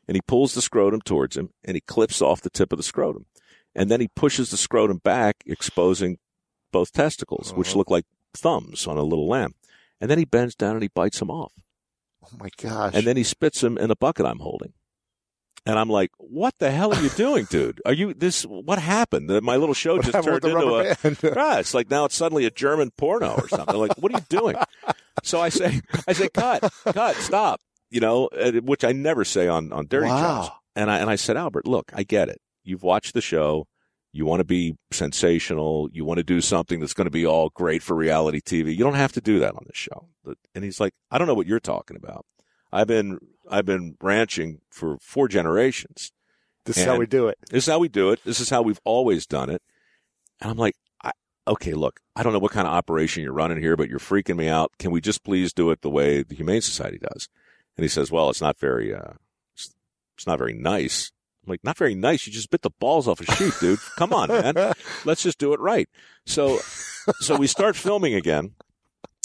and 0.08 0.16
he 0.16 0.22
pulls 0.26 0.54
the 0.54 0.62
scrotum 0.62 1.00
towards 1.00 1.36
him 1.36 1.50
and 1.64 1.74
he 1.74 1.80
clips 1.80 2.22
off 2.22 2.40
the 2.40 2.50
tip 2.50 2.72
of 2.72 2.78
the 2.78 2.82
scrotum. 2.82 3.26
And 3.74 3.90
then 3.90 4.00
he 4.00 4.08
pushes 4.08 4.50
the 4.50 4.56
scrotum 4.56 4.98
back, 4.98 5.36
exposing 5.46 6.18
both 6.72 6.92
testicles, 6.92 7.52
which 7.54 7.68
Uh-huh. 7.70 7.78
look 7.78 7.90
like 7.90 8.04
thumbs 8.34 8.86
on 8.86 8.96
a 8.98 9.02
little 9.02 9.28
lamb. 9.28 9.54
And 10.00 10.10
then 10.10 10.18
he 10.18 10.24
bends 10.24 10.54
down 10.54 10.74
and 10.74 10.82
he 10.82 10.88
bites 10.88 11.18
them 11.18 11.30
off. 11.30 11.52
Oh 12.24 12.28
my 12.38 12.48
gosh. 12.56 12.92
And 12.94 13.06
then 13.06 13.16
he 13.16 13.24
spits 13.24 13.60
them 13.60 13.78
in 13.78 13.90
a 13.90 13.96
bucket 13.96 14.26
I'm 14.26 14.38
holding. 14.40 14.72
And 15.64 15.78
I'm 15.78 15.88
like, 15.88 16.10
what 16.18 16.54
the 16.58 16.70
hell 16.72 16.92
are 16.92 17.00
you 17.00 17.08
doing, 17.10 17.44
dude? 17.50 17.80
Are 17.86 17.92
you 17.92 18.14
this? 18.14 18.42
What 18.44 18.78
happened? 18.80 19.28
My 19.42 19.56
little 19.56 19.74
show 19.74 19.96
What 19.96 20.04
just 20.06 20.24
turned 20.24 20.44
into 20.44 20.58
a? 20.58 21.32
Right. 21.34 21.58
It's 21.60 21.72
like 21.74 21.88
now 21.90 22.04
it's 22.04 22.16
suddenly 22.16 22.44
a 22.46 22.50
German 22.50 22.90
porno 22.96 23.34
or 23.34 23.48
something. 23.48 23.76
Like, 23.76 23.96
what 23.98 24.12
are 24.12 24.18
you 24.18 24.24
doing? 24.28 24.56
So 25.22 25.40
I 25.40 25.50
say, 25.50 25.80
I 26.08 26.14
say, 26.14 26.28
cut, 26.30 26.72
cut, 26.86 27.14
stop. 27.16 27.60
You 27.90 28.00
know, 28.00 28.26
uh, 28.28 28.52
which 28.52 28.82
I 28.84 28.90
never 28.92 29.24
say 29.24 29.46
on 29.46 29.72
on 29.72 29.86
Dirty 29.86 30.08
Wow. 30.08 30.20
Jobs. 30.20 30.50
And 30.74 30.90
I 30.90 30.98
and 30.98 31.08
I 31.10 31.14
said, 31.16 31.36
Albert, 31.36 31.66
look, 31.68 31.92
I 31.94 32.02
get 32.02 32.28
it. 32.28 32.40
You've 32.64 32.82
watched 32.82 33.14
the 33.14 33.20
show. 33.20 33.66
You 34.12 34.26
want 34.26 34.40
to 34.40 34.44
be 34.44 34.76
sensational. 34.90 35.88
You 35.92 36.04
want 36.04 36.18
to 36.18 36.24
do 36.24 36.40
something 36.40 36.80
that's 36.80 36.92
going 36.92 37.06
to 37.06 37.10
be 37.10 37.24
all 37.24 37.48
great 37.50 37.82
for 37.82 37.96
reality 37.96 38.40
TV. 38.40 38.76
You 38.76 38.84
don't 38.84 38.94
have 38.94 39.12
to 39.12 39.20
do 39.22 39.38
that 39.40 39.54
on 39.54 39.64
this 39.66 39.76
show. 39.76 40.08
And 40.54 40.64
he's 40.64 40.80
like, 40.80 40.92
I 41.10 41.18
don't 41.18 41.26
know 41.26 41.34
what 41.34 41.46
you're 41.46 41.60
talking 41.60 41.96
about. 41.96 42.26
I've 42.70 42.86
been 42.86 43.18
I've 43.50 43.66
been 43.66 43.96
ranching 44.00 44.60
for 44.70 44.98
four 45.00 45.28
generations. 45.28 46.12
this 46.64 46.76
is 46.78 46.84
how 46.84 46.96
we 46.98 47.06
do 47.06 47.28
it. 47.28 47.38
This 47.50 47.64
is 47.64 47.72
how 47.72 47.78
we 47.78 47.88
do 47.88 48.10
it. 48.10 48.20
This 48.24 48.40
is 48.40 48.50
how 48.50 48.62
we've 48.62 48.80
always 48.84 49.26
done 49.26 49.50
it. 49.50 49.62
And 50.40 50.50
I'm 50.50 50.56
like, 50.58 50.74
I, 51.02 51.12
okay, 51.48 51.72
look, 51.74 52.00
I 52.14 52.22
don't 52.22 52.32
know 52.32 52.38
what 52.38 52.52
kind 52.52 52.66
of 52.66 52.72
operation 52.72 53.22
you're 53.22 53.32
running 53.32 53.60
here, 53.60 53.76
but 53.76 53.88
you're 53.88 53.98
freaking 53.98 54.36
me 54.36 54.48
out. 54.48 54.72
Can 54.78 54.90
we 54.90 55.00
just 55.00 55.24
please 55.24 55.52
do 55.52 55.70
it 55.70 55.82
the 55.82 55.90
way 55.90 56.22
the 56.22 56.34
Humane 56.34 56.62
Society 56.62 56.98
does? 56.98 57.28
And 57.76 57.84
he 57.84 57.88
says, 57.88 58.10
well, 58.10 58.30
it's 58.30 58.40
not 58.40 58.58
very, 58.58 58.94
uh, 58.94 59.14
it's, 59.54 59.74
it's 60.16 60.26
not 60.26 60.38
very 60.38 60.52
nice. 60.54 61.12
I'm 61.44 61.50
like, 61.50 61.64
not 61.64 61.76
very 61.78 61.94
nice. 61.94 62.26
You 62.26 62.32
just 62.32 62.50
bit 62.50 62.62
the 62.62 62.70
balls 62.70 63.08
off 63.08 63.20
a 63.20 63.24
sheep, 63.24 63.54
dude. 63.60 63.78
Come 63.96 64.12
on, 64.12 64.28
man. 64.28 64.54
Let's 65.04 65.22
just 65.22 65.38
do 65.38 65.52
it 65.52 65.60
right. 65.60 65.88
So, 66.26 66.58
so 67.20 67.36
we 67.36 67.46
start 67.48 67.74
filming 67.76 68.14
again. 68.14 68.52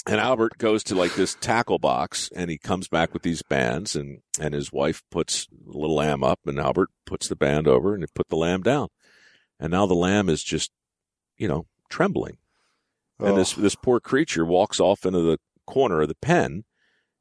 And 0.06 0.20
Albert 0.20 0.56
goes 0.58 0.82
to 0.84 0.94
like 0.94 1.14
this 1.16 1.36
tackle 1.40 1.78
box 1.78 2.30
and 2.34 2.50
he 2.50 2.56
comes 2.56 2.88
back 2.88 3.12
with 3.12 3.22
these 3.22 3.42
bands 3.42 3.94
and, 3.94 4.20
and 4.40 4.54
his 4.54 4.72
wife 4.72 5.02
puts 5.10 5.46
the 5.48 5.76
little 5.78 5.96
lamb 5.96 6.24
up 6.24 6.40
and 6.46 6.58
Albert 6.58 6.88
puts 7.04 7.28
the 7.28 7.36
band 7.36 7.68
over 7.68 7.92
and 7.94 8.02
he 8.02 8.06
put 8.14 8.28
the 8.30 8.36
lamb 8.36 8.62
down. 8.62 8.88
And 9.60 9.70
now 9.70 9.84
the 9.86 9.94
lamb 9.94 10.28
is 10.30 10.42
just, 10.42 10.70
you 11.36 11.46
know, 11.46 11.66
trembling. 11.90 12.38
And 13.18 13.28
Oh. 13.30 13.36
this, 13.36 13.52
this 13.52 13.74
poor 13.74 14.00
creature 14.00 14.46
walks 14.46 14.80
off 14.80 15.04
into 15.04 15.20
the 15.20 15.38
corner 15.66 16.00
of 16.00 16.08
the 16.08 16.14
pen 16.14 16.64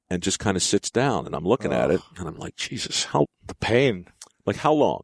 and 0.09 0.23
just 0.23 0.39
kind 0.39 0.55
of 0.55 0.63
sits 0.63 0.89
down. 0.89 1.25
And 1.25 1.35
I'm 1.35 1.45
looking 1.45 1.73
at 1.73 1.91
Oh. 1.91 1.95
it 1.95 2.01
and 2.17 2.27
I'm 2.27 2.37
like, 2.37 2.55
Jesus, 2.55 3.03
how, 3.05 3.25
the 3.45 3.55
pain. 3.55 4.05
Like 4.47 4.55
how 4.57 4.73
long? 4.73 5.01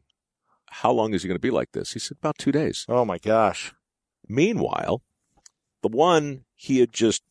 How 0.72 0.92
long 0.92 1.14
is 1.14 1.22
he 1.22 1.28
going 1.28 1.36
to 1.38 1.42
be 1.42 1.52
like 1.52 1.74
this? 1.74 1.92
He 1.94 2.00
said 2.00 2.18
about 2.20 2.40
two 2.40 2.52
days. 2.52 2.86
Oh 2.90 3.06
my 3.06 3.20
gosh. 3.20 3.74
Meanwhile, 4.28 5.04
the 5.84 5.90
one 5.90 6.46
he 6.56 6.80
had 6.80 6.92
just 6.92 7.22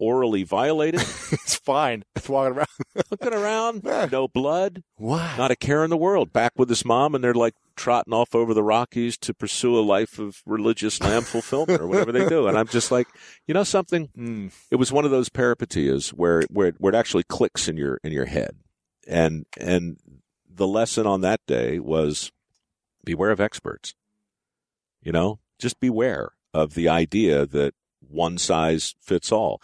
orally 0.00 0.42
violated, 0.42 1.00
it's 1.32 1.54
fine. 1.56 2.04
It's 2.16 2.28
walking 2.28 2.56
around. 2.56 2.68
looking 3.10 3.34
around, 3.34 3.84
no 4.12 4.26
blood, 4.28 4.82
What? 4.96 5.36
not 5.38 5.50
a 5.52 5.56
care 5.56 5.84
in 5.84 5.90
the 5.90 5.96
world. 5.96 6.32
Back 6.32 6.52
with 6.56 6.68
his 6.68 6.84
mom, 6.84 7.14
and 7.14 7.22
they're 7.22 7.34
like 7.34 7.54
trotting 7.76 8.12
off 8.14 8.34
over 8.34 8.54
the 8.54 8.62
Rockies 8.64 9.16
to 9.18 9.34
pursue 9.34 9.78
a 9.78 9.82
life 9.82 10.18
of 10.18 10.42
religious 10.46 11.00
lamb 11.00 11.22
fulfillment 11.34 11.80
or 11.80 11.86
whatever 11.86 12.10
they 12.12 12.28
do. 12.28 12.48
And 12.48 12.58
I'm 12.58 12.66
just 12.68 12.90
like, 12.90 13.06
you 13.46 13.54
know 13.54 13.64
something? 13.64 14.08
Mm. 14.18 14.52
It 14.70 14.76
was 14.76 14.90
one 14.90 15.04
of 15.04 15.10
those 15.12 15.28
peripeteias 15.28 16.10
where 16.10 16.42
where 16.50 16.72
where 16.78 16.92
it 16.92 16.96
actually 16.98 17.24
clicks 17.24 17.68
in 17.68 17.76
your 17.76 18.00
in 18.02 18.12
your 18.12 18.26
head. 18.26 18.56
And 19.06 19.46
and 19.58 19.98
the 20.58 20.66
lesson 20.66 21.06
on 21.06 21.22
that 21.22 21.40
day 21.46 21.78
was 21.78 22.30
beware 23.04 23.30
of 23.30 23.40
experts. 23.40 23.94
You 25.02 25.12
know, 25.12 25.38
just 25.58 25.80
beware 25.80 26.32
of 26.52 26.74
the 26.74 26.88
idea 26.88 27.46
that 27.46 27.74
one 28.00 28.36
size 28.36 28.94
fits 29.00 29.32
all. 29.32 29.62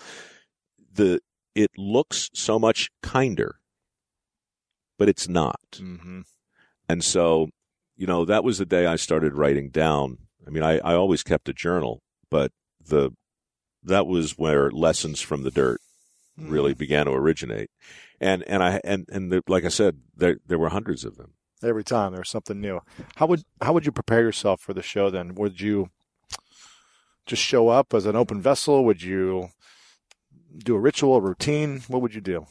The 0.92 1.20
it 1.54 1.72
looks 1.76 2.30
so 2.32 2.58
much 2.58 2.90
kinder, 3.02 3.56
but 4.98 5.08
it's 5.08 5.28
not. 5.28 5.60
hmm 5.76 6.22
And 6.88 7.04
so, 7.04 7.50
you 7.96 8.06
know, 8.06 8.24
that 8.24 8.44
was 8.44 8.58
the 8.58 8.66
day 8.66 8.86
I 8.86 8.96
started 8.96 9.34
writing 9.34 9.70
down. 9.70 10.18
I 10.46 10.50
mean, 10.50 10.62
I, 10.62 10.78
I 10.78 10.94
always 10.94 11.22
kept 11.22 11.48
a 11.48 11.52
journal, 11.52 12.02
but 12.30 12.52
the 12.84 13.10
that 13.82 14.06
was 14.06 14.38
where 14.38 14.70
lessons 14.70 15.20
from 15.20 15.42
the 15.42 15.50
dirt 15.50 15.80
really 16.38 16.74
began 16.74 17.06
to 17.06 17.12
originate. 17.12 17.70
And 18.20 18.42
and 18.44 18.62
I 18.62 18.80
and 18.84 19.06
and 19.10 19.30
the, 19.30 19.42
like 19.48 19.64
I 19.64 19.68
said, 19.68 19.98
there 20.16 20.38
there 20.46 20.58
were 20.58 20.70
hundreds 20.70 21.04
of 21.04 21.16
them. 21.16 21.34
Every 21.62 21.84
time 21.84 22.12
there 22.12 22.20
was 22.20 22.28
something 22.28 22.60
new. 22.60 22.80
How 23.16 23.26
would 23.26 23.42
how 23.60 23.72
would 23.72 23.86
you 23.86 23.92
prepare 23.92 24.22
yourself 24.22 24.60
for 24.60 24.74
the 24.74 24.82
show 24.82 25.10
then? 25.10 25.34
Would 25.34 25.60
you 25.60 25.90
just 27.26 27.42
show 27.42 27.68
up 27.68 27.94
as 27.94 28.06
an 28.06 28.16
open 28.16 28.40
vessel? 28.40 28.84
Would 28.84 29.02
you 29.02 29.48
do 30.56 30.74
a 30.76 30.80
ritual, 30.80 31.16
a 31.16 31.20
routine? 31.20 31.82
What 31.88 32.02
would 32.02 32.14
you 32.14 32.20
do? 32.20 32.46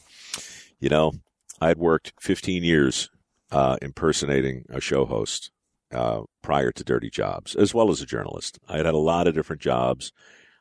You 0.80 0.88
know, 0.88 1.12
I 1.60 1.68
had 1.68 1.78
worked 1.78 2.12
15 2.20 2.62
years 2.62 3.08
uh, 3.50 3.76
impersonating 3.80 4.64
a 4.68 4.80
show 4.80 5.06
host 5.06 5.50
uh, 5.92 6.22
prior 6.42 6.72
to 6.72 6.84
Dirty 6.84 7.08
Jobs, 7.08 7.54
as 7.54 7.72
well 7.72 7.90
as 7.90 8.02
a 8.02 8.06
journalist. 8.06 8.58
I 8.68 8.76
had 8.78 8.86
had 8.86 8.94
a 8.94 8.98
lot 8.98 9.26
of 9.26 9.34
different 9.34 9.62
jobs. 9.62 10.12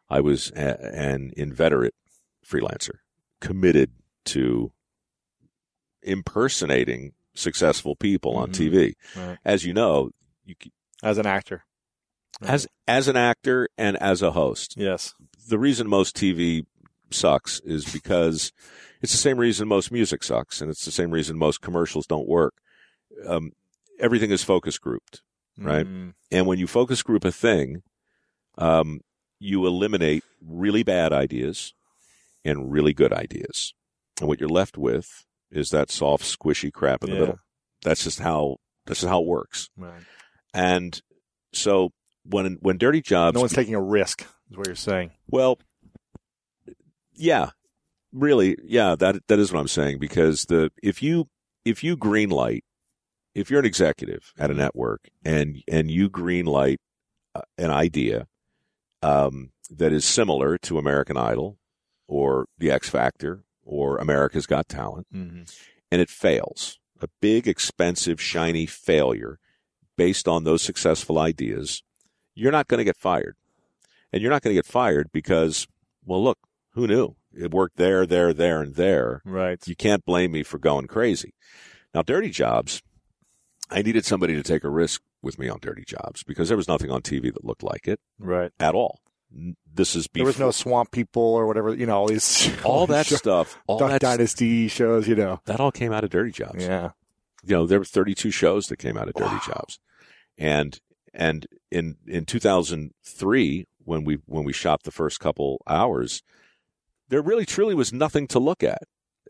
I 0.09 0.21
was 0.21 0.51
a, 0.51 0.95
an 0.95 1.31
inveterate 1.35 1.95
freelancer, 2.47 2.99
committed 3.43 3.91
to 4.23 4.71
impersonating 6.01 7.13
successful 7.35 7.95
people 7.95 8.35
on 8.35 8.49
Mhm. 8.51 8.53
TV. 8.53 8.93
Right. 9.15 9.37
As 9.43 9.65
you 9.65 9.73
know, 9.73 10.11
you, 10.45 10.55
As 11.01 11.17
an 11.17 11.25
actor. 11.25 11.65
as 12.41 12.67
as 12.87 13.07
an 13.07 13.15
actor 13.15 13.67
and 13.77 13.95
as 13.97 14.21
a 14.21 14.31
host, 14.31 14.75
Yes. 14.77 15.13
the 15.47 15.59
reason 15.59 15.87
most 15.87 16.15
TV 16.15 16.65
sucks 17.11 17.59
is 17.61 17.85
because 17.91 18.51
it's 19.01 19.11
the 19.11 19.17
same 19.17 19.37
reason 19.37 19.67
most 19.67 19.91
music 19.91 20.23
sucks, 20.23 20.61
and 20.61 20.69
it's 20.71 20.85
the 20.85 20.91
same 20.91 21.11
reason 21.11 21.37
most 21.37 21.61
commercials 21.61 22.07
don't 22.07 22.27
work. 22.27 22.55
Um, 23.25 23.51
everything 23.99 24.31
is 24.31 24.43
focus 24.43 24.77
grouped, 24.77 25.21
right? 25.57 25.85
Mm. 25.85 26.13
And 26.31 26.47
when 26.47 26.59
you 26.59 26.67
focus 26.67 27.03
group 27.03 27.23
a 27.25 27.31
thing, 27.31 27.83
um, 28.57 29.01
you 29.39 29.65
eliminate 29.67 30.23
really 30.41 30.83
bad 30.83 31.11
ideas 31.13 31.73
and 32.45 32.71
really 32.71 32.93
good 32.93 33.13
ideas, 33.13 33.73
and 34.19 34.27
what 34.27 34.39
you're 34.39 34.49
left 34.49 34.77
with 34.77 35.25
is 35.51 35.69
that 35.69 35.91
soft, 35.91 36.23
squishy 36.23 36.71
crap 36.71 37.03
in 37.03 37.11
the 37.11 37.19
middle. 37.19 37.39
That's 37.83 38.03
just 38.03 38.19
how 38.19 38.57
that's 38.85 39.01
just 39.01 39.09
how 39.09 39.21
it 39.21 39.27
works. 39.27 39.69
Right. 39.77 40.01
And 40.53 40.99
so 41.53 41.91
when 42.25 42.57
when 42.61 42.77
Dirty 42.77 43.01
Jobs 43.01 43.35
No 43.35 43.41
one's 43.41 43.53
taking 43.53 43.75
a 43.75 43.81
risk, 43.81 44.25
is 44.49 44.57
what 44.57 44.67
you're 44.67 44.75
saying. 44.75 45.11
Well, 45.27 45.59
yeah, 47.13 47.51
really, 48.11 48.57
yeah. 48.63 48.95
That 48.95 49.27
that 49.27 49.39
is 49.39 49.51
what 49.51 49.59
I'm 49.59 49.67
saying 49.67 49.99
because 49.99 50.45
the 50.45 50.71
if 50.81 51.01
you 51.03 51.27
if 51.65 51.83
you 51.83 51.95
green 51.95 52.29
light, 52.29 52.63
if 53.35 53.49
you're 53.49 53.59
an 53.59 53.65
executive 53.65 54.33
at 54.37 54.51
a 54.51 54.53
network 54.53 55.09
and 55.23 55.61
and 55.67 55.89
you 55.89 56.09
green 56.09 56.45
light 56.45 56.79
uh, 57.35 57.41
an 57.57 57.69
idea 57.69 58.27
um, 59.01 59.51
that 59.69 59.91
is 59.91 60.05
similar 60.05 60.57
to 60.59 60.77
American 60.77 61.17
Idol 61.17 61.57
or 62.07 62.47
The 62.57 62.71
X 62.71 62.89
Factor 62.89 63.43
or 63.63 63.97
America's 63.97 64.45
Got 64.45 64.67
Talent, 64.69 65.07
Mm-hmm. 65.13 65.43
and 65.91 66.01
it 66.01 66.09
fails, 66.09 66.79
a 67.01 67.07
big, 67.21 67.47
expensive, 67.47 68.19
shiny 68.21 68.65
failure 68.65 69.39
based 69.95 70.27
on 70.27 70.43
those 70.43 70.61
successful 70.61 71.17
ideas, 71.19 71.83
you're 72.35 72.51
not 72.51 72.67
going 72.67 72.79
to 72.79 72.83
get 72.83 72.97
fired. 72.97 73.35
And 74.11 74.21
you're 74.21 74.31
not 74.31 74.41
going 74.41 74.53
to 74.55 74.57
get 74.57 74.65
fired 74.65 75.11
because, 75.11 75.67
well, 76.05 76.23
look, 76.23 76.37
who 76.73 76.87
knew? 76.87 77.15
It 77.35 77.51
worked 77.51 77.77
there, 77.77 78.05
there, 78.05 78.31
there, 78.33 78.61
and 78.61 78.75
there. 78.75 79.21
Right. 79.25 79.65
You 79.67 79.75
can't 79.75 80.05
blame 80.05 80.31
me 80.31 80.43
for 80.43 80.59
going 80.59 80.87
crazy. 80.87 81.33
Now, 81.95 82.01
Dirty 82.03 82.29
Jobs, 82.29 82.81
I 83.71 83.81
needed 83.81 84.05
somebody 84.05 84.33
to 84.35 84.43
take 84.43 84.63
a 84.63 84.69
risk 84.69 85.01
with 85.21 85.39
me 85.39 85.47
on 85.49 85.59
Dirty 85.61 85.83
Jobs 85.85 86.23
because 86.23 86.47
there 86.47 86.57
was 86.57 86.67
nothing 86.67 86.91
on 86.91 87.01
TV 87.01 87.33
that 87.33 87.45
looked 87.45 87.63
like 87.63 87.87
it 87.87 87.99
Right. 88.19 88.51
at 88.59 88.75
all. 88.75 88.99
This 89.73 89.95
is 89.95 90.07
There 90.13 90.25
was 90.25 90.37
no 90.39 90.51
swamp 90.51 90.91
people 90.91 91.23
or 91.23 91.47
whatever, 91.47 91.73
you 91.73 91.85
know, 91.87 91.97
all 91.97 92.07
these 92.07 92.51
all 92.63 92.85
that 92.87 93.07
show- 93.07 93.15
stuff. 93.15 93.57
All 93.67 93.79
Duck 93.79 93.89
that 93.91 94.01
Dynasty 94.01 94.67
shows, 94.67 95.07
you 95.07 95.15
know. 95.15 95.41
that 95.45 95.59
all 95.59 95.71
came 95.71 95.91
out 95.91 96.03
of 96.03 96.11
Dirty 96.11 96.31
Jobs. 96.31 96.63
Yeah. 96.63 96.91
you 97.43 97.55
know, 97.55 97.65
there 97.65 97.79
were 97.79 97.85
32 97.85 98.29
shows 98.31 98.67
that 98.67 98.77
came 98.77 98.97
out 98.97 99.07
of 99.07 99.15
Dirty 99.15 99.37
Jobs. 99.45 99.79
And, 100.37 100.79
and 101.13 101.47
in, 101.71 101.97
in 102.07 102.25
2003, 102.25 103.65
when 103.85 104.03
we, 104.03 104.19
when 104.25 104.43
we 104.43 104.53
shot 104.53 104.83
the 104.83 104.91
first 104.91 105.19
couple 105.19 105.61
hours, 105.67 106.21
there 107.09 107.21
really 107.21 107.45
truly 107.45 107.73
was 107.75 107.91
nothing 107.91 108.27
to 108.27 108.39
look 108.39 108.63
at 108.63 108.83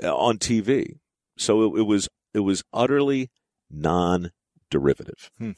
uh, 0.03 0.13
on 0.15 0.37
TV. 0.37 0.97
So 1.37 1.63
it, 1.75 1.79
it 1.79 1.83
was, 1.83 2.09
it 2.33 2.39
was 2.41 2.63
utterly 2.73 3.31
non-derivative. 3.71 5.29
Hmm. 5.37 5.51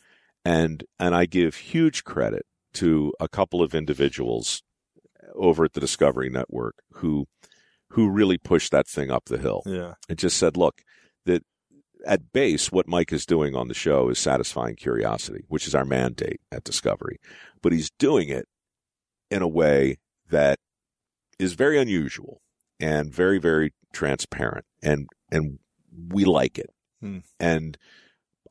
And, 0.44 0.84
and 1.00 1.16
I 1.16 1.26
give 1.26 1.56
huge 1.56 2.04
credit 2.04 2.46
to 2.76 3.14
a 3.20 3.28
couple 3.28 3.62
of 3.62 3.74
individuals 3.76 4.64
over 5.34 5.66
at 5.66 5.74
the 5.74 5.80
Discovery 5.80 6.30
Network 6.30 6.76
who, 6.94 7.26
who 7.90 8.10
really 8.10 8.38
pushed 8.38 8.72
that 8.72 8.88
thing 8.88 9.10
up 9.12 9.26
the 9.26 9.38
hill 9.38 9.64
Yeah. 9.66 9.94
and 10.08 10.18
just 10.18 10.38
said, 10.38 10.56
look, 10.58 10.82
that 11.26 11.44
at 12.06 12.32
base, 12.32 12.72
what 12.72 12.88
Mike 12.88 13.12
is 13.12 13.26
doing 13.26 13.56
on 13.56 13.68
the 13.68 13.74
show 13.74 14.10
is 14.10 14.20
satisfying 14.20 14.76
curiosity, 14.76 15.44
which 15.48 15.66
is 15.68 15.74
our 15.74 15.86
mandate 15.86 16.40
at 16.52 16.64
Discovery. 16.64 17.18
But 17.62 17.72
he's 17.72 17.90
doing 17.98 18.30
it 18.30 18.48
in 19.32 19.42
a 19.42 19.48
way 19.48 19.98
that 20.30 20.60
is 21.40 21.54
very 21.54 21.80
unusual 21.80 22.42
and 22.80 23.12
very, 23.14 23.40
very 23.40 23.74
transparent. 23.92 24.66
And, 24.84 25.08
and 25.32 25.60
we 26.10 26.26
like 26.26 26.60
it. 26.60 26.70
Hmm. 27.02 27.20
And 27.40 27.78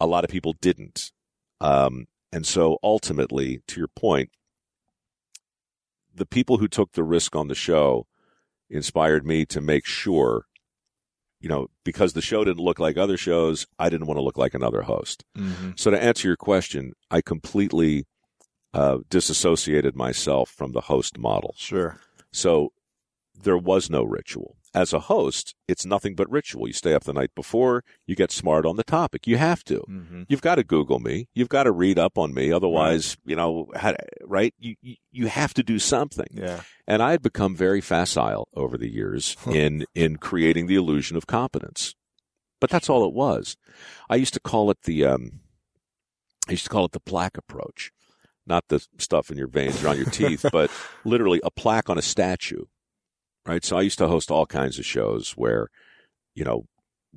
a 0.00 0.06
lot 0.06 0.24
of 0.24 0.30
people 0.30 0.54
didn't. 0.60 1.12
Um, 1.60 2.06
and 2.34 2.46
so 2.46 2.78
ultimately, 2.82 3.62
to 3.68 3.80
your 3.80 3.88
point, 3.88 4.30
the 6.14 6.26
people 6.26 6.58
who 6.58 6.68
took 6.68 6.92
the 6.92 7.04
risk 7.04 7.34
on 7.36 7.48
the 7.48 7.54
show 7.54 8.06
inspired 8.68 9.26
me 9.26 9.44
to 9.46 9.60
make 9.60 9.86
sure 9.86 10.46
you 11.44 11.48
know, 11.48 11.68
because 11.84 12.14
the 12.14 12.22
show 12.22 12.42
didn't 12.42 12.64
look 12.64 12.78
like 12.78 12.96
other 12.96 13.18
shows, 13.18 13.66
I 13.78 13.90
didn't 13.90 14.06
want 14.06 14.16
to 14.16 14.22
look 14.22 14.38
like 14.38 14.54
another 14.54 14.80
host. 14.80 15.26
Mm-hmm. 15.36 15.72
So 15.76 15.90
to 15.90 16.02
answer 16.02 16.26
your 16.26 16.38
question, 16.38 16.94
I 17.10 17.20
completely 17.20 18.06
uh, 18.72 19.00
disassociated 19.10 19.94
myself 19.94 20.48
from 20.48 20.72
the 20.72 20.80
host 20.80 21.18
model. 21.18 21.54
Sure. 21.58 22.00
So 22.32 22.72
there 23.38 23.58
was 23.58 23.90
no 23.90 24.04
ritual. 24.04 24.56
As 24.74 24.92
a 24.92 24.98
host, 24.98 25.54
it's 25.68 25.86
nothing 25.86 26.16
but 26.16 26.28
ritual. 26.28 26.66
You 26.66 26.72
stay 26.72 26.94
up 26.94 27.04
the 27.04 27.12
night 27.12 27.30
before, 27.36 27.84
you 28.06 28.16
get 28.16 28.32
smart 28.32 28.66
on 28.66 28.76
the 28.76 28.82
topic. 28.82 29.26
You 29.26 29.36
have 29.36 29.62
to. 29.64 29.84
Mm-hmm. 29.88 30.22
You've 30.28 30.42
got 30.42 30.56
to 30.56 30.64
Google 30.64 30.98
me. 30.98 31.28
You've 31.32 31.48
got 31.48 31.62
to 31.62 31.72
read 31.72 31.96
up 31.96 32.18
on 32.18 32.34
me. 32.34 32.50
Otherwise, 32.50 33.16
you 33.24 33.36
know, 33.36 33.70
how, 33.76 33.94
right? 34.24 34.52
You, 34.58 34.74
you 34.82 34.96
you 35.12 35.26
have 35.28 35.54
to 35.54 35.62
do 35.62 35.78
something. 35.78 36.26
Yeah. 36.32 36.62
And 36.88 37.02
I 37.02 37.12
had 37.12 37.22
become 37.22 37.54
very 37.54 37.80
facile 37.80 38.48
over 38.54 38.76
the 38.76 38.90
years 38.90 39.36
in 39.46 39.86
in 39.94 40.16
creating 40.16 40.66
the 40.66 40.74
illusion 40.74 41.16
of 41.16 41.26
competence. 41.26 41.94
But 42.60 42.70
that's 42.70 42.88
all 42.88 43.06
it 43.06 43.14
was. 43.14 43.56
I 44.08 44.16
used 44.16 44.34
to 44.34 44.40
call 44.40 44.70
it 44.70 44.82
the 44.84 45.04
um, 45.04 45.40
I 46.48 46.52
used 46.52 46.64
to 46.64 46.70
call 46.70 46.84
it 46.84 46.92
the 46.92 47.00
plaque 47.00 47.38
approach, 47.38 47.92
not 48.46 48.64
the 48.68 48.84
stuff 48.98 49.30
in 49.30 49.38
your 49.38 49.46
veins 49.46 49.82
or 49.82 49.88
on 49.88 49.96
your 49.96 50.10
teeth, 50.10 50.44
but 50.52 50.70
literally 51.04 51.40
a 51.44 51.50
plaque 51.50 51.88
on 51.88 51.98
a 51.98 52.02
statue. 52.02 52.64
Right. 53.46 53.64
So 53.64 53.76
I 53.76 53.82
used 53.82 53.98
to 53.98 54.08
host 54.08 54.30
all 54.30 54.46
kinds 54.46 54.78
of 54.78 54.86
shows 54.86 55.32
where, 55.32 55.68
you 56.34 56.44
know, 56.44 56.66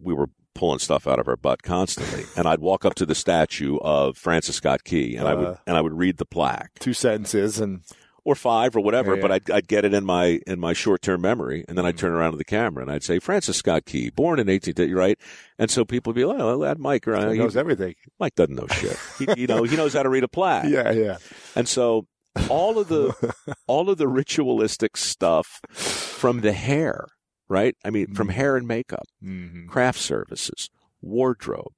we 0.02 0.14
were 0.14 0.28
pulling 0.54 0.80
stuff 0.80 1.08
out 1.08 1.20
of 1.20 1.28
our 1.28 1.38
butt 1.38 1.62
constantly, 1.64 2.24
and 2.36 2.48
I'd 2.48 2.60
walk 2.60 2.84
up 2.84 2.96
to 2.96 3.06
the 3.06 3.16
statue 3.16 3.78
of 3.78 4.18
Francis 4.18 4.56
Scott 4.58 4.84
Key, 4.84 5.16
and 5.16 5.28
I 5.28 5.34
would 5.36 5.48
Uh. 5.48 5.56
and 5.68 5.78
I 5.78 5.82
would 5.82 5.94
read 5.94 6.18
the 6.18 6.26
plaque 6.26 6.72
Two 6.80 6.94
sentences 6.94 7.60
and 7.60 7.82
or 8.26 8.36
five 8.36 8.76
or 8.76 8.82
whatever, 8.82 9.16
Yeah, 9.16 9.22
but. 9.22 9.32
I'd, 9.32 9.52
I'd 9.52 9.68
get 9.70 9.86
it 9.86 9.94
in 9.94 10.04
my 10.04 10.42
in 10.46 10.60
my 10.60 10.74
short 10.74 11.02
term 11.02 11.22
memory, 11.22 11.64
and 11.70 11.78
then 11.78 11.86
I'd 11.86 11.98
turn 11.98 12.12
around 12.12 12.32
to 12.32 12.38
the 12.38 12.44
camera 12.44 12.82
and 12.84 12.92
I'd 12.92 13.04
say 13.04 13.20
Francis 13.20 13.56
Scott 13.56 13.86
Key, 13.86 14.10
born 14.10 14.38
in 14.40 14.50
18, 14.50 14.94
right? 14.94 15.18
And 15.58 15.72
so 15.72 15.86
people 15.86 16.12
would 16.12 16.18
be 16.20 16.26
like, 16.26 16.40
"Oh, 16.40 16.60
that 16.60 16.78
Mike, 16.78 17.08
right? 17.08 17.32
he 17.32 17.38
knows 17.40 17.56
everything. 17.56 17.96
Mike 18.20 18.36
doesn't 18.36 18.56
know 18.56 18.68
shit. 18.68 18.98
he, 19.18 19.28
you 19.42 19.48
know, 19.48 19.64
he 19.64 19.78
knows 19.78 19.94
how 19.94 20.04
to 20.04 20.10
read 20.10 20.24
a 20.26 20.28
plaque." 20.28 20.66
Yeah, 20.70 20.92
yeah. 20.92 21.18
And 21.56 21.70
so 21.70 22.06
all 22.50 22.80
of 22.80 22.88
the 22.88 23.34
all 23.68 23.90
of 23.90 23.98
the 23.98 24.08
ritualistic 24.08 24.98
stuff 24.98 25.62
from 25.72 26.42
the 26.42 26.54
hair, 26.54 27.08
right? 27.48 27.76
I 27.84 27.90
mean, 27.90 28.14
from 28.14 28.30
hair 28.30 28.56
and 28.58 28.68
makeup, 28.68 29.06
Mm-hmm. 29.24 29.68
craft 29.68 30.00
services, 30.00 30.70
wardrobe, 31.02 31.74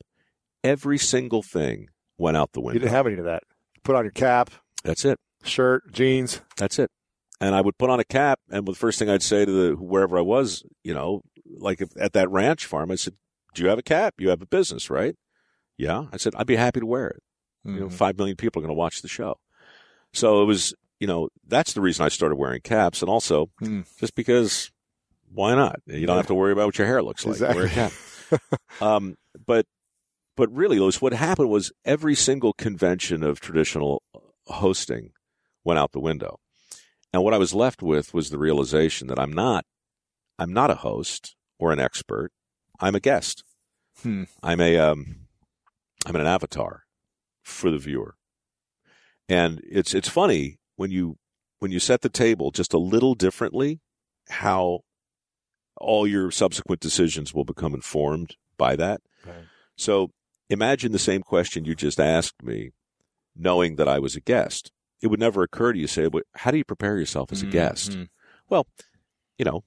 every 0.63 0.97
single 0.97 1.41
thing 1.43 1.87
went 2.17 2.37
out 2.37 2.51
the 2.53 2.61
window. 2.61 2.73
You 2.75 2.79
didn't 2.79 2.91
have 2.93 3.07
any 3.07 3.17
of 3.17 3.25
that. 3.25 3.43
Put 3.83 3.95
on 3.95 4.03
your 4.03 4.11
cap, 4.11 4.49
That's 4.83 5.05
it. 5.05 5.19
shirt, 5.43 5.91
jeans. 5.91 6.41
That's 6.57 6.79
it. 6.79 6.91
And 7.41 7.55
I 7.55 7.61
would 7.61 7.77
put 7.77 7.89
on 7.89 7.99
a 8.01 8.03
cap, 8.05 8.39
and 8.49 8.65
the 8.67 8.73
first 8.75 8.99
thing 8.99 9.09
I'd 9.09 9.23
say 9.23 9.45
to 9.45 9.51
the 9.51 9.75
wherever 9.75 10.17
I 10.17 10.21
was, 10.21 10.63
you 10.83 10.93
know, 10.93 11.21
like 11.45 11.79
if, 11.81 11.89
at 11.97 12.11
that 12.13 12.29
ranch 12.29 12.65
farm, 12.65 12.91
I 12.91 12.95
said, 12.95 13.13
"Do 13.55 13.63
you 13.63 13.69
have 13.69 13.79
a 13.79 13.83
cap? 13.83 14.15
You 14.19 14.29
have 14.29 14.41
a 14.41 14.45
business, 14.45 14.89
right?" 14.89 15.15
Yeah. 15.77 16.05
I 16.11 16.17
said, 16.17 16.33
"I'd 16.35 16.47
be 16.47 16.57
happy 16.57 16.81
to 16.81 16.85
wear 16.85 17.07
it." 17.07 17.23
You 17.63 17.79
know, 17.79 17.85
Mhm. 17.87 17.91
five 17.93 18.17
million 18.17 18.35
people 18.35 18.59
are 18.59 18.63
going 18.63 18.75
to 18.75 18.77
watch 18.77 19.01
the 19.01 19.07
show. 19.07 19.37
So 20.13 20.41
it 20.41 20.45
was, 20.45 20.73
you 20.99 21.07
know, 21.07 21.29
that's 21.47 21.73
the 21.73 21.81
reason 21.81 22.05
I 22.05 22.09
started 22.09 22.35
wearing 22.35 22.61
caps, 22.61 23.01
and 23.01 23.09
also 23.09 23.49
Hmm. 23.59 23.81
just 23.99 24.15
because, 24.15 24.71
why 25.31 25.55
not? 25.55 25.79
You 25.85 26.07
don't 26.07 26.17
have 26.17 26.27
to 26.27 26.35
worry 26.35 26.51
about 26.51 26.65
what 26.67 26.77
your 26.77 26.87
hair 26.87 27.01
looks 27.03 27.25
like. 27.25 27.39
Wear 27.55 27.65
a 27.65 27.69
cap. 27.69 27.93
um, 28.81 29.15
but 29.45 29.65
but 30.35 30.51
really, 30.53 30.79
Lewis, 30.79 31.01
what 31.01 31.13
happened 31.13 31.49
was 31.49 31.71
every 31.83 32.15
single 32.15 32.53
convention 32.53 33.23
of 33.23 33.39
traditional 33.39 34.01
hosting 34.47 35.11
went 35.63 35.79
out 35.79 35.91
the 35.91 35.99
window, 35.99 36.39
and 37.13 37.23
what 37.23 37.33
I 37.33 37.37
was 37.37 37.53
left 37.53 37.81
with 37.83 38.13
was 38.13 38.29
the 38.29 38.37
realization 38.37 39.07
that 39.07 39.19
I'm 39.19 39.33
not 39.33 39.65
I'm 40.37 40.53
not 40.53 40.71
a 40.71 40.75
host 40.75 41.35
or 41.59 41.71
an 41.71 41.79
expert. 41.79 42.31
I'm 42.79 42.95
a 42.95 42.99
guest. 42.99 43.43
Hmm. 44.01 44.23
I'm 44.41 44.61
a 44.61 44.77
um, 44.77 45.27
I'm 46.05 46.15
an 46.15 46.25
avatar 46.25 46.83
for 47.43 47.69
the 47.69 47.77
viewer, 47.77 48.15
and 49.29 49.61
it's 49.63 49.93
it's 49.93 50.09
funny 50.09 50.57
when 50.75 50.91
you 50.91 51.17
when 51.59 51.71
you 51.71 51.79
set 51.79 52.01
the 52.01 52.09
table 52.09 52.51
just 52.51 52.73
a 52.73 52.77
little 52.77 53.15
differently, 53.15 53.79
how 54.29 54.79
all 55.77 56.05
your 56.07 56.31
subsequent 56.31 56.81
decisions 56.81 57.33
will 57.33 57.45
become 57.45 57.73
informed 57.73 58.35
by 58.57 58.75
that. 58.75 59.01
Right. 59.25 59.45
So 59.77 60.11
imagine 60.49 60.91
the 60.91 60.99
same 60.99 61.21
question 61.21 61.63
you 61.65 61.75
just 61.75 61.99
asked 61.99 62.43
me, 62.43 62.71
knowing 63.35 63.75
that 63.77 63.87
I 63.87 63.99
was 63.99 64.15
a 64.15 64.21
guest. 64.21 64.71
It 65.01 65.07
would 65.07 65.19
never 65.19 65.43
occur 65.43 65.71
to 65.71 65.79
you 65.79 65.87
say, 65.87 66.07
"But 66.07 66.23
how 66.35 66.51
do 66.51 66.57
you 66.57 66.65
prepare 66.65 66.97
yourself 66.97 67.31
as 67.31 67.41
a 67.41 67.45
guest?" 67.45 67.91
Mhm. 67.91 68.07
Well, 68.49 68.67
you 69.37 69.45
know, 69.45 69.63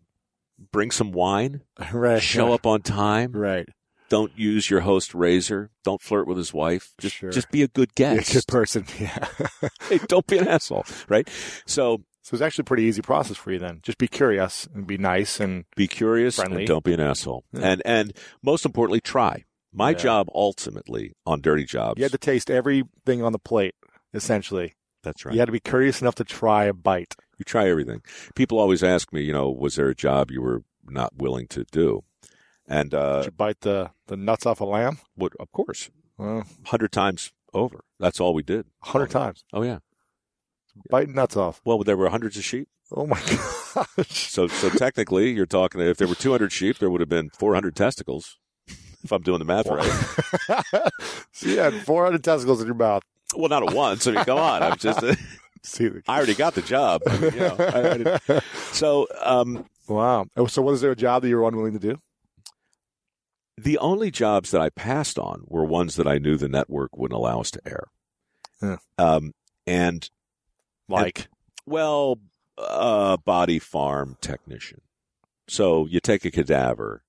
bring 0.70 0.90
some 0.90 1.12
wine, 1.12 1.62
Right. 1.92 2.22
show 2.22 2.52
up 2.52 2.66
on 2.66 2.82
time, 2.82 3.32
Right. 3.32 3.66
Don't 4.12 4.32
use 4.38 4.68
your 4.70 4.80
host 4.80 5.14
razor, 5.14 5.70
don't 5.84 6.02
flirt 6.02 6.26
with 6.28 6.36
his 6.36 6.52
wife, 6.52 6.92
just 7.00 7.16
Sure. 7.16 7.30
just 7.30 7.50
be 7.50 7.62
a 7.62 7.68
good 7.68 7.94
guest. 7.94 8.26
Be 8.28 8.32
a 8.32 8.34
good 8.40 8.46
person. 8.46 8.84
Yeah. 9.00 9.26
Hey, 9.88 9.98
don't 10.06 10.26
be 10.26 10.38
an 10.38 10.48
asshole, 10.48 10.84
right? 11.08 11.26
So 11.66 12.02
So 12.22 12.34
it's 12.34 12.42
actually 12.42 12.62
a 12.62 12.70
pretty 12.70 12.84
easy 12.84 13.02
process 13.02 13.36
for 13.36 13.50
you 13.52 13.58
then. 13.58 13.80
Just 13.82 13.98
be 13.98 14.08
curious 14.08 14.68
and 14.74 14.86
be 14.86 14.96
nice 14.98 15.40
and 15.40 15.64
be 15.76 15.88
curious 15.88 16.36
Friendly. 16.36 16.58
and 16.62 16.66
don't 16.68 16.84
be 16.84 16.92
an 16.94 17.00
asshole. 17.00 17.44
Yeah. 17.52 17.60
And 17.70 17.82
and 17.84 18.12
most 18.42 18.64
importantly, 18.66 19.00
try. 19.00 19.44
My 19.72 19.90
Yeah. 19.90 19.96
job 20.06 20.28
ultimately 20.34 21.12
on 21.26 21.40
Dirty 21.40 21.64
Jobs. 21.64 21.98
you 21.98 22.04
had 22.04 22.12
to 22.12 22.18
taste 22.18 22.50
everything 22.50 23.22
on 23.22 23.32
the 23.32 23.38
plate, 23.50 23.74
essentially. 24.14 24.74
that's 25.02 25.24
right. 25.24 25.32
You 25.34 25.40
had 25.40 25.46
to 25.46 25.52
be 25.52 25.60
curious 25.60 26.00
enough 26.00 26.14
to 26.16 26.24
try 26.24 26.64
a 26.66 26.72
bite. 26.72 27.16
You 27.38 27.44
try 27.44 27.68
everything. 27.68 28.02
People 28.36 28.58
always 28.60 28.84
ask 28.84 29.12
me, 29.12 29.22
you 29.22 29.32
know, 29.32 29.50
was 29.50 29.74
there 29.74 29.88
a 29.88 29.94
job 29.96 30.30
you 30.30 30.40
were 30.42 30.62
not 30.86 31.16
willing 31.16 31.48
to 31.48 31.64
do? 31.72 32.04
And 32.72 32.94
uh, 32.94 33.16
Did 33.18 33.24
you 33.26 33.30
bite 33.32 33.60
the, 33.60 33.90
the 34.06 34.16
nuts 34.16 34.46
off 34.46 34.60
a 34.60 34.64
lamb? 34.64 34.98
what, 35.14 35.32
of 35.38 35.52
course, 35.52 35.90
Well, 36.16 36.44
hundred 36.66 36.90
times 36.92 37.32
over. 37.52 37.84
That's 38.00 38.18
all 38.20 38.32
we 38.34 38.42
did. 38.42 38.66
a 38.82 38.86
hundred 38.88 39.10
times. 39.10 39.44
Oh 39.52 39.62
yeah. 39.62 39.78
Biting 40.88 41.14
nuts 41.14 41.36
off. 41.36 41.60
Well, 41.66 41.78
there 41.84 41.96
were 41.98 42.08
hundreds 42.08 42.36
of 42.38 42.44
sheep. 42.44 42.68
Oh 42.94 43.06
my 43.06 43.20
gosh. 43.74 44.30
So 44.30 44.46
so 44.46 44.70
technically, 44.70 45.32
you're 45.32 45.44
talking. 45.46 45.80
If 45.82 45.98
there 45.98 46.08
were 46.08 46.14
200 46.14 46.50
sheep, 46.50 46.78
there 46.78 46.88
would 46.90 47.00
have 47.00 47.08
been 47.10 47.28
400 47.38 47.76
testicles. 47.76 48.38
If 49.04 49.12
I'm 49.12 49.20
doing 49.22 49.38
the 49.40 49.44
math 49.44 49.66
right. 49.66 50.90
so 51.32 51.48
you 51.48 51.58
had 51.58 51.74
400 51.74 52.22
testicles 52.24 52.60
in 52.60 52.66
your 52.68 52.74
mouth. 52.76 53.02
Well, 53.36 53.48
not 53.48 53.68
at 53.68 53.74
once. 53.74 54.06
I 54.06 54.12
mean, 54.12 54.24
come 54.24 54.38
on. 54.38 54.62
I'm 54.62 54.76
just. 54.78 55.00
See 55.64 55.88
the- 55.88 56.02
I 56.08 56.16
already 56.16 56.34
got 56.34 56.54
the 56.54 56.62
job. 56.62 57.02
I 57.06 57.18
mean, 57.18 57.34
you 57.34 57.40
know, 57.40 57.56
I- 57.58 58.18
I 58.34 58.40
so 58.72 59.06
um, 59.22 59.66
wow. 59.88 60.24
Oh, 60.36 60.46
So 60.46 60.62
was 60.62 60.80
there 60.80 60.90
a 60.92 60.96
job 60.96 61.22
that 61.22 61.28
you 61.28 61.36
were 61.36 61.46
unwilling 61.46 61.72
to 61.74 61.78
do? 61.78 61.98
The 63.56 63.78
only 63.78 64.10
jobs 64.10 64.50
that 64.50 64.60
I 64.60 64.70
passed 64.70 65.18
on 65.18 65.44
were 65.46 65.64
ones 65.64 65.96
that 65.96 66.06
I 66.06 66.18
knew 66.18 66.36
the 66.36 66.48
network 66.48 66.96
wouldn't 66.96 67.18
allow 67.18 67.40
us 67.40 67.50
to 67.52 67.60
air. 67.66 67.84
Yeah. 68.62 68.76
Um, 68.98 69.32
and 69.66 70.08
Like, 70.88 71.28
well, 71.66 72.18
a 72.58 73.18
body 73.18 73.58
farm 73.58 74.16
technician. 74.20 74.80
So 75.48 75.86
you 75.86 76.00
take 76.00 76.24
a 76.24 76.30
cadaver 76.30 77.02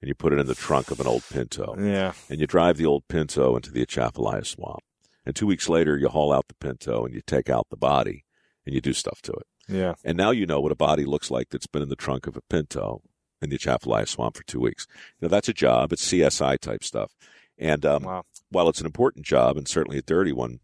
and 0.00 0.08
you 0.08 0.14
put 0.14 0.32
it 0.32 0.38
in 0.38 0.46
the 0.46 0.54
trunk 0.54 0.90
of 0.90 1.00
an 1.00 1.06
old 1.06 1.22
Pinto, 1.30 1.76
yeah. 1.78 2.12
and 2.28 2.40
you 2.40 2.46
drive 2.46 2.76
the 2.76 2.86
old 2.86 3.08
Pinto 3.08 3.56
into 3.56 3.70
the 3.70 3.82
Atchafalaya 3.82 4.44
swamp. 4.44 4.80
And 5.24 5.34
two 5.34 5.46
weeks 5.46 5.68
later, 5.68 5.96
you 5.96 6.08
haul 6.08 6.32
out 6.32 6.48
the 6.48 6.54
Pinto 6.54 7.04
and 7.04 7.14
you 7.14 7.22
take 7.26 7.48
out 7.48 7.68
the 7.70 7.76
body 7.76 8.24
and 8.66 8.74
you 8.74 8.80
do 8.80 8.92
stuff 8.92 9.22
to 9.22 9.32
it. 9.32 9.46
Yeah. 9.68 9.94
And 10.04 10.18
now 10.18 10.30
you 10.30 10.44
know 10.44 10.60
what 10.60 10.72
a 10.72 10.76
body 10.76 11.04
looks 11.04 11.30
like 11.30 11.48
that's 11.48 11.66
been 11.66 11.82
in 11.82 11.88
the 11.88 11.96
trunk 11.96 12.26
of 12.26 12.36
a 12.36 12.42
Pinto 12.50 13.00
in 13.44 13.50
the 13.50 13.56
Atchafalaya 13.56 14.06
swamp 14.06 14.36
for 14.36 14.42
two 14.44 14.60
weeks. 14.60 14.86
You 15.20 15.26
know, 15.26 15.28
that's 15.28 15.48
a 15.48 15.52
job. 15.52 15.92
It's 15.92 16.06
CSI 16.10 16.58
type 16.58 16.82
stuff. 16.82 17.12
And 17.58 17.86
um, 17.86 18.02
Wow. 18.02 18.24
while 18.50 18.68
it's 18.68 18.80
an 18.80 18.86
important 18.86 19.24
job 19.24 19.56
and 19.56 19.68
certainly 19.68 19.98
a 19.98 20.02
dirty 20.02 20.32
one, 20.32 20.58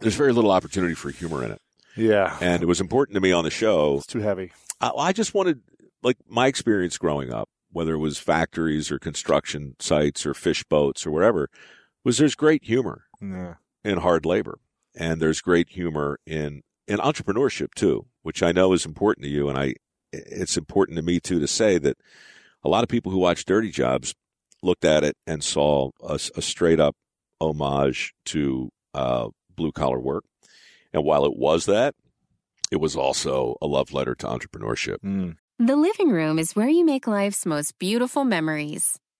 there's 0.00 0.14
very 0.16 0.32
little 0.32 0.50
opportunity 0.50 0.94
for 0.94 1.10
humor 1.10 1.44
in 1.44 1.50
it. 1.52 1.60
Yeah. 1.96 2.36
And 2.40 2.62
it 2.62 2.66
was 2.66 2.80
important 2.80 3.14
to 3.14 3.20
me 3.20 3.32
on 3.32 3.44
the 3.44 3.50
show. 3.50 3.96
It's 3.98 4.06
too 4.06 4.20
heavy. 4.20 4.52
I, 4.80 4.90
I 4.90 5.12
just 5.12 5.34
wanted, 5.34 5.60
like, 6.02 6.16
my 6.28 6.46
experience 6.46 6.98
growing 6.98 7.32
up, 7.32 7.48
whether 7.72 7.94
it 7.94 7.98
was 7.98 8.18
factories 8.18 8.90
or 8.90 8.98
construction 8.98 9.74
sites 9.80 10.24
or 10.24 10.34
fish 10.34 10.64
boats 10.64 11.06
or 11.06 11.10
whatever, 11.10 11.50
was 12.04 12.18
there's 12.18 12.34
great 12.36 12.64
humor 12.64 13.04
Yeah. 13.20 13.54
in 13.84 13.98
hard 13.98 14.24
labor. 14.24 14.58
And 14.96 15.20
there's 15.20 15.40
great 15.40 15.70
humor 15.70 16.18
in, 16.26 16.62
in 16.86 16.98
entrepreneurship 16.98 17.74
too, 17.74 18.06
which 18.22 18.42
I 18.42 18.52
know 18.52 18.72
is 18.72 18.86
important 18.86 19.24
to 19.24 19.30
you. 19.30 19.48
And 19.48 19.58
I, 19.58 19.74
it's 20.12 20.56
important 20.56 20.96
to 20.96 21.02
me 21.02 21.20
too 21.20 21.40
to 21.40 21.48
say 21.48 21.78
that 21.78 21.96
a 22.64 22.68
lot 22.68 22.82
of 22.82 22.88
people 22.88 23.12
who 23.12 23.18
watch 23.18 23.44
Dirty 23.44 23.70
Jobs 23.70 24.14
looked 24.62 24.84
at 24.84 25.04
it 25.04 25.16
and 25.26 25.42
saw 25.42 25.90
a, 26.02 26.14
a 26.36 26.42
straight 26.42 26.80
up 26.80 26.96
homage 27.40 28.14
to 28.26 28.70
uh, 28.94 29.28
blue 29.54 29.72
collar 29.72 30.00
work. 30.00 30.24
And 30.92 31.04
while 31.04 31.24
it 31.24 31.36
was 31.36 31.66
that, 31.66 31.94
it 32.70 32.76
was 32.76 32.96
also 32.96 33.56
a 33.62 33.66
love 33.66 33.92
letter 33.92 34.14
to 34.16 34.26
entrepreneurship. 34.26 34.98
Mm. 35.04 35.36
The 35.58 35.76
living 35.76 36.10
room 36.10 36.38
is 36.38 36.54
where 36.54 36.68
you 36.68 36.84
make 36.84 37.06
life's 37.06 37.44
most 37.46 37.78
beautiful 37.78 38.24
memories. 38.24 38.98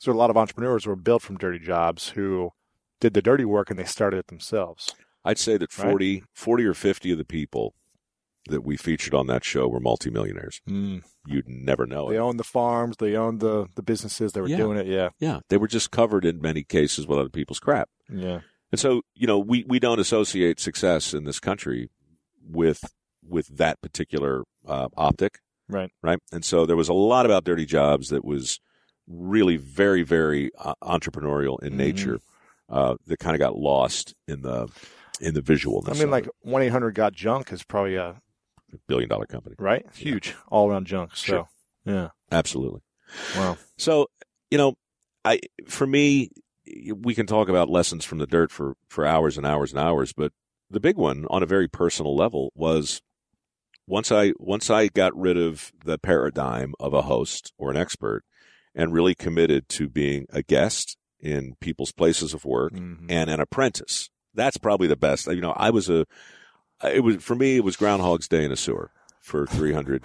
So 0.00 0.12
a 0.12 0.14
lot 0.14 0.30
of 0.30 0.36
entrepreneurs 0.36 0.86
were 0.86 0.96
built 0.96 1.22
from 1.22 1.36
dirty 1.38 1.58
jobs 1.58 2.10
who 2.10 2.50
did 3.00 3.14
the 3.14 3.22
dirty 3.22 3.44
work 3.44 3.70
and 3.70 3.78
they 3.78 3.84
started 3.84 4.18
it 4.18 4.26
themselves. 4.28 4.94
I'd 5.24 5.38
say 5.38 5.56
that 5.56 5.76
Right. 5.78 5.90
40, 5.90 6.24
40 6.34 6.64
or 6.64 6.74
50 6.74 7.12
of 7.12 7.18
the 7.18 7.24
people 7.24 7.74
that 8.48 8.62
we 8.64 8.76
featured 8.76 9.12
on 9.14 9.26
that 9.26 9.44
show 9.44 9.68
were 9.68 9.80
multimillionaires. 9.80 10.60
Mm. 10.68 11.02
You'd 11.26 11.48
never 11.48 11.84
know 11.86 12.08
it. 12.08 12.12
They 12.12 12.16
it. 12.16 12.20
owned 12.20 12.40
the 12.40 12.44
farms, 12.44 12.96
they 12.98 13.14
owned 13.14 13.40
the, 13.40 13.66
the 13.74 13.82
businesses, 13.82 14.32
they 14.32 14.40
were 14.40 14.48
Yeah. 14.48 14.56
doing 14.56 14.78
it. 14.78 14.86
Yeah. 14.86 15.10
Yeah, 15.18 15.40
they 15.50 15.58
were 15.58 15.68
just 15.68 15.90
covered 15.90 16.24
in 16.24 16.40
many 16.40 16.62
cases 16.64 17.06
with 17.06 17.18
other 17.18 17.28
people's 17.28 17.58
crap. 17.60 17.90
Yeah. 18.10 18.40
And 18.72 18.78
so, 18.80 19.02
you 19.14 19.26
know, 19.26 19.38
we, 19.38 19.64
we 19.68 19.78
don't 19.78 19.98
associate 20.00 20.60
success 20.60 21.12
in 21.12 21.24
this 21.24 21.40
country 21.40 21.90
with 22.42 22.84
with 23.28 23.48
that 23.58 23.78
particular 23.82 24.44
uh, 24.66 24.88
optic, 24.96 25.40
Right. 25.68 25.90
right? 26.02 26.18
And 26.32 26.42
so 26.44 26.64
there 26.64 26.76
was 26.76 26.88
a 26.88 26.94
lot 26.94 27.26
about 27.26 27.44
Dirty 27.44 27.66
Jobs 27.66 28.08
that 28.08 28.24
was 28.24 28.58
really 29.08 29.56
very, 29.56 30.02
very 30.02 30.50
uh, 30.58 30.74
entrepreneurial 30.82 31.62
in 31.62 31.72
Mhm. 31.72 31.76
nature. 31.76 32.20
Uh, 32.68 32.96
that 33.06 33.18
kind 33.18 33.34
of 33.34 33.40
got 33.40 33.56
lost 33.56 34.14
in 34.26 34.42
the 34.42 34.68
in 35.20 35.32
the 35.34 35.40
visualness. 35.40 35.96
I 35.96 35.98
mean, 35.98 36.10
like 36.10 36.28
one 36.42 36.60
eight 36.62 36.68
hundred 36.68 36.94
got 36.94 37.14
junk 37.14 37.50
is 37.50 37.64
probably 37.64 37.96
a 37.96 38.20
billion 38.86 39.08
dollar 39.08 39.24
company, 39.26 39.54
right, 39.58 39.86
huge 39.94 40.34
all 40.48 40.70
around 40.70 40.86
junk. 40.86 41.16
So 41.16 41.24
Sure. 41.26 41.48
yeah, 41.86 42.08
absolutely. 42.30 42.82
wow. 43.34 43.56
So, 43.78 44.08
you 44.50 44.58
know, 44.58 44.74
I 45.24 45.40
for 45.66 45.86
me, 45.86 46.30
we 46.94 47.14
can 47.14 47.26
talk 47.26 47.48
about 47.48 47.70
lessons 47.70 48.04
from 48.04 48.18
the 48.18 48.26
dirt 48.26 48.50
for 48.50 48.74
for 48.88 49.06
hours 49.06 49.38
and 49.38 49.46
hours 49.46 49.72
and 49.72 49.80
hours, 49.80 50.12
but 50.12 50.32
the 50.70 50.80
big 50.80 50.96
one 50.96 51.24
on 51.30 51.42
a 51.42 51.46
very 51.46 51.68
personal 51.68 52.14
level 52.14 52.52
was 52.54 53.00
once 53.86 54.12
I 54.12 54.34
once 54.38 54.68
I 54.68 54.88
got 54.88 55.18
rid 55.18 55.38
of 55.38 55.72
the 55.86 55.96
paradigm 55.96 56.74
of 56.78 56.92
a 56.92 57.02
host 57.02 57.54
or 57.56 57.70
an 57.70 57.78
expert 57.78 58.24
and 58.78 58.92
really 58.94 59.14
committed 59.14 59.68
to 59.68 59.88
being 59.90 60.24
a 60.30 60.40
guest 60.42 60.96
in 61.20 61.56
people's 61.60 61.92
places 61.92 62.32
of 62.32 62.44
work 62.46 62.72
Mhm. 62.72 63.06
and 63.10 63.28
an 63.28 63.40
apprentice. 63.40 64.08
That's 64.34 64.56
probably 64.56 64.86
the 64.86 64.96
best. 64.96 65.26
You 65.26 65.40
know, 65.40 65.52
I 65.52 65.68
was 65.70 65.90
a 65.90 66.06
it 66.84 67.02
was 67.02 67.16
for 67.22 67.34
me 67.34 67.56
it 67.56 67.64
was 67.64 67.76
Groundhog's 67.76 68.28
Day 68.28 68.44
in 68.44 68.52
a 68.52 68.56
sewer 68.56 68.92
for 69.20 69.46
300 69.46 70.02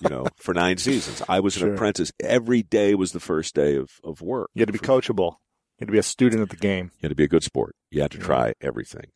you 0.00 0.08
know, 0.10 0.26
for 0.36 0.52
9 0.54 0.76
seasons. 0.78 1.22
I 1.28 1.40
was 1.40 1.60
an 1.60 1.72
apprentice. 1.74 2.12
Every 2.20 2.62
day 2.62 2.94
was 2.94 3.12
the 3.12 3.20
first 3.20 3.54
day 3.54 3.76
of 3.76 3.90
of 4.04 4.22
work. 4.22 4.50
You 4.54 4.60
had 4.60 4.68
to 4.68 4.72
be 4.72 4.78
coachable. 4.78 5.32
You 5.78 5.80
had 5.80 5.88
to 5.88 5.92
be 5.92 5.98
a 5.98 6.02
student 6.04 6.40
of 6.42 6.50
the 6.50 6.56
game. 6.56 6.92
You 6.96 7.02
had 7.02 7.08
to 7.10 7.14
be 7.16 7.24
a 7.24 7.28
good 7.28 7.42
sport. 7.42 7.74
You 7.90 8.00
had 8.02 8.12
to 8.12 8.18
Yeah. 8.18 8.24
try 8.24 8.54
everything. 8.60 9.06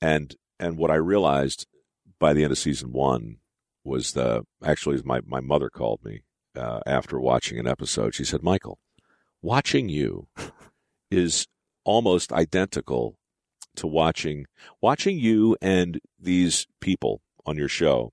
And 0.00 0.34
and 0.58 0.76
what 0.76 0.90
I 0.90 0.96
realized 0.96 1.66
by 2.18 2.32
the 2.32 2.42
end 2.42 2.50
of 2.52 2.58
season 2.58 2.92
one 2.92 3.38
was 3.84 4.12
the 4.12 4.44
actually 4.62 5.00
my 5.04 5.20
my 5.24 5.40
mother 5.40 5.70
called 5.70 6.04
me 6.04 6.22
uh, 6.56 6.80
after 6.86 7.18
watching 7.20 7.58
an 7.58 7.66
episode. 7.66 8.14
She 8.14 8.24
said, 8.24 8.42
"Michael, 8.42 8.78
watching 9.42 9.88
you 9.88 10.28
is 11.10 11.46
almost 11.84 12.32
identical 12.32 13.16
to 13.76 13.86
watching 13.86 14.46
watching 14.82 15.18
you 15.18 15.56
and 15.62 16.00
these 16.18 16.66
people 16.80 17.22
on 17.46 17.56
your 17.56 17.68
show 17.68 18.12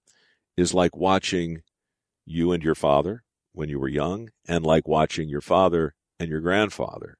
is 0.55 0.73
like 0.73 0.95
watching 0.95 1.61
you 2.25 2.51
and 2.51 2.63
your 2.63 2.75
father 2.75 3.23
when 3.53 3.67
you 3.67 3.79
were 3.79 3.87
young 3.89 4.29
and 4.47 4.63
like 4.65 4.87
watching 4.87 5.27
your 5.27 5.41
father 5.41 5.95
and 6.19 6.29
your 6.29 6.39
grandfather 6.39 7.17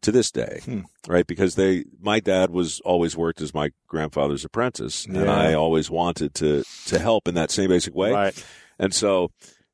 to 0.00 0.10
this 0.12 0.30
day 0.30 0.60
Hmm. 0.64 0.80
right 1.06 1.26
because 1.26 1.56
they 1.56 1.84
my 2.00 2.20
dad 2.20 2.50
was 2.50 2.80
always 2.80 3.16
worked 3.16 3.40
as 3.40 3.52
my 3.52 3.70
grandfather's 3.86 4.44
apprentice 4.44 5.04
and 5.04 5.28
i 5.30 5.52
always 5.52 5.90
wanted 5.90 6.34
to 6.36 6.64
to 6.86 6.98
help 6.98 7.28
in 7.28 7.34
that 7.34 7.50
same 7.50 7.68
basic 7.68 7.94
way 7.94 8.12
Right. 8.12 8.44
and 8.78 8.94
so 8.94 9.30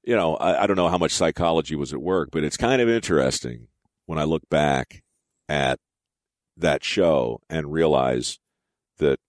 you 0.09 0.17
know 0.17 0.37
I, 0.37 0.63
I 0.63 0.67
don't 0.67 0.77
know 0.77 0.89
how 0.89 0.97
much 0.99 1.13
psychology 1.13 1.77
was 1.77 1.93
at 1.93 2.01
work 2.01 2.31
but 2.33 2.43
it's 2.43 2.57
kind 2.57 2.81
of 2.81 2.89
interesting 2.89 3.69
when 4.07 4.19
i 4.19 4.25
look 4.25 4.49
back 4.49 5.03
at 5.49 5.79
that 6.57 6.83
show 6.83 7.41
and 7.51 7.71
realize 7.71 8.39
that 8.97 9.21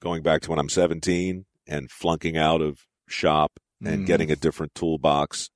going 0.00 0.22
back 0.22 0.42
to 0.42 0.50
when 0.50 0.60
i'm 0.60 0.68
17 0.68 1.46
and 1.66 1.90
flunking 1.90 2.36
out 2.36 2.60
of 2.62 2.86
shop 3.08 3.58
and 3.84 4.02
Mhm. 4.04 4.06
getting 4.06 4.30
a 4.30 4.36
different 4.36 4.74
toolbox 4.74 5.50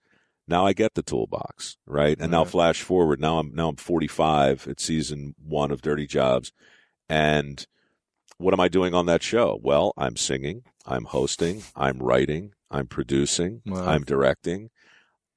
now 0.49 0.67
I 0.67 0.73
get 0.73 0.95
the 0.95 1.03
toolbox, 1.05 1.77
right? 1.87 2.17
And 2.21 2.33
now 2.33 2.43
Right. 2.43 2.51
flash 2.51 2.83
forward. 2.83 3.21
Now 3.21 3.39
I'm 3.39 3.55
now 3.55 3.69
I'm 3.69 3.77
45 3.77 4.67
at 4.67 4.81
season 4.81 5.37
one 5.41 5.71
of 5.71 5.81
Dirty 5.81 6.09
Jobs, 6.09 6.51
and 7.09 7.65
what 8.39 8.53
am 8.53 8.59
I 8.59 8.67
doing 8.67 8.93
on 8.93 9.07
that 9.07 9.23
show? 9.23 9.61
Well, 9.63 9.93
I'm 9.97 10.17
singing, 10.17 10.65
I'm 10.91 11.05
hosting, 11.05 11.63
I'm 11.77 11.99
writing, 11.99 12.53
I'm 12.71 12.87
producing, 12.87 13.63
Wow. 13.67 13.87
I'm 13.87 14.03
directing. 14.05 14.71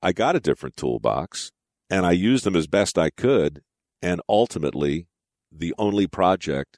I 0.01 0.11
got 0.11 0.35
a 0.35 0.39
different 0.39 0.75
toolbox, 0.75 1.51
and 1.89 2.05
I 2.05 2.11
used 2.11 2.43
them 2.43 2.55
as 2.55 2.67
best 2.67 2.97
I 2.97 3.09
could, 3.09 3.61
and 4.01 4.19
ultimately, 4.27 5.07
the 5.51 5.73
only 5.77 6.07
project 6.07 6.77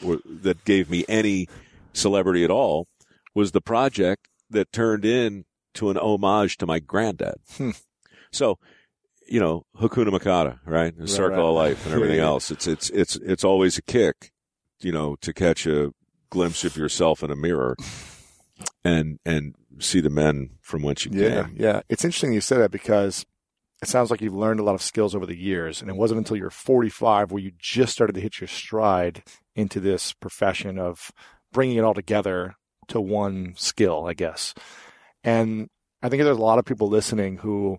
w- 0.00 0.22
that 0.26 0.64
gave 0.64 0.90
me 0.90 1.04
any 1.08 1.48
celebrity 1.92 2.44
at 2.44 2.50
all 2.50 2.86
was 3.34 3.52
the 3.52 3.60
project 3.60 4.28
that 4.50 4.70
turned 4.72 5.04
in 5.04 5.44
to 5.74 5.90
an 5.90 5.96
homage 5.96 6.56
to 6.58 6.66
my 6.66 6.78
granddad. 6.78 7.36
Hmm. 7.56 7.70
So, 8.32 8.58
you 9.28 9.40
know, 9.40 9.64
Hakuna 9.80 10.08
Matata, 10.10 10.58
right? 10.66 10.96
The 10.96 11.08
circle 11.08 11.38
right. 11.38 11.48
of 11.48 11.54
life 11.54 11.86
and 11.86 11.94
everything 11.94 12.16
Yeah, 12.18 12.22
yeah. 12.24 12.28
else. 12.28 12.50
It's 12.50 12.66
it's 12.66 12.90
it's 12.90 13.16
it's 13.16 13.44
always 13.44 13.78
a 13.78 13.82
kick, 13.82 14.32
you 14.80 14.92
know, 14.92 15.16
to 15.22 15.32
catch 15.32 15.66
a 15.66 15.92
glimpse 16.30 16.64
of 16.64 16.76
yourself 16.76 17.22
in 17.22 17.30
a 17.30 17.36
mirror 17.36 17.76
and 18.84 19.18
and 19.24 19.54
see 19.78 20.00
the 20.00 20.10
men 20.10 20.50
from 20.60 20.82
whence 20.82 21.04
you 21.04 21.10
Yeah, 21.14 21.44
came. 21.44 21.56
yeah. 21.58 21.80
It's 21.88 22.04
interesting 22.04 22.32
you 22.32 22.40
said 22.40 22.58
that 22.58 22.70
because 22.70 23.24
it 23.82 23.88
sounds 23.88 24.10
like 24.10 24.20
you've 24.20 24.34
learned 24.34 24.60
a 24.60 24.62
lot 24.62 24.74
of 24.74 24.82
skills 24.82 25.14
over 25.14 25.24
the 25.24 25.36
years, 25.38 25.80
and 25.80 25.88
it 25.88 25.96
wasn't 25.96 26.18
until 26.18 26.36
you're 26.36 26.50
45 26.50 27.32
where 27.32 27.42
you 27.42 27.52
just 27.58 27.92
started 27.94 28.12
to 28.14 28.20
hit 28.20 28.40
your 28.40 28.48
stride 28.48 29.22
into 29.56 29.80
this 29.80 30.12
profession 30.12 30.78
of 30.78 31.10
bringing 31.52 31.78
it 31.78 31.84
all 31.84 31.94
together 31.94 32.56
to 32.88 33.00
one 33.00 33.54
skill, 33.56 34.06
I 34.06 34.12
guess. 34.14 34.52
And 35.24 35.68
I 36.02 36.08
think 36.10 36.22
there's 36.22 36.36
a 36.36 36.40
lot 36.42 36.58
of 36.58 36.64
people 36.66 36.88
listening 36.88 37.38
who 37.38 37.78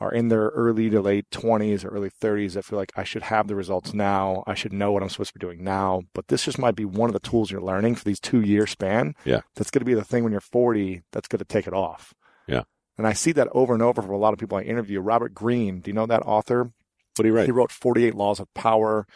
are 0.00 0.12
in 0.12 0.28
their 0.28 0.48
early 0.48 0.88
to 0.90 1.00
late 1.00 1.28
20s 1.30 1.84
or 1.84 1.88
early 1.88 2.10
30s 2.10 2.54
that 2.54 2.64
feel 2.64 2.78
like 2.78 2.92
I 2.96 3.04
should 3.04 3.22
have 3.24 3.46
the 3.48 3.54
results 3.54 3.92
now. 3.92 4.42
I 4.46 4.54
should 4.54 4.72
know 4.72 4.92
what 4.92 5.02
I'm 5.02 5.08
supposed 5.10 5.32
to 5.34 5.38
be 5.38 5.44
doing 5.44 5.62
now. 5.62 6.02
But 6.14 6.28
this 6.28 6.44
just 6.44 6.58
might 6.58 6.74
be 6.76 6.84
one 6.86 7.10
of 7.10 7.14
the 7.14 7.20
tools 7.20 7.50
you're 7.50 7.60
learning 7.60 7.96
for 7.96 8.04
these 8.04 8.20
two 8.20 8.40
year 8.40 8.66
span. 8.66 9.14
Yeah. 9.24 9.40
That's 9.56 9.70
going 9.70 9.80
to 9.80 9.84
be 9.84 9.94
the 9.94 10.04
thing 10.04 10.22
when 10.24 10.32
you're 10.32 10.40
40 10.40 11.02
that's 11.12 11.28
going 11.28 11.38
to 11.40 11.44
take 11.44 11.66
it 11.66 11.74
off. 11.74 12.14
Yeah. 12.46 12.62
And 12.96 13.06
I 13.06 13.12
see 13.12 13.32
that 13.32 13.48
over 13.52 13.74
and 13.74 13.82
over 13.82 14.00
from 14.02 14.12
a 14.12 14.16
lot 14.18 14.32
of 14.32 14.38
people 14.38 14.58
I 14.58 14.62
interview. 14.62 15.00
Robert 15.00 15.34
Greene, 15.34 15.80
do 15.80 15.90
you 15.90 15.94
know 15.94 16.06
that 16.06 16.22
author? 16.26 16.64
What 16.64 17.22
do 17.22 17.26
you 17.28 17.34
write? 17.34 17.46
He 17.46 17.52
wrote 17.52 17.72
48 17.72 18.14
Laws 18.14 18.40
of 18.40 18.52
Power. 18.54 19.06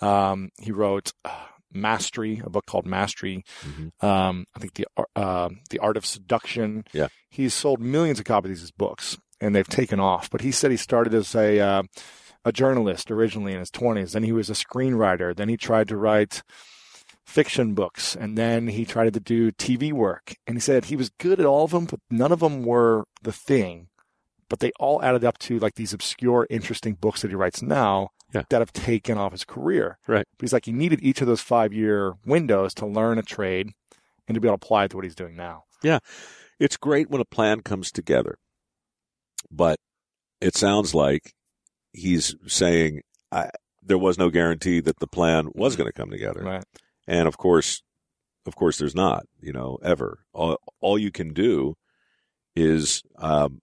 Um, 0.00 0.50
he 0.60 0.70
wrote 0.70 1.12
uh, 1.24 1.30
Mastery, 1.72 2.40
a 2.44 2.50
book 2.50 2.66
called 2.66 2.86
Mastery. 2.86 3.44
Mhm. 3.64 4.04
Um, 4.04 4.44
I 4.56 4.60
think 4.60 4.74
the 4.74 4.86
uh, 5.16 5.48
the 5.70 5.78
Art 5.80 5.96
of 5.96 6.06
Seduction. 6.06 6.84
Yeah. 6.92 7.08
He's 7.30 7.54
sold 7.54 7.80
millions 7.80 8.18
of 8.18 8.24
copies 8.24 8.58
of 8.58 8.60
his 8.60 8.70
books, 8.70 9.18
and 9.40 9.54
they've 9.54 9.66
taken 9.68 10.00
off. 10.00 10.28
But 10.30 10.40
he 10.42 10.52
said 10.52 10.70
he 10.70 10.76
started 10.76 11.14
as 11.14 11.34
a 11.34 11.60
uh, 11.60 11.82
a 12.44 12.52
journalist 12.52 13.10
originally 13.10 13.52
in 13.52 13.58
his 13.58 13.70
20s. 13.70 14.12
Then 14.12 14.22
he 14.22 14.32
was 14.32 14.48
a 14.48 14.54
screenwriter. 14.54 15.34
Then 15.36 15.48
he 15.48 15.56
tried 15.56 15.88
to 15.88 15.96
write 15.96 16.42
fiction 17.24 17.74
books, 17.74 18.16
and 18.16 18.38
then 18.38 18.68
he 18.68 18.84
tried 18.84 19.12
to 19.12 19.20
do 19.20 19.50
TV 19.52 19.92
work. 19.92 20.34
And 20.46 20.56
he 20.56 20.60
said 20.60 20.86
he 20.86 20.96
was 20.96 21.10
good 21.18 21.40
at 21.40 21.46
all 21.46 21.64
of 21.64 21.72
them, 21.72 21.84
but 21.84 22.00
none 22.10 22.32
of 22.32 22.40
them 22.40 22.62
were 22.64 23.04
the 23.22 23.32
thing. 23.32 23.88
But 24.48 24.60
they 24.60 24.72
all 24.80 25.02
added 25.02 25.24
up 25.24 25.36
to 25.40 25.58
like 25.58 25.74
these 25.74 25.92
obscure, 25.92 26.46
interesting 26.48 26.94
books 26.94 27.20
that 27.22 27.28
he 27.30 27.34
writes 27.34 27.60
now 27.60 28.10
Yeah. 28.32 28.44
that 28.48 28.60
have 28.62 28.72
taken 28.72 29.18
off 29.18 29.32
his 29.32 29.44
career. 29.44 29.98
Right. 30.06 30.24
But 30.38 30.44
he's 30.44 30.54
like, 30.54 30.64
he 30.64 30.72
needed 30.72 31.00
each 31.02 31.20
of 31.20 31.26
those 31.26 31.42
five 31.42 31.74
year 31.74 32.14
windows 32.24 32.72
to 32.74 32.86
learn 32.86 33.18
a 33.18 33.22
trade 33.22 33.72
and 34.26 34.34
to 34.34 34.40
be 34.40 34.48
able 34.48 34.56
to 34.56 34.64
apply 34.64 34.84
it 34.84 34.88
to 34.92 34.96
what 34.96 35.04
he's 35.04 35.14
doing 35.14 35.36
now. 35.36 35.64
Yeah. 35.82 35.98
It's 36.58 36.78
great 36.78 37.10
when 37.10 37.20
a 37.20 37.26
plan 37.26 37.60
comes 37.60 37.92
together, 37.92 38.38
but 39.50 39.78
it 40.40 40.54
sounds 40.56 40.94
like 40.94 41.32
he's 41.92 42.34
saying 42.46 43.02
I, 43.32 43.50
there 43.82 43.98
was 43.98 44.18
no 44.18 44.30
guarantee 44.30 44.80
that 44.80 44.98
the 45.00 45.06
plan 45.06 45.48
was 45.54 45.76
going 45.76 45.88
to 45.88 45.92
come 45.92 46.10
together. 46.10 46.42
Right. 46.42 46.64
And 47.06 47.26
of 47.26 47.36
course, 47.38 47.82
of 48.46 48.54
course, 48.56 48.78
there's 48.78 48.94
not, 48.94 49.24
you 49.40 49.52
know, 49.52 49.78
ever. 49.82 50.20
All, 50.32 50.58
all 50.80 50.98
you 50.98 51.10
can 51.10 51.32
do 51.32 51.74
is 52.56 53.02
um, 53.16 53.60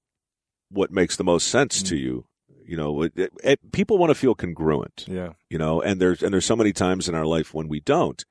what 0.70 0.92
makes 0.92 1.16
the 1.16 1.24
most 1.24 1.48
sense 1.48 1.82
to 1.84 1.96
you. 1.96 2.26
You 2.66 2.78
know, 2.78 3.04
it, 3.04 3.14
it, 3.16 3.32
it- 3.44 3.72
people 3.72 3.98
want 3.98 4.10
to 4.10 4.16
feel 4.16 4.34
congruent, 4.36 5.06
Yeah. 5.08 5.34
you 5.50 5.58
know, 5.58 5.82
and 5.82 6.02
there's 6.02 6.24
and 6.24 6.34
there's 6.34 6.46
so 6.46 6.56
many 6.56 6.74
times 6.74 7.08
in 7.08 7.14
our 7.16 7.26
life 7.26 7.54
when 7.54 7.68
we 7.68 7.80
don't. 7.80 8.24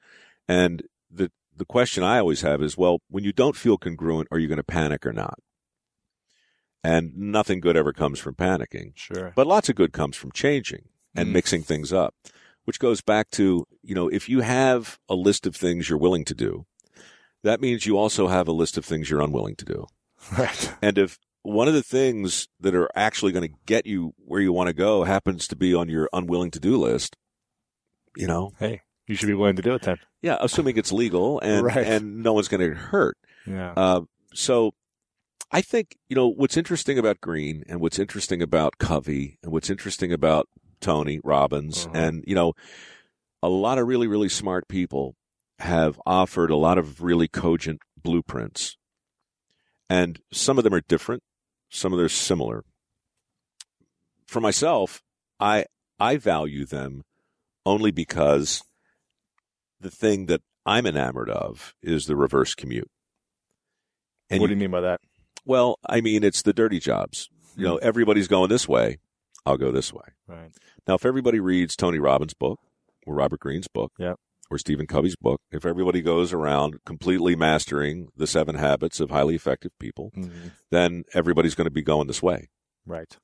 And 0.49 0.83
the 1.11 1.31
the 1.57 1.65
question 1.65 2.03
I 2.03 2.19
always 2.19 2.41
have 2.43 2.61
is, 2.63 2.77
well, 2.77 2.99
when 3.09 3.23
you 3.23 3.33
don't 3.33 3.55
feel 3.57 3.79
congruent, 3.79 4.27
are 4.33 4.39
you 4.41 4.49
going 4.49 4.57
to 4.59 4.65
panic 4.65 5.07
or 5.07 5.13
not? 5.13 5.39
And 6.85 7.17
nothing 7.17 7.61
good 7.61 7.77
ever 7.77 7.93
comes 7.95 8.19
from 8.21 8.35
panicking. 8.35 8.93
Sure. 8.95 9.33
But 9.35 9.47
lots 9.47 9.69
of 9.71 9.75
good 9.75 9.93
comes 9.93 10.17
from 10.17 10.33
changing 10.33 10.89
and 11.17 11.29
Mm. 11.29 11.33
mixing 11.33 11.63
things 11.63 11.93
up, 11.93 12.15
which 12.65 12.79
goes 12.79 13.01
back 13.01 13.31
to, 13.33 13.67
you 13.83 13.95
know, 13.95 14.09
if 14.09 14.29
you 14.29 14.41
have 14.43 14.99
a 15.09 15.15
list 15.15 15.47
of 15.47 15.57
things 15.57 15.89
you're 15.89 15.99
willing 15.99 16.25
to 16.27 16.35
do, 16.35 16.67
that 17.43 17.61
means 17.61 17.87
you 17.87 17.97
also 17.97 18.29
have 18.29 18.47
a 18.49 18.53
list 18.53 18.77
of 18.77 18.85
things 18.85 19.09
you're 19.09 19.23
unwilling 19.23 19.57
to 19.57 19.65
do. 19.65 19.87
Right. 20.39 20.75
And 20.83 20.97
if 20.99 21.19
one 21.43 21.69
of 21.69 21.75
the 21.75 21.83
things 21.83 22.49
that 22.61 22.75
are 22.75 22.89
actually 22.95 23.33
going 23.33 23.47
to 23.49 23.55
get 23.67 23.85
you 23.87 24.15
where 24.19 24.41
you 24.41 24.53
want 24.53 24.69
to 24.69 24.73
go 24.75 25.05
happens 25.05 25.47
to 25.49 25.57
be 25.57 25.75
on 25.75 25.89
your 25.89 26.09
unwilling 26.13 26.51
to 26.53 26.61
do 26.61 26.77
list, 26.79 27.17
you 28.17 28.27
know, 28.27 28.53
Hey, 28.59 28.81
you 29.07 29.15
should 29.17 29.27
be 29.27 29.35
willing 29.35 29.57
to 29.57 29.63
do 29.63 29.75
it 29.75 29.83
then. 29.83 29.99
yeah, 30.23 30.37
assuming 30.41 30.77
it's 30.79 30.93
legal 30.93 31.41
and, 31.41 31.65
Right. 31.67 31.87
and 31.87 32.23
no 32.23 32.33
one's 32.33 32.49
going 32.49 32.61
to 32.63 32.69
get 32.69 32.77
hurt. 32.77 33.17
Yeah. 33.47 33.73
Uh, 33.77 34.01
so 34.33 34.73
I 35.55 35.61
think, 35.63 35.97
you 36.09 36.17
know, 36.17 36.27
what's 36.27 36.57
interesting 36.57 36.99
about 36.99 37.21
Greene 37.21 37.63
and 37.69 37.81
what's 37.81 38.01
interesting 38.01 38.43
about 38.43 38.79
Covey 38.79 39.39
and 39.41 39.53
what's 39.53 39.71
interesting 39.71 40.13
about 40.13 40.49
Tony 40.81 41.21
Robbins 41.23 41.87
Uh-huh. 41.87 41.97
and, 41.97 42.25
you 42.27 42.35
know, 42.35 42.55
a 43.41 43.49
lot 43.49 43.79
of 43.79 43.87
really, 43.87 44.09
really 44.09 44.29
smart 44.29 44.67
people 44.67 45.15
have 45.61 46.01
offered 46.05 46.51
a 46.51 46.57
lot 46.57 46.77
of 46.77 47.03
really 47.03 47.29
cogent 47.29 47.81
blueprints, 47.97 48.77
and 49.89 50.21
some 50.33 50.59
of 50.59 50.65
them 50.65 50.75
are 50.75 50.81
different, 50.81 51.23
some 51.71 51.93
of 51.93 51.99
them 51.99 52.07
are 52.07 52.09
similar. 52.09 52.65
For 54.27 54.41
myself, 54.41 55.03
I 55.39 55.67
I 56.01 56.17
value 56.17 56.65
them 56.65 57.03
only 57.65 57.93
because 57.93 58.63
the 59.79 59.91
thing 59.91 60.27
that 60.27 60.43
I'm 60.67 60.87
enamored 60.87 61.31
of 61.31 61.75
is 61.81 62.07
the 62.07 62.17
reverse 62.17 62.55
commute. 62.57 62.91
And 64.29 64.41
what 64.41 64.49
do 64.49 64.55
you 64.55 64.59
mean 64.59 64.73
by 64.73 64.81
that? 64.81 65.01
Well, 65.45 65.79
I 65.89 66.01
mean 66.01 66.25
it's 66.25 66.43
the 66.43 66.53
dirty 66.53 66.79
jobs. 66.81 67.29
You 67.57 67.65
know, 67.65 67.77
everybody's 67.77 68.29
going 68.29 68.49
this 68.49 68.69
way. 68.69 68.99
I'll 69.47 69.57
go 69.59 69.71
this 69.71 69.93
way. 69.93 70.03
Right. 70.27 70.51
Now, 70.89 70.95
if 70.95 71.05
everybody 71.07 71.39
reads 71.39 71.77
Tony 71.77 71.99
Robbins' 71.99 72.35
book 72.35 72.59
or 73.07 73.15
Robert 73.15 73.41
Greene's 73.41 73.69
book 73.69 73.93
Yep. 73.99 74.19
or 74.51 74.59
Stephen 74.59 74.87
Covey's 74.87 75.17
book, 75.17 75.41
if 75.53 75.65
everybody 75.67 76.01
goes 76.03 76.33
around 76.33 76.83
completely 76.85 77.37
mastering 77.37 78.09
the 78.17 78.27
seven 78.27 78.57
habits 78.57 79.01
of 79.01 79.11
highly 79.11 79.35
effective 79.35 79.71
people, 79.79 80.11
Mhm. 80.17 80.53
then 80.71 81.05
everybody's 81.13 81.55
going 81.55 81.67
to 81.67 81.71
be 81.71 81.83
going 81.83 82.07
this 82.07 82.23
way. 82.23 82.49
Right. 82.87 83.17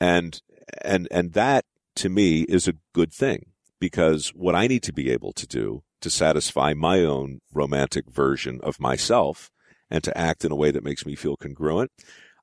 And 0.00 0.40
and 0.82 1.08
and 1.10 1.32
that 1.32 1.64
to 1.96 2.08
me 2.08 2.42
is 2.42 2.68
a 2.68 2.74
good 2.92 3.12
thing 3.12 3.46
because 3.80 4.28
what 4.34 4.54
I 4.54 4.66
need 4.66 4.82
to 4.84 4.92
be 4.92 5.10
able 5.10 5.32
to 5.32 5.46
do 5.46 5.82
to 6.00 6.10
satisfy 6.10 6.74
my 6.74 7.00
own 7.00 7.40
romantic 7.52 8.10
version 8.10 8.60
of 8.62 8.80
myself 8.80 9.50
and 9.92 10.02
to 10.02 10.18
act 10.18 10.44
in 10.44 10.50
a 10.50 10.56
way 10.56 10.70
that 10.70 10.82
makes 10.82 11.04
me 11.04 11.14
feel 11.14 11.36
congruent, 11.36 11.90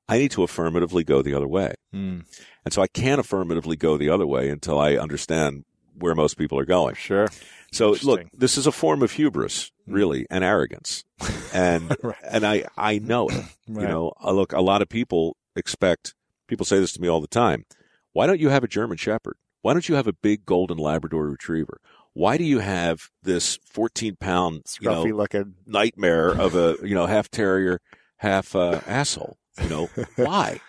I 0.08 0.18
need 0.18 0.30
to 0.32 0.44
affirmatively 0.44 1.02
go 1.02 1.20
the 1.20 1.34
other 1.34 1.48
way. 1.48 1.74
Mm. 1.92 2.24
And 2.64 2.72
so 2.72 2.80
I 2.80 2.86
can't 2.86 3.18
affirmatively 3.20 3.76
go 3.76 3.96
the 3.96 4.08
other 4.08 4.26
way 4.26 4.48
until 4.48 4.78
I 4.78 4.94
understand 4.94 5.64
where 5.98 6.14
most 6.14 6.38
people 6.38 6.58
are 6.60 6.64
going. 6.64 6.94
Sure. 6.94 7.28
So 7.72 7.96
look, 8.04 8.22
this 8.32 8.56
is 8.56 8.66
a 8.66 8.72
form 8.72 9.02
of 9.02 9.12
hubris, 9.12 9.72
really, 9.86 10.26
and 10.30 10.44
arrogance. 10.44 11.04
And 11.52 11.94
Right. 12.02 12.16
and 12.28 12.46
I 12.46 12.64
I 12.76 12.98
know 12.98 13.28
it. 13.28 13.44
Right. 13.68 13.82
You 13.82 13.88
know, 13.88 14.12
uh, 14.24 14.32
look, 14.32 14.52
a 14.52 14.60
lot 14.60 14.82
of 14.82 14.88
people 14.88 15.36
expect 15.54 16.14
people 16.48 16.66
say 16.66 16.80
this 16.80 16.92
to 16.94 17.00
me 17.00 17.06
all 17.06 17.20
the 17.20 17.28
time. 17.28 17.66
Why 18.12 18.26
don't 18.26 18.40
you 18.40 18.48
have 18.48 18.64
a 18.64 18.68
German 18.68 18.96
shepherd? 18.96 19.36
Why 19.62 19.74
don't 19.74 19.88
you 19.88 19.94
have 19.94 20.08
a 20.08 20.12
big 20.12 20.44
golden 20.44 20.76
labrador 20.78 21.28
retriever? 21.28 21.80
Why 22.14 22.36
do 22.36 22.44
you 22.44 22.58
have 22.58 23.08
this 23.22 23.58
14 23.64 24.16
pound, 24.16 24.62
you 24.80 24.88
know, 24.90 25.02
looking. 25.04 25.54
nightmare 25.66 26.28
of 26.30 26.54
a 26.54 26.76
you 26.82 26.94
know 26.94 27.06
half 27.06 27.30
terrier, 27.30 27.80
half 28.16 28.54
uh, 28.56 28.80
asshole. 28.86 29.36
You 29.62 29.68
know 29.68 29.90
why? 30.16 30.60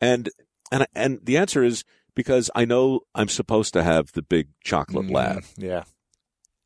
And 0.00 0.28
and 0.70 0.86
and 0.94 1.20
the 1.22 1.36
answer 1.36 1.62
is 1.64 1.84
because 2.14 2.50
I 2.54 2.64
know 2.64 3.00
I'm 3.14 3.28
supposed 3.28 3.72
to 3.74 3.82
have 3.82 4.12
the 4.12 4.22
big 4.22 4.48
chocolate 4.62 5.10
lab, 5.10 5.42
Mm, 5.42 5.52
Yeah. 5.56 5.84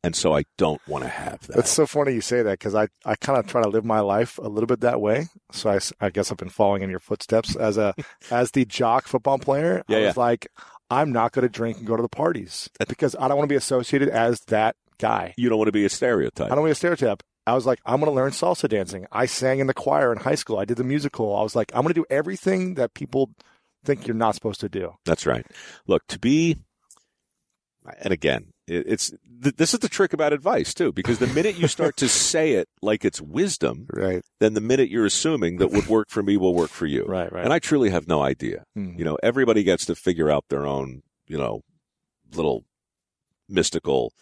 and 0.03 0.15
so 0.15 0.35
I 0.35 0.43
don't 0.57 0.81
want 0.87 1.03
to 1.05 1.09
have 1.09 1.47
that. 1.47 1.57
It's 1.57 1.71
so 1.71 1.87
funny 1.87 2.13
you 2.13 2.21
say 2.21 2.43
that 2.43 2.59
because 2.59 2.75
I, 2.75 2.87
I 3.03 3.15
kind 3.15 3.39
of 3.39 3.47
try 3.47 3.61
to 3.63 3.69
live 3.69 3.83
my 3.83 3.99
life 3.99 4.37
a 4.37 4.47
little 4.47 4.67
bit 4.67 4.81
that 4.81 5.01
way. 5.01 5.27
So 5.51 5.71
I, 5.71 5.79
I 5.99 6.09
guess 6.11 6.31
I've 6.31 6.37
been 6.37 6.49
following 6.49 6.83
in 6.83 6.89
your 6.91 6.99
footsteps 6.99 7.55
as 7.55 7.77
a 7.77 7.95
as 8.31 8.51
the 8.51 8.63
jock 8.65 9.07
football 9.07 9.39
player. 9.39 9.83
Yeah, 9.87 9.97
I 9.97 9.99
yeah. 10.01 10.07
was 10.07 10.17
like, 10.17 10.47
I'm 10.89 11.11
not 11.11 11.31
going 11.31 11.43
to 11.43 11.49
drink 11.49 11.77
and 11.77 11.87
go 11.87 11.95
to 11.95 12.01
the 12.01 12.09
parties 12.09 12.69
because 12.87 13.15
I 13.15 13.27
don't 13.27 13.37
want 13.37 13.47
to 13.47 13.53
be 13.53 13.57
associated 13.57 14.09
as 14.09 14.39
that 14.47 14.75
guy. 14.97 15.33
you 15.37 15.49
don't 15.49 15.57
want 15.57 15.67
to 15.67 15.73
be 15.73 15.85
a 15.85 15.89
stereotype. 15.89 16.47
I 16.47 16.55
don't 16.55 16.61
want 16.61 16.67
to 16.67 16.69
be 16.69 16.87
a 16.87 16.95
stereotype. 16.95 17.23
I 17.47 17.53
was 17.53 17.65
like, 17.65 17.79
I'm 17.85 17.99
going 17.99 18.11
to 18.11 18.15
learn 18.15 18.31
salsa 18.31 18.69
dancing. 18.69 19.07
I 19.11 19.25
sang 19.25 19.59
in 19.59 19.67
the 19.67 19.73
choir 19.73 20.11
in 20.11 20.19
high 20.19 20.35
school. 20.35 20.59
I 20.59 20.65
did 20.65 20.77
the 20.77 20.83
musical. 20.83 21.35
I 21.35 21.41
was 21.41 21.55
like, 21.55 21.71
I'm 21.73 21.81
going 21.81 21.93
to 21.93 21.99
do 21.99 22.05
everything 22.09 22.75
that 22.75 22.93
people 22.93 23.31
think 23.83 24.07
you're 24.07 24.15
not 24.15 24.35
supposed 24.35 24.59
to 24.61 24.69
do. 24.69 24.93
That's 25.05 25.25
right. 25.25 25.45
Look, 25.87 26.05
to 26.07 26.19
be, 26.19 26.57
and 28.01 28.13
again, 28.13 28.51
it, 28.69 28.85
it's 28.87 29.13
th- 29.43 29.55
this 29.55 29.73
is 29.73 29.79
the 29.79 29.89
trick 29.89 30.13
about 30.13 30.31
advice 30.33 30.73
too, 30.73 30.91
because 30.91 31.19
the 31.19 31.27
minute 31.27 31.57
you 31.57 31.67
start 31.67 31.97
to 31.97 32.07
say 32.31 32.53
it 32.53 32.67
like 32.81 33.03
it's 33.03 33.19
wisdom, 33.21 33.87
Right. 33.91 34.21
then 34.39 34.53
the 34.53 34.61
minute 34.61 34.89
you're 34.89 35.05
assuming 35.05 35.57
that 35.57 35.71
what 35.71 35.87
worked 35.87 36.11
for 36.11 36.21
me 36.23 36.37
will 36.37 36.53
work 36.53 36.69
for 36.69 36.85
you. 36.85 37.03
Right. 37.05 37.31
Right. 37.31 37.43
And 37.43 37.53
I 37.53 37.59
truly 37.59 37.89
have 37.89 38.07
no 38.07 38.21
idea. 38.21 38.63
Mhm. 38.77 38.97
You 38.99 39.05
know, 39.05 39.17
everybody 39.23 39.63
gets 39.63 39.85
to 39.87 39.95
figure 39.95 40.29
out 40.29 40.45
their 40.49 40.65
own, 40.65 41.01
you 41.27 41.37
know, 41.37 41.61
little 42.33 42.65
mystical 43.47 44.13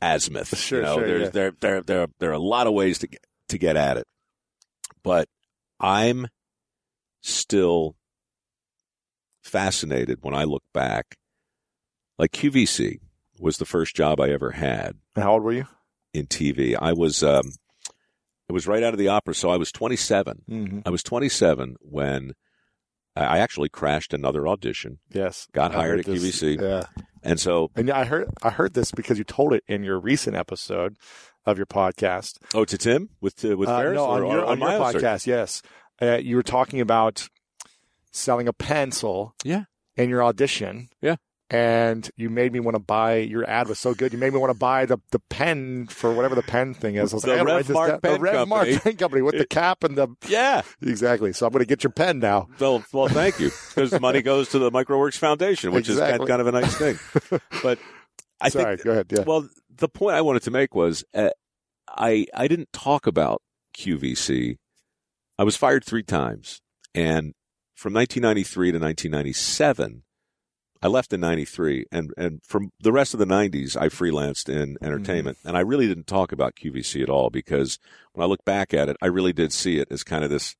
azimuth. 0.00 0.56
Sure, 0.56 0.78
you 0.80 0.84
know, 0.84 0.98
sure, 0.98 1.06
there's 1.06 1.22
yeah. 1.24 1.28
there 1.30 1.50
there 1.60 1.80
there 1.82 2.06
there 2.20 2.30
are 2.30 2.34
a 2.34 2.38
lot 2.38 2.66
of 2.66 2.72
ways 2.74 2.98
to 2.98 3.06
get 3.08 3.24
to 3.48 3.58
get 3.58 3.76
at 3.76 3.96
it. 3.96 4.06
But 5.02 5.28
I'm 5.80 6.28
still 7.22 7.96
fascinated 9.42 10.18
when 10.22 10.34
I 10.34 10.44
look 10.44 10.62
back. 10.72 11.16
Like 12.18 12.32
QVC 12.32 13.00
was 13.38 13.58
the 13.58 13.64
first 13.66 13.94
job 13.96 14.20
I 14.20 14.30
ever 14.30 14.52
had 14.52 14.96
How 15.16 15.32
old 15.32 15.42
were 15.42 15.52
you? 15.52 15.66
in 16.14 16.26
TV. 16.26 16.76
I 16.80 16.92
was 16.92 17.22
um 17.22 17.52
it 18.48 18.52
was 18.52 18.66
right 18.66 18.82
out 18.82 18.92
of 18.94 18.98
the 18.98 19.08
opera, 19.08 19.34
so 19.34 19.50
I 19.50 19.56
was 19.56 19.72
27. 19.72 20.42
Mm-hmm. 20.48 20.80
I 20.86 20.90
was 20.90 21.02
27 21.02 21.76
when 21.80 22.32
I 23.16 23.38
actually 23.38 23.68
crashed 23.70 24.12
another 24.14 24.46
audition, 24.46 24.98
Yes. 25.10 25.48
got 25.52 25.72
I 25.72 25.78
hired 25.78 26.00
at 26.00 26.06
this. 26.06 26.22
QVC, 26.22 26.60
Yeah. 26.60 26.84
and 27.22 27.40
so 27.40 27.70
And 27.74 27.90
I 27.90 28.04
heard 28.04 28.28
I 28.42 28.50
heard 28.50 28.74
this 28.74 28.90
because 28.92 29.18
you 29.18 29.24
told 29.24 29.52
it 29.52 29.64
in 29.66 29.82
your 29.84 29.98
recent 29.98 30.36
episode 30.36 30.96
of 31.44 31.56
your 31.58 31.66
podcast. 31.66 32.38
oh 32.54 32.64
to 32.64 32.76
Tim 32.78 33.10
with 33.20 33.44
uh, 33.44 33.56
with 33.56 33.68
Uh, 33.68 33.78
Ferris 33.78 33.96
no, 33.96 34.04
on 34.06 34.22
your, 34.26 34.44
on 34.44 34.58
your 34.58 34.68
my 34.78 34.92
search? 34.92 35.02
podcast, 35.02 35.26
yes. 35.26 35.62
Uh, 36.00 36.18
you 36.22 36.36
were 36.36 36.42
talking 36.42 36.80
about 36.80 37.28
selling 38.12 38.48
a 38.48 38.52
pencil. 38.52 39.34
Yeah. 39.44 39.64
In 39.96 40.10
your 40.10 40.22
audition. 40.22 40.88
Yeah. 41.00 41.16
And 41.48 42.10
you 42.16 42.28
made 42.28 42.52
me 42.52 42.58
want 42.58 42.74
to 42.74 42.80
buy. 42.80 43.18
Your 43.18 43.48
ad 43.48 43.68
was 43.68 43.78
so 43.78 43.94
good. 43.94 44.12
You 44.12 44.18
made 44.18 44.32
me 44.32 44.38
want 44.40 44.52
to 44.52 44.58
buy 44.58 44.84
the, 44.84 44.98
the 45.12 45.20
pen 45.30 45.86
for 45.86 46.12
whatever 46.12 46.34
the 46.34 46.42
pen 46.42 46.74
thing 46.74 46.96
is. 46.96 47.12
I 47.12 47.16
was 47.16 47.22
The 47.22 47.36
like, 47.36 47.46
Rev 47.46 47.68
Mark. 47.70 48.02
Pen 48.02 48.12
the 48.14 48.18
Rev 48.18 48.48
Mark 48.48 48.62
Company. 48.64 48.78
Pen 48.80 48.96
Company 48.96 49.22
with 49.22 49.38
the 49.38 49.46
cap 49.50 49.84
and 49.84 49.96
the 49.96 50.08
Yeah. 50.26 50.62
exactly. 50.82 51.32
So 51.32 51.46
I'm 51.46 51.52
going 51.52 51.62
to 51.64 51.68
get 51.68 51.84
your 51.84 51.92
pen 51.92 52.18
now. 52.18 52.48
Well, 52.58 52.84
well, 52.92 53.06
thank 53.06 53.38
you 53.38 53.50
because 53.68 53.90
the 53.92 54.00
money 54.00 54.22
goes 54.22 54.48
to 54.50 54.58
the 54.58 54.72
mikeroweWORKS 54.72 55.18
Foundation, 55.18 55.70
which 55.70 55.88
is 55.88 56.00
kind 56.00 56.30
of 56.30 56.46
a 56.48 56.52
nice 56.52 56.74
thing. 56.76 56.98
But 57.62 57.78
I 58.40 58.48
Sorry, 58.48 58.76
think 58.76 58.84
go 58.84 58.90
ahead. 58.90 59.06
Yeah. 59.10 59.20
Well, 59.24 59.48
the 59.72 59.88
point 59.88 60.16
I 60.16 60.22
wanted 60.22 60.42
to 60.42 60.50
make 60.50 60.74
was 60.74 61.04
uh, 61.14 61.30
I 61.88 62.26
I 62.34 62.48
didn't 62.48 62.72
talk 62.72 63.06
about 63.06 63.40
QVC. 63.78 64.56
I 65.38 65.44
was 65.44 65.56
fired 65.56 65.84
three 65.84 66.02
times, 66.02 66.60
and 66.94 67.34
from 67.74 67.92
1993 67.94 68.72
to 68.72 68.78
1997, 68.78 70.02
I 70.86 70.88
left 70.88 71.12
in 71.12 71.18
'93, 71.18 71.86
and 71.90 72.12
and 72.16 72.40
from 72.44 72.70
the 72.78 72.92
rest 72.92 73.12
of 73.12 73.18
the 73.18 73.26
'90s, 73.26 73.76
I 73.76 73.88
freelanced 73.88 74.48
in 74.48 74.74
mm-hmm. 74.74 74.84
entertainment, 74.84 75.36
and 75.44 75.56
I 75.56 75.60
really 75.60 75.88
didn't 75.88 76.06
talk 76.06 76.30
about 76.30 76.54
QVC 76.54 77.02
at 77.02 77.08
all 77.08 77.28
because 77.28 77.80
when 78.12 78.22
I 78.22 78.28
look 78.28 78.44
back 78.44 78.72
at 78.72 78.88
it, 78.88 78.96
I 79.02 79.06
really 79.06 79.32
did 79.32 79.52
see 79.52 79.78
it 79.78 79.88
as 79.90 80.04
kind 80.04 80.22
of 80.22 80.30
this 80.30 80.54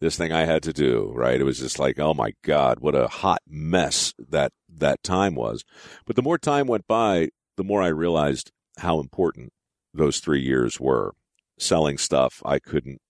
this 0.00 0.16
thing 0.16 0.32
I 0.32 0.46
had 0.46 0.64
to 0.64 0.72
do. 0.72 1.12
Right? 1.14 1.40
It 1.40 1.44
was 1.44 1.60
just 1.60 1.78
like, 1.78 2.00
oh 2.00 2.12
my 2.12 2.32
god, 2.42 2.80
what 2.80 2.96
a 2.96 3.06
hot 3.06 3.38
mess 3.46 4.14
that 4.18 4.50
that 4.68 5.04
time 5.04 5.36
was. 5.36 5.64
But 6.06 6.16
the 6.16 6.22
more 6.22 6.38
time 6.38 6.66
went 6.66 6.88
by, 6.88 7.28
the 7.56 7.62
more 7.62 7.80
I 7.80 7.88
realized 7.88 8.50
how 8.78 8.98
important 8.98 9.52
those 9.94 10.18
three 10.18 10.42
years 10.42 10.80
were. 10.80 11.12
Selling 11.60 11.98
stuff 11.98 12.40
I 12.44 12.60
couldn't 12.60 13.00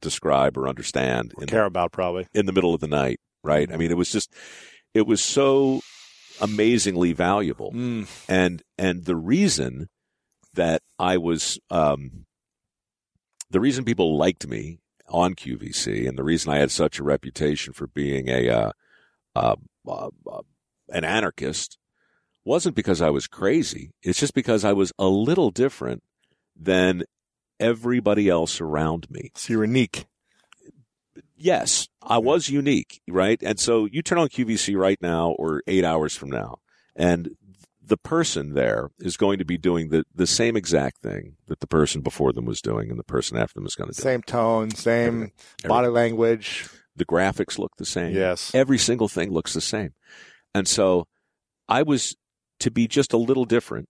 describe 0.00 0.56
or 0.56 0.68
understand 0.68 1.32
in, 1.40 1.48
Care 1.48 1.64
about 1.64 1.90
probably. 1.90 2.28
in 2.32 2.46
the 2.46 2.52
middle 2.52 2.72
of 2.72 2.80
the 2.80 2.86
night, 2.86 3.18
right? 3.42 3.72
I 3.72 3.76
mean, 3.76 3.90
it 3.90 3.96
was 3.96 4.12
just, 4.12 4.32
it 4.94 5.04
was 5.04 5.20
so 5.20 5.80
amazingly 6.40 7.12
valuable. 7.12 7.72
Mm. 7.72 8.08
And, 8.28 8.62
and 8.76 9.04
the 9.04 9.16
reason 9.16 9.88
that 10.54 10.82
I 10.98 11.16
was, 11.16 11.58
um, 11.70 12.26
the 13.50 13.60
reason 13.60 13.84
people 13.84 14.16
liked 14.16 14.46
me 14.46 14.80
on 15.08 15.34
QVC 15.34 16.08
and 16.08 16.18
the 16.18 16.24
reason 16.24 16.52
I 16.52 16.58
had 16.58 16.70
such 16.70 16.98
a 16.98 17.04
reputation 17.04 17.72
for 17.72 17.86
being 17.86 18.28
a, 18.28 18.48
uh, 18.48 18.72
uh, 19.34 19.56
uh, 19.86 20.10
uh, 20.30 20.42
an 20.90 21.04
anarchist 21.04 21.78
wasn't 22.44 22.74
because 22.74 23.02
I 23.02 23.10
was 23.10 23.26
crazy. 23.26 23.90
It's 24.02 24.18
just 24.18 24.34
because 24.34 24.64
I 24.64 24.72
was 24.72 24.92
a 24.98 25.06
little 25.06 25.50
different 25.50 26.02
than 26.56 27.04
everybody 27.60 28.28
else 28.28 28.60
around 28.60 29.10
me. 29.10 29.30
So 29.34 29.52
you're 29.52 29.64
unique. 29.64 30.06
Yes, 31.38 31.88
I 32.02 32.18
was 32.18 32.48
unique, 32.48 33.00
right? 33.08 33.40
And 33.42 33.60
so 33.60 33.86
you 33.86 34.02
turn 34.02 34.18
on 34.18 34.28
QVC 34.28 34.76
right 34.76 35.00
now 35.00 35.30
or 35.38 35.62
eight 35.66 35.84
hours 35.84 36.16
from 36.16 36.30
now, 36.30 36.58
and 36.96 37.30
the 37.88 37.96
person 37.96 38.54
there 38.54 38.90
is 38.98 39.16
going 39.16 39.38
to 39.38 39.44
be 39.44 39.56
doing 39.56 39.88
the, 39.88 40.04
the 40.14 40.26
same 40.26 40.56
exact 40.56 41.00
thing 41.00 41.36
that 41.46 41.60
the 41.60 41.66
person 41.66 42.02
before 42.02 42.32
them 42.32 42.44
was 42.44 42.60
doing 42.60 42.90
and 42.90 42.98
the 42.98 43.04
person 43.04 43.38
after 43.38 43.54
them 43.54 43.66
is 43.66 43.74
going 43.74 43.90
to 43.90 43.96
do. 43.96 44.02
Same 44.02 44.22
tone, 44.22 44.70
same 44.70 45.06
Everything. 45.14 45.68
body 45.68 45.88
language. 45.88 46.68
The 46.96 47.06
graphics 47.06 47.58
look 47.58 47.72
the 47.78 47.86
same. 47.86 48.14
Yes. 48.14 48.54
Every 48.54 48.76
single 48.76 49.08
thing 49.08 49.30
looks 49.30 49.54
the 49.54 49.60
same. 49.60 49.94
And 50.54 50.68
so 50.68 51.06
I 51.68 51.82
was 51.82 52.14
to 52.60 52.70
be 52.70 52.88
just 52.88 53.12
a 53.12 53.16
little 53.18 53.44
different 53.44 53.88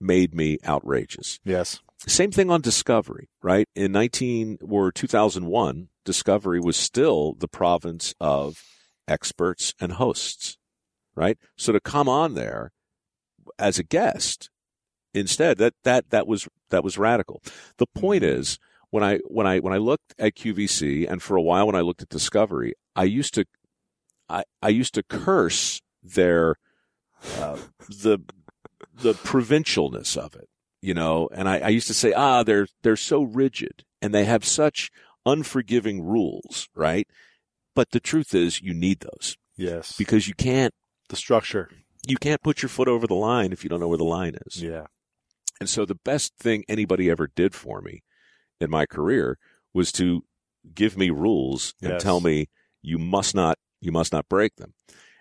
made 0.00 0.34
me 0.34 0.58
outrageous. 0.66 1.38
Yes. 1.44 1.80
Same 2.06 2.30
thing 2.30 2.50
on 2.50 2.60
Discovery, 2.60 3.30
right? 3.42 3.66
In 3.74 3.92
19 3.92 4.58
or 4.68 4.92
2001, 4.92 5.88
Discovery 6.04 6.60
was 6.60 6.76
still 6.76 7.34
the 7.34 7.48
province 7.48 8.14
of 8.20 8.62
experts 9.08 9.74
and 9.80 9.92
hosts, 9.92 10.56
right? 11.14 11.38
So 11.56 11.72
to 11.72 11.80
come 11.80 12.08
on 12.08 12.34
there 12.34 12.72
as 13.58 13.78
a 13.78 13.84
guest 13.84 14.50
instead, 15.12 15.58
that, 15.58 15.74
that, 15.84 16.10
that 16.10 16.26
was, 16.26 16.48
that 16.70 16.84
was 16.84 16.98
radical. 16.98 17.42
The 17.78 17.86
point 17.86 18.24
is, 18.24 18.58
when 18.90 19.02
I 19.02 19.18
when 19.26 19.44
I 19.44 19.58
when 19.58 19.72
I 19.72 19.78
looked 19.78 20.14
at 20.20 20.36
QVC 20.36 21.10
and 21.10 21.20
for 21.20 21.36
a 21.36 21.42
while 21.42 21.66
when 21.66 21.74
I 21.74 21.80
looked 21.80 22.02
at 22.02 22.08
Discovery, 22.08 22.74
I 22.94 23.02
used 23.02 23.34
to 23.34 23.44
I, 24.28 24.44
I 24.62 24.68
used 24.68 24.94
to 24.94 25.02
curse 25.02 25.82
their 26.00 26.54
uh, 27.38 27.58
the 27.88 28.20
the 28.94 29.14
provincialness 29.14 30.16
of 30.16 30.36
it, 30.36 30.48
you 30.80 30.94
know, 30.94 31.28
and 31.34 31.48
I, 31.48 31.58
I 31.58 31.68
used 31.70 31.88
to 31.88 31.94
say, 31.94 32.12
ah, 32.12 32.44
they're 32.44 32.68
they're 32.84 32.94
so 32.94 33.24
rigid 33.24 33.84
and 34.00 34.14
they 34.14 34.26
have 34.26 34.44
such 34.44 34.92
unforgiving 35.26 36.02
rules, 36.02 36.68
right? 36.74 37.06
But 37.74 37.90
the 37.90 38.00
truth 38.00 38.34
is, 38.34 38.60
you 38.62 38.72
need 38.74 39.00
those 39.00 39.36
Yes. 39.56 39.96
because 39.96 40.28
you 40.28 40.34
can't 40.34 40.72
the 41.08 41.16
structure. 41.16 41.70
you 42.06 42.16
can't 42.16 42.42
put 42.42 42.62
your 42.62 42.68
foot 42.68 42.88
over 42.88 43.06
the 43.06 43.14
line 43.14 43.52
if 43.52 43.62
you 43.64 43.70
don't 43.70 43.80
know 43.80 43.88
where 43.88 43.98
the 43.98 44.04
line 44.04 44.36
is. 44.46 44.62
Yeah. 44.62 44.86
And 45.60 45.68
so 45.68 45.84
the 45.84 45.94
best 45.94 46.36
thing 46.38 46.64
anybody 46.68 47.08
ever 47.10 47.28
did 47.34 47.54
for 47.54 47.80
me 47.80 48.02
in 48.60 48.70
my 48.70 48.86
career 48.86 49.38
was 49.72 49.90
to 49.92 50.24
give 50.74 50.96
me 50.96 51.10
rules 51.10 51.74
and 51.82 51.92
Yes. 51.92 52.02
tell 52.02 52.20
me 52.20 52.48
you 52.82 52.98
must 52.98 53.34
not 53.34 53.58
you 53.80 53.92
must 53.92 54.12
not 54.12 54.28
break 54.28 54.56
them. 54.56 54.72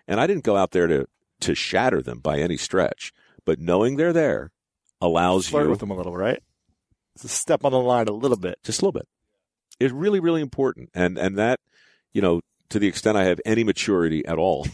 And 0.08 0.20
I 0.20 0.28
didn't 0.28 0.44
go 0.46 0.56
out 0.58 0.72
there 0.72 0.88
to 0.88 1.06
to 1.42 1.56
shatter 1.56 2.02
them 2.02 2.20
by 2.20 2.40
any 2.40 2.56
stretch, 2.58 3.12
but 3.46 3.60
knowing 3.60 3.96
they're 3.98 4.14
there 4.14 4.52
allows 5.02 5.50
Flirt 5.50 5.66
you 5.66 5.70
with 5.72 5.80
them 5.82 5.92
a 5.92 5.96
little, 5.96 6.16
right? 6.16 6.42
A 7.24 7.28
step 7.28 7.66
on 7.66 7.72
the 7.74 7.80
line 7.80 8.08
a 8.08 8.14
little 8.14 8.38
bit. 8.38 8.58
just 8.64 8.82
a 8.82 8.86
little 8.86 8.98
bit. 9.00 9.08
It's 9.80 9.94
really 9.94 10.20
really 10.20 10.42
important. 10.42 10.90
And 10.94 11.18
and 11.18 11.38
that 11.38 11.60
you 12.14 12.22
know 12.22 12.42
to 12.70 12.80
the 12.80 12.88
extent 12.88 13.18
I 13.18 13.26
have 13.26 13.40
any 13.46 13.64
maturity 13.64 14.26
at 14.26 14.38
all 14.38 14.66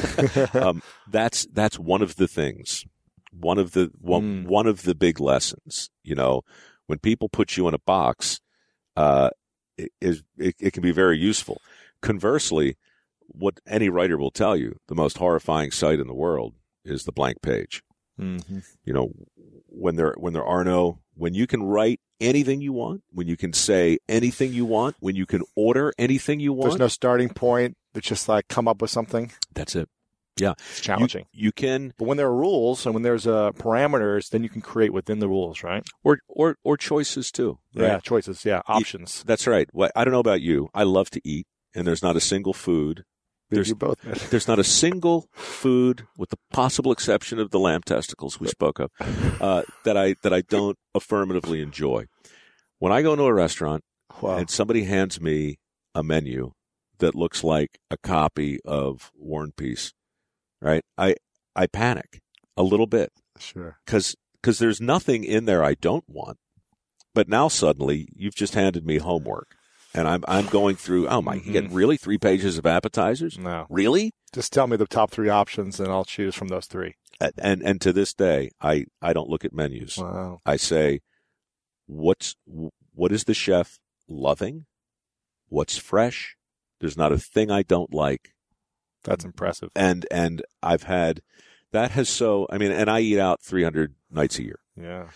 um, 0.54 0.82
that's 1.06 1.46
that's 1.52 1.78
one 1.78 2.02
of 2.02 2.16
the 2.16 2.28
things 2.28 2.84
one 3.32 3.58
of 3.58 3.72
the 3.72 3.90
one, 4.00 4.44
Mm. 4.44 4.46
one 4.46 4.66
of 4.66 4.82
the 4.82 4.94
big 4.94 5.20
lessons 5.20 5.90
you 6.02 6.14
know. 6.14 6.42
When 6.86 6.98
people 6.98 7.28
put 7.28 7.56
you 7.56 7.68
in 7.68 7.74
a 7.74 7.78
box 7.78 8.40
uh 8.96 9.30
it, 9.76 9.92
is 10.00 10.22
it, 10.38 10.56
it 10.58 10.72
can 10.72 10.82
be 10.82 10.92
very 10.92 11.18
useful. 11.18 11.60
Conversely 12.02 12.76
what 13.26 13.60
any 13.66 13.88
writer 13.90 14.16
will 14.16 14.30
tell 14.30 14.56
you 14.56 14.78
the 14.88 14.94
most 14.94 15.18
horrifying 15.18 15.70
sight 15.70 16.00
in 16.00 16.06
the 16.06 16.14
world 16.14 16.54
is 16.84 17.04
the 17.04 17.12
blank 17.12 17.42
page 17.42 17.82
Mm-hmm. 18.18 18.58
you 18.84 18.92
know 18.92 19.12
when 19.68 19.96
there 19.96 20.14
when 20.18 20.32
there 20.32 20.44
are 20.44 20.64
no 20.64 20.98
when 21.14 21.34
you 21.34 21.46
can 21.46 21.62
write 21.62 22.00
anything 22.20 22.60
you 22.60 22.72
want 22.72 23.02
when 23.12 23.28
you 23.28 23.36
can 23.36 23.52
say 23.52 23.98
anything 24.08 24.52
you 24.52 24.64
want 24.64 24.96
when 25.00 25.14
you 25.14 25.24
can 25.26 25.42
order 25.54 25.92
anything 25.98 26.40
you 26.40 26.52
want 26.52 26.70
There's 26.70 26.78
no 26.80 26.88
starting 26.88 27.28
point. 27.28 27.76
It's 27.94 28.08
just 28.08 28.28
like 28.28 28.48
come 28.48 28.66
up 28.68 28.80
with 28.82 28.90
something. 28.90 29.32
that's 29.54 29.74
it 29.76 29.88
Yeah, 30.36 30.54
It's 30.70 30.80
challenging. 30.80 31.26
you, 31.32 31.46
you 31.46 31.52
can 31.52 31.92
but 31.98 32.06
when 32.06 32.16
there 32.16 32.26
are 32.26 32.34
rules 32.34 32.84
and 32.86 32.94
when 32.94 33.02
there's 33.02 33.26
uh, 33.26 33.52
parameters, 33.52 34.30
then 34.30 34.42
you 34.42 34.48
can 34.48 34.62
create 34.62 34.92
within 34.92 35.18
the 35.20 35.28
rules, 35.28 35.62
right? 35.62 35.84
or 36.02 36.18
or 36.28 36.56
or 36.64 36.76
choices 36.76 37.30
too 37.30 37.58
right? 37.74 37.86
Yeah, 37.86 38.00
choices. 38.00 38.44
Yeah, 38.44 38.62
options. 38.66 39.22
That's 39.26 39.46
right. 39.46 39.68
Well, 39.72 39.90
I 39.94 40.02
don't 40.04 40.12
know 40.12 40.20
about 40.20 40.40
you. 40.40 40.68
I 40.74 40.82
love 40.84 41.10
to 41.10 41.20
eat, 41.24 41.46
and 41.74 41.86
there's 41.86 42.02
not 42.02 42.16
a 42.16 42.20
single 42.20 42.52
food. 42.54 43.04
There's 43.50 43.72
both. 43.72 43.98
there's 44.30 44.46
not 44.48 44.58
a 44.58 44.64
single 44.64 45.28
food, 45.32 46.06
with 46.16 46.30
the 46.30 46.38
possible 46.52 46.92
exception 46.92 47.38
of 47.38 47.50
the 47.50 47.58
lamb 47.58 47.82
testicles 47.82 48.38
we 48.38 48.48
spoke 48.48 48.78
of, 48.78 48.90
uh, 49.40 49.62
that 49.84 49.96
I 49.96 50.14
that 50.22 50.32
I 50.34 50.42
don't 50.42 50.76
affirmatively 50.94 51.60
enjoy. 51.62 52.06
When 52.78 52.92
I 52.92 53.02
go 53.02 53.12
into 53.12 53.24
a 53.24 53.32
restaurant 53.34 53.82
Wow. 54.20 54.36
and 54.38 54.50
somebody 54.50 54.84
hands 54.84 55.20
me 55.20 55.58
a 55.94 56.02
menu 56.02 56.52
that 56.98 57.14
looks 57.14 57.44
like 57.44 57.78
a 57.90 57.96
copy 57.96 58.58
of 58.64 59.10
War 59.14 59.44
and 59.44 59.54
Peace, 59.56 59.92
right? 60.60 60.82
I 60.96 61.14
I 61.54 61.66
panic 61.66 62.20
a 62.56 62.62
little 62.62 62.86
bit 62.86 63.12
Sure. 63.38 63.78
because 63.84 64.16
because 64.40 64.58
there's 64.58 64.80
nothing 64.80 65.24
in 65.24 65.44
there 65.44 65.62
I 65.64 65.74
don't 65.74 66.04
want. 66.08 66.38
But 67.14 67.28
now 67.28 67.48
suddenly 67.48 68.08
you've 68.14 68.34
just 68.36 68.54
handed 68.54 68.84
me 68.86 68.98
homework, 68.98 69.56
and 69.94 70.06
I'm 70.08 70.24
I'm 70.28 70.46
going 70.46 70.76
through. 70.76 71.08
Oh 71.08 71.22
my! 71.22 71.34
You 71.34 71.52
get 71.52 71.64
mm-hmm. 71.64 71.74
really 71.74 71.96
three 71.96 72.18
pages 72.18 72.58
of 72.58 72.66
appetizers? 72.66 73.38
No. 73.38 73.66
Really? 73.70 74.12
Just 74.32 74.52
tell 74.52 74.66
me 74.66 74.76
the 74.76 74.86
top 74.86 75.10
three 75.10 75.28
options 75.28 75.80
and 75.80 75.88
I'll 75.88 76.04
choose 76.04 76.34
from 76.34 76.48
those 76.48 76.66
three. 76.66 76.94
A- 77.20 77.32
And 77.38 77.62
and 77.62 77.80
to 77.80 77.92
this 77.92 78.12
day, 78.14 78.50
I 78.60 78.84
I 79.00 79.12
don't 79.12 79.28
look 79.30 79.44
at 79.44 79.52
menus. 79.54 79.96
Wow. 79.98 80.40
I 80.44 80.56
say, 80.56 81.00
what's 81.86 82.36
what 82.94 83.12
is 83.12 83.24
the 83.24 83.34
chef 83.34 83.78
loving? 84.08 84.66
What's 85.48 85.78
fresh? 85.78 86.36
There's 86.80 86.96
not 86.96 87.12
a 87.12 87.18
thing 87.18 87.50
I 87.50 87.62
don't 87.62 87.92
like. 87.92 88.34
That's 89.04 89.24
impressive. 89.24 89.70
And 89.74 90.06
and 90.10 90.42
I've 90.62 90.82
had 90.84 91.22
that 91.72 91.92
has 91.92 92.08
so. 92.08 92.46
I 92.50 92.58
mean, 92.58 92.70
and 92.72 92.90
I 92.90 93.00
eat 93.00 93.18
out 93.18 93.40
300 93.42 93.94
nights 94.10 94.38
a 94.38 94.42
year. 94.44 94.58
Yeah. 94.80 95.08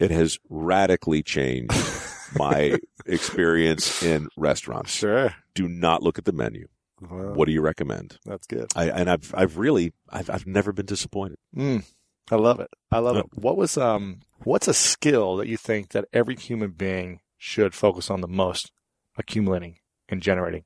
it 0.00 0.10
has 0.10 0.38
radically 0.48 1.22
changed 1.22 1.72
my 2.36 2.78
experience 3.06 4.02
in 4.02 4.28
restaurants. 4.36 4.92
Sure. 4.92 5.34
Do 5.54 5.68
not 5.68 6.02
look 6.02 6.18
at 6.18 6.24
the 6.24 6.32
menu. 6.32 6.66
What 7.08 7.46
do 7.46 7.52
you 7.52 7.60
recommend? 7.62 8.18
That's 8.24 8.46
good. 8.46 8.66
I, 8.76 8.88
and 8.88 9.10
I've 9.10 9.34
I've 9.36 9.58
really 9.58 9.92
I've 10.08 10.30
I've 10.30 10.46
never 10.46 10.72
been 10.72 10.86
disappointed. 10.86 11.36
Mm, 11.56 11.84
I 12.30 12.36
love 12.36 12.60
it. 12.60 12.68
I 12.92 12.98
love 12.98 13.16
it. 13.16 13.26
What 13.34 13.56
was 13.56 13.76
um 13.76 14.20
what's 14.44 14.68
a 14.68 14.74
skill 14.74 15.36
that 15.36 15.48
you 15.48 15.56
think 15.56 15.88
that 15.90 16.04
every 16.12 16.36
human 16.36 16.70
being 16.70 17.20
should 17.38 17.74
focus 17.74 18.08
on 18.08 18.20
the 18.20 18.28
most 18.28 18.70
accumulating 19.18 19.78
and 20.08 20.22
generating? 20.22 20.62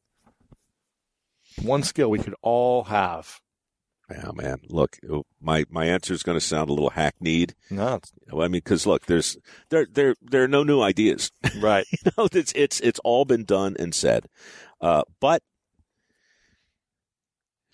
One 1.63 1.83
skill 1.83 2.11
we 2.11 2.19
could 2.19 2.35
all 2.43 2.85
have. 2.85 3.41
Yeah, 4.11 4.31
man. 4.35 4.59
Look, 4.69 4.99
my 5.41 5.65
my 5.69 5.87
answer 5.87 6.15
is 6.15 6.23
going 6.23 6.37
to 6.39 6.45
sound 6.45 6.71
a 6.71 6.73
little 6.73 6.91
hackneyed. 6.91 7.55
No, 7.71 8.01
I 8.33 8.43
mean, 8.43 8.51
because 8.53 8.87
look, 8.87 9.07
there's 9.07 9.37
there 9.71 9.87
there 9.93 10.15
there 10.23 10.45
are 10.45 10.49
no 10.49 10.63
new 10.63 10.81
ideas. 10.81 11.33
right. 11.61 11.85
you 11.91 12.13
know, 12.17 12.29
it's 12.33 12.53
it's 12.55 12.79
it's 12.81 13.01
all 13.01 13.25
been 13.25 13.45
done 13.45 13.75
and 13.81 13.93
said. 13.95 14.27
Uh, 14.81 15.03
but 15.21 15.43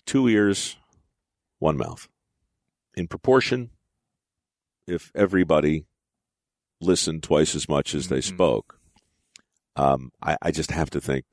two 0.05 0.27
ears, 0.27 0.77
one 1.59 1.77
mouth. 1.77 2.07
In 2.95 3.07
proportion, 3.07 3.69
if 4.87 5.11
everybody 5.15 5.85
listened 6.81 7.23
twice 7.23 7.55
as 7.55 7.69
much 7.69 7.93
as 7.95 8.07
they 8.09 8.19
Mhm. 8.19 8.23
spoke, 8.35 8.79
um, 9.75 10.11
I, 10.21 10.37
I 10.41 10.51
just 10.51 10.71
have 10.71 10.89
to 10.91 11.01
think 11.01 11.25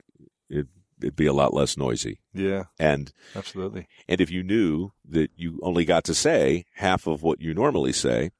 it, 0.49 0.67
it'd 1.03 1.15
be 1.15 1.25
a 1.27 1.33
lot 1.33 1.53
less 1.53 1.77
noisy. 1.77 2.19
Yeah, 2.33 2.65
And 2.79 3.11
absolutely. 3.35 3.87
and 4.07 4.19
if 4.21 4.29
you 4.31 4.43
knew 4.43 4.91
that 5.09 5.31
you 5.35 5.59
only 5.63 5.85
got 5.85 6.03
to 6.05 6.13
say 6.13 6.65
half 6.75 7.07
of 7.07 7.23
what 7.23 7.41
you 7.41 7.53
normally 7.53 7.93
say, 7.93 8.31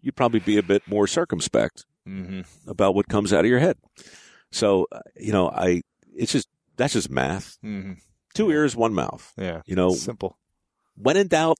you'd 0.00 0.16
probably 0.16 0.40
be 0.40 0.56
a 0.58 0.62
bit 0.62 0.82
more 0.86 1.06
circumspect 1.06 1.84
Mm-hmm. 2.08 2.70
about 2.70 2.94
what 2.94 3.08
comes 3.08 3.34
out 3.34 3.40
of 3.44 3.50
your 3.50 3.58
head. 3.58 3.76
So, 4.50 4.86
uh, 4.90 5.00
you 5.14 5.30
know, 5.30 5.50
I, 5.50 5.82
it's 6.16 6.32
just, 6.32 6.48
that's 6.78 6.94
just 6.94 7.10
math. 7.10 7.58
Mm-hmm. 7.62 7.94
Two 8.32 8.50
ears, 8.50 8.74
one 8.74 8.94
mouth. 8.94 9.30
Yeah. 9.36 9.60
You 9.66 9.76
know, 9.76 9.90
Simple. 9.90 10.38
when 10.96 11.18
in 11.18 11.26
doubt, 11.28 11.58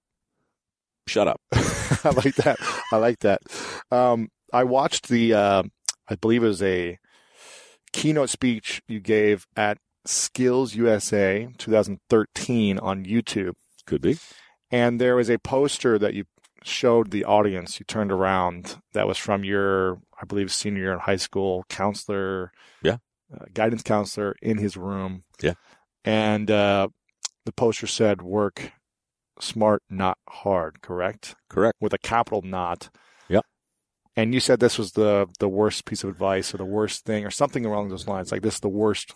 shut 1.06 1.28
up. 1.28 1.40
I 1.52 2.10
like 2.16 2.34
that. 2.36 2.56
I 2.90 2.96
like 2.96 3.18
that. 3.20 3.42
Um, 3.90 4.30
I 4.50 4.64
watched 4.64 5.08
the, 5.08 5.34
uh, 5.34 5.62
I 6.08 6.14
believe 6.14 6.42
it 6.42 6.46
was 6.48 6.62
a 6.62 6.98
keynote 7.92 8.30
speech 8.30 8.80
you 8.88 9.00
gave 9.00 9.46
at 9.54 9.76
SkillsUSA 10.06 11.56
2013 11.58 12.78
on 12.78 13.04
YouTube. 13.04 13.54
Could 13.86 14.02
be. 14.02 14.18
And 14.70 15.00
there 15.00 15.16
was 15.16 15.30
a 15.30 15.38
poster 15.38 15.98
that 15.98 16.14
you 16.14 16.24
showed 16.62 17.10
the 17.10 17.24
audience. 17.24 17.80
You 17.80 17.84
turned 17.86 18.12
around 18.12 18.76
that 18.92 19.06
was 19.06 19.16
from 19.18 19.44
your, 19.44 20.00
I 20.20 20.24
believe, 20.26 20.52
senior 20.52 20.82
year 20.82 20.92
in 20.92 20.98
high 20.98 21.16
school 21.16 21.64
counselor, 21.68 22.52
Yeah. 22.82 22.96
uh, 23.34 23.44
guidance 23.54 23.82
counselor 23.82 24.34
in 24.42 24.58
his 24.58 24.76
room. 24.76 25.24
Yeah. 25.40 25.54
And 26.04 26.50
uh, 26.50 26.88
the 27.46 27.52
poster 27.52 27.86
said, 27.86 28.22
"Work 28.22 28.72
smart, 29.40 29.82
not 29.88 30.18
hard." 30.28 30.80
Correct, 30.82 31.34
Correct. 31.48 31.76
with 31.80 31.92
a 31.92 31.98
capital 31.98 32.42
not. 32.42 32.90
Yep. 33.28 33.44
And 34.16 34.32
you 34.34 34.40
said 34.40 34.60
this 34.60 34.78
was 34.78 34.92
the 34.92 35.26
the 35.38 35.48
worst 35.48 35.84
piece 35.84 36.04
of 36.04 36.10
advice 36.10 36.52
or 36.54 36.58
the 36.58 36.64
worst 36.64 37.04
thing 37.04 37.24
or 37.24 37.30
something 37.30 37.64
along 37.66 37.88
those 37.88 38.06
lines. 38.06 38.32
Like 38.32 38.42
this 38.42 38.54
is 38.54 38.60
the 38.60 38.68
worst 38.68 39.12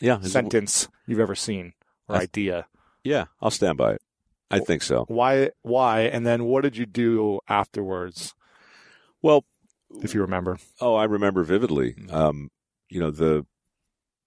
Yeah. 0.00 0.20
sentence 0.20 0.88
you've 1.06 1.20
ever 1.20 1.34
seen 1.34 1.72
or 2.08 2.16
I- 2.16 2.20
idea. 2.20 2.66
Yeah. 3.04 3.26
I'll 3.40 3.50
stand 3.50 3.78
by 3.78 3.94
it. 3.94 4.02
I 4.50 4.60
think 4.60 4.82
so. 4.82 5.04
Why? 5.08 5.50
Why? 5.62 6.00
And 6.02 6.26
then 6.26 6.44
what 6.44 6.62
did 6.62 6.76
you 6.76 6.86
do 6.86 7.40
afterwards, 7.48 8.34
Well, 9.20 9.44
if 10.02 10.14
you 10.14 10.20
remember? 10.22 10.58
oh, 10.80 10.94
I 10.94 11.04
remember 11.04 11.44
vividly. 11.44 11.94
Um, 12.10 12.50
you 12.88 12.98
know, 13.00 13.10
the, 13.10 13.44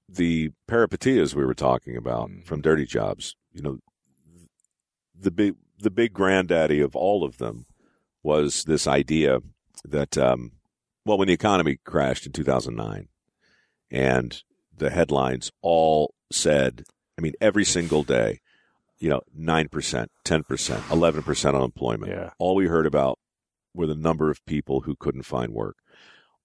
the 0.08 0.52
peripeteias 0.68 1.34
we 1.34 1.44
were 1.46 1.54
talking 1.56 1.96
about 1.98 2.30
Mhm. 2.30 2.44
from 2.46 2.62
Dirty 2.62 2.86
Jobs, 2.86 3.36
you 3.52 3.62
know, 3.64 3.80
the 5.16 5.32
big, 5.32 5.56
the 5.80 5.90
big 5.92 6.14
granddaddy 6.14 6.82
of 6.82 6.96
all 6.96 7.24
of 7.24 7.38
them 7.38 7.66
was 8.24 8.64
this 8.66 8.86
idea 8.88 9.40
that, 9.86 10.18
um, 10.18 10.52
well, 11.06 11.18
when 11.18 11.28
the 11.30 11.34
economy 11.34 11.78
crashed 11.84 12.26
in 12.28 12.32
2009 12.32 13.08
and 13.90 14.44
the 14.76 14.90
headlines 14.90 15.52
all 15.62 16.14
said, 16.32 16.84
I 17.18 17.22
mean, 17.22 17.34
every 17.42 17.66
single 17.66 18.04
day, 18.04 18.40
you 19.00 19.10
know, 19.10 19.22
9%, 19.38 19.68
10%, 19.70 20.08
11% 20.24 21.56
unemployment. 21.56 22.12
Yeah. 22.12 22.30
All 22.40 22.56
we 22.56 22.68
heard 22.68 22.86
about 22.86 23.20
were 23.74 23.88
the 23.88 23.96
number 23.96 24.30
of 24.30 24.44
people 24.46 24.82
who 24.82 24.96
couldn't 24.96 25.24
find 25.24 25.54
work. 25.54 25.78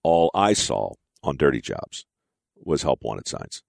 All 0.03 0.31
I 0.35 0.53
saw 0.53 0.93
on 1.23 1.37
dirty 1.37 1.61
jobs 1.61 2.07
was 2.57 2.83
help 2.83 3.01
wanted 3.03 3.29
signs. 3.29 3.63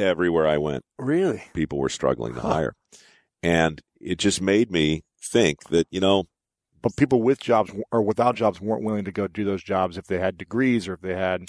Everywhere 0.00 0.46
I 0.46 0.58
went, 0.58 0.84
Really? 0.98 1.42
people 1.54 1.78
were 1.78 1.88
struggling 1.88 2.34
to 2.34 2.40
Huh. 2.40 2.48
hire. 2.48 2.74
And 3.42 3.82
it 4.00 4.18
just 4.18 4.40
made 4.40 4.70
me 4.70 5.02
think 5.20 5.64
that, 5.70 5.86
you 5.90 6.00
know, 6.00 6.24
But 6.80 6.94
people 6.96 7.20
with 7.20 7.40
jobs 7.40 7.72
or 7.90 8.00
without 8.02 8.36
jobs 8.36 8.60
weren't 8.60 8.84
willing 8.84 9.04
to 9.04 9.10
go 9.12 9.26
do 9.26 9.44
those 9.44 9.64
jobs 9.64 9.98
if 9.98 10.06
they 10.06 10.18
had 10.18 10.38
degrees 10.38 10.86
or 10.86 10.94
if 10.94 11.00
they 11.00 11.14
had 11.16 11.46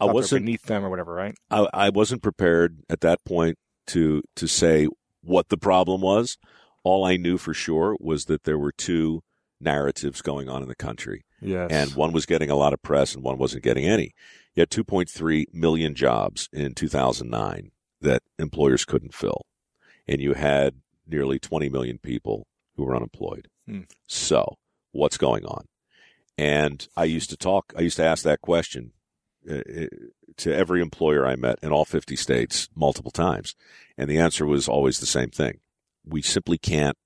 I 0.00 0.04
thought 0.04 0.06
they 0.08 0.12
were 0.12 0.14
wasn't 0.14 0.44
beneath 0.46 0.62
them 0.64 0.84
or 0.84 0.90
whatever, 0.90 1.12
right? 1.14 1.34
I, 1.50 1.68
I 1.72 1.88
wasn't 1.90 2.22
prepared 2.22 2.78
at 2.88 3.00
that 3.02 3.24
point 3.24 3.58
to 3.88 4.22
to 4.36 4.46
say 4.46 4.88
what 5.22 5.48
the 5.48 5.56
problem 5.58 6.00
was. 6.00 6.38
All 6.82 7.04
I 7.04 7.16
knew 7.16 7.36
for 7.38 7.52
sure 7.52 7.96
was 8.00 8.24
that 8.26 8.44
there 8.44 8.58
were 8.58 8.72
two 8.72 9.22
narratives 9.60 10.22
going 10.22 10.48
on 10.48 10.62
in 10.62 10.68
the 10.68 10.74
country, 10.74 11.24
Yes. 11.42 11.70
and 11.70 11.94
one 11.94 12.12
was 12.12 12.24
getting 12.24 12.48
a 12.48 12.56
lot 12.56 12.72
of 12.72 12.80
press, 12.82 13.14
and 13.14 13.22
one 13.22 13.36
wasn't 13.36 13.62
getting 13.62 13.84
any. 13.84 14.12
You 14.54 14.62
had 14.62 14.70
2.3 14.70 15.44
million 15.52 15.94
jobs 15.94 16.48
in 16.52 16.74
2009 16.74 17.70
that 18.00 18.22
employers 18.38 18.86
couldn't 18.86 19.12
fill, 19.14 19.42
and 20.08 20.22
you 20.22 20.32
had 20.32 20.76
nearly 21.06 21.38
20 21.38 21.68
million 21.68 21.98
people 21.98 22.46
who 22.76 22.84
were 22.84 22.96
unemployed. 22.96 23.48
Hmm. 23.66 23.80
So, 24.08 24.56
what's 24.92 25.18
going 25.18 25.44
on? 25.44 25.66
And 26.38 26.88
I 26.96 27.04
used 27.04 27.28
to 27.30 27.36
talk. 27.36 27.74
I 27.76 27.82
used 27.82 27.96
to 27.98 28.04
ask 28.04 28.24
that 28.24 28.40
question 28.40 28.92
to 29.46 30.54
every 30.54 30.80
employer 30.80 31.26
I 31.26 31.36
met 31.36 31.58
in 31.62 31.72
all 31.72 31.84
50 31.84 32.16
states 32.16 32.68
multiple 32.74 33.10
times. 33.10 33.54
And 33.96 34.10
the 34.10 34.18
answer 34.18 34.46
was 34.46 34.68
always 34.68 35.00
the 35.00 35.06
same 35.06 35.30
thing. 35.30 35.60
We 36.04 36.22
simply 36.22 36.58
can't, 36.58 36.96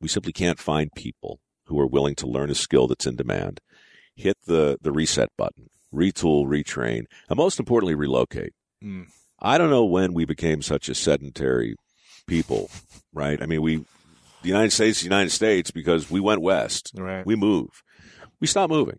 we 0.00 0.08
simply 0.08 0.32
can't 0.32 0.58
find 0.58 0.90
people 0.94 1.40
who 1.66 1.78
are 1.78 1.86
willing 1.86 2.14
to 2.16 2.26
learn 2.26 2.50
a 2.50 2.54
skill 2.54 2.88
that's 2.88 3.06
in 3.06 3.16
demand, 3.16 3.60
hit 4.16 4.36
the, 4.46 4.78
the 4.80 4.92
reset 4.92 5.30
button, 5.36 5.68
retool, 5.94 6.46
retrain, 6.46 7.04
and 7.28 7.36
most 7.36 7.58
importantly, 7.58 7.94
relocate. 7.94 8.52
Mm. 8.82 9.06
I 9.40 9.58
don't 9.58 9.70
know 9.70 9.84
when 9.84 10.12
we 10.12 10.24
became 10.24 10.62
such 10.62 10.88
a 10.88 10.94
sedentary 10.94 11.76
people, 12.26 12.70
right? 13.12 13.40
I 13.42 13.46
mean, 13.46 13.62
we, 13.62 13.76
the 14.42 14.48
United 14.48 14.72
States, 14.72 14.98
is 14.98 15.02
the 15.02 15.08
United 15.08 15.30
States, 15.30 15.70
because 15.70 16.10
we 16.10 16.20
went 16.20 16.42
west. 16.42 16.92
Right. 16.94 17.24
We 17.24 17.36
move. 17.36 17.82
We 18.40 18.46
stop 18.46 18.70
moving. 18.70 18.98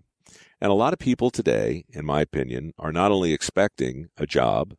And 0.61 0.69
a 0.69 0.75
lot 0.75 0.93
of 0.93 0.99
people 0.99 1.31
today, 1.31 1.85
in 1.89 2.05
my 2.05 2.21
opinion, 2.21 2.73
are 2.77 2.91
not 2.91 3.11
only 3.11 3.33
expecting 3.33 4.09
a 4.15 4.27
job 4.27 4.75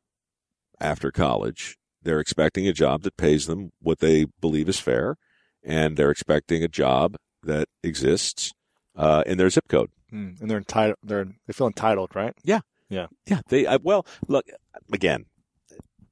after 0.81 1.11
college, 1.11 1.77
they're 2.01 2.21
expecting 2.21 2.69
a 2.69 2.73
job 2.73 3.03
that 3.03 3.17
pays 3.17 3.47
them 3.47 3.73
what 3.81 3.99
they 3.99 4.27
believe 4.41 4.69
is 4.69 4.79
fair, 4.79 5.17
and 5.63 5.97
they're 5.97 6.11
expecting 6.11 6.63
a 6.63 6.69
job 6.69 7.17
that 7.43 7.69
exists 7.83 8.53
uh, 8.97 9.25
in 9.27 9.39
their 9.39 9.51
zip 9.51 9.67
code. 9.69 9.91
Mm. 10.13 10.41
And 10.41 10.51
they're 10.51 10.59
entitled. 10.59 10.99
They're 11.03 11.27
they 11.47 11.53
feel 11.53 11.67
entitled, 11.67 12.15
right? 12.15 12.35
Yeah, 12.45 12.61
yeah, 12.89 13.07
yeah. 13.27 13.41
they 13.49 13.67
I, 13.67 13.77
well 13.77 14.07
look 14.29 14.47
again. 14.93 15.27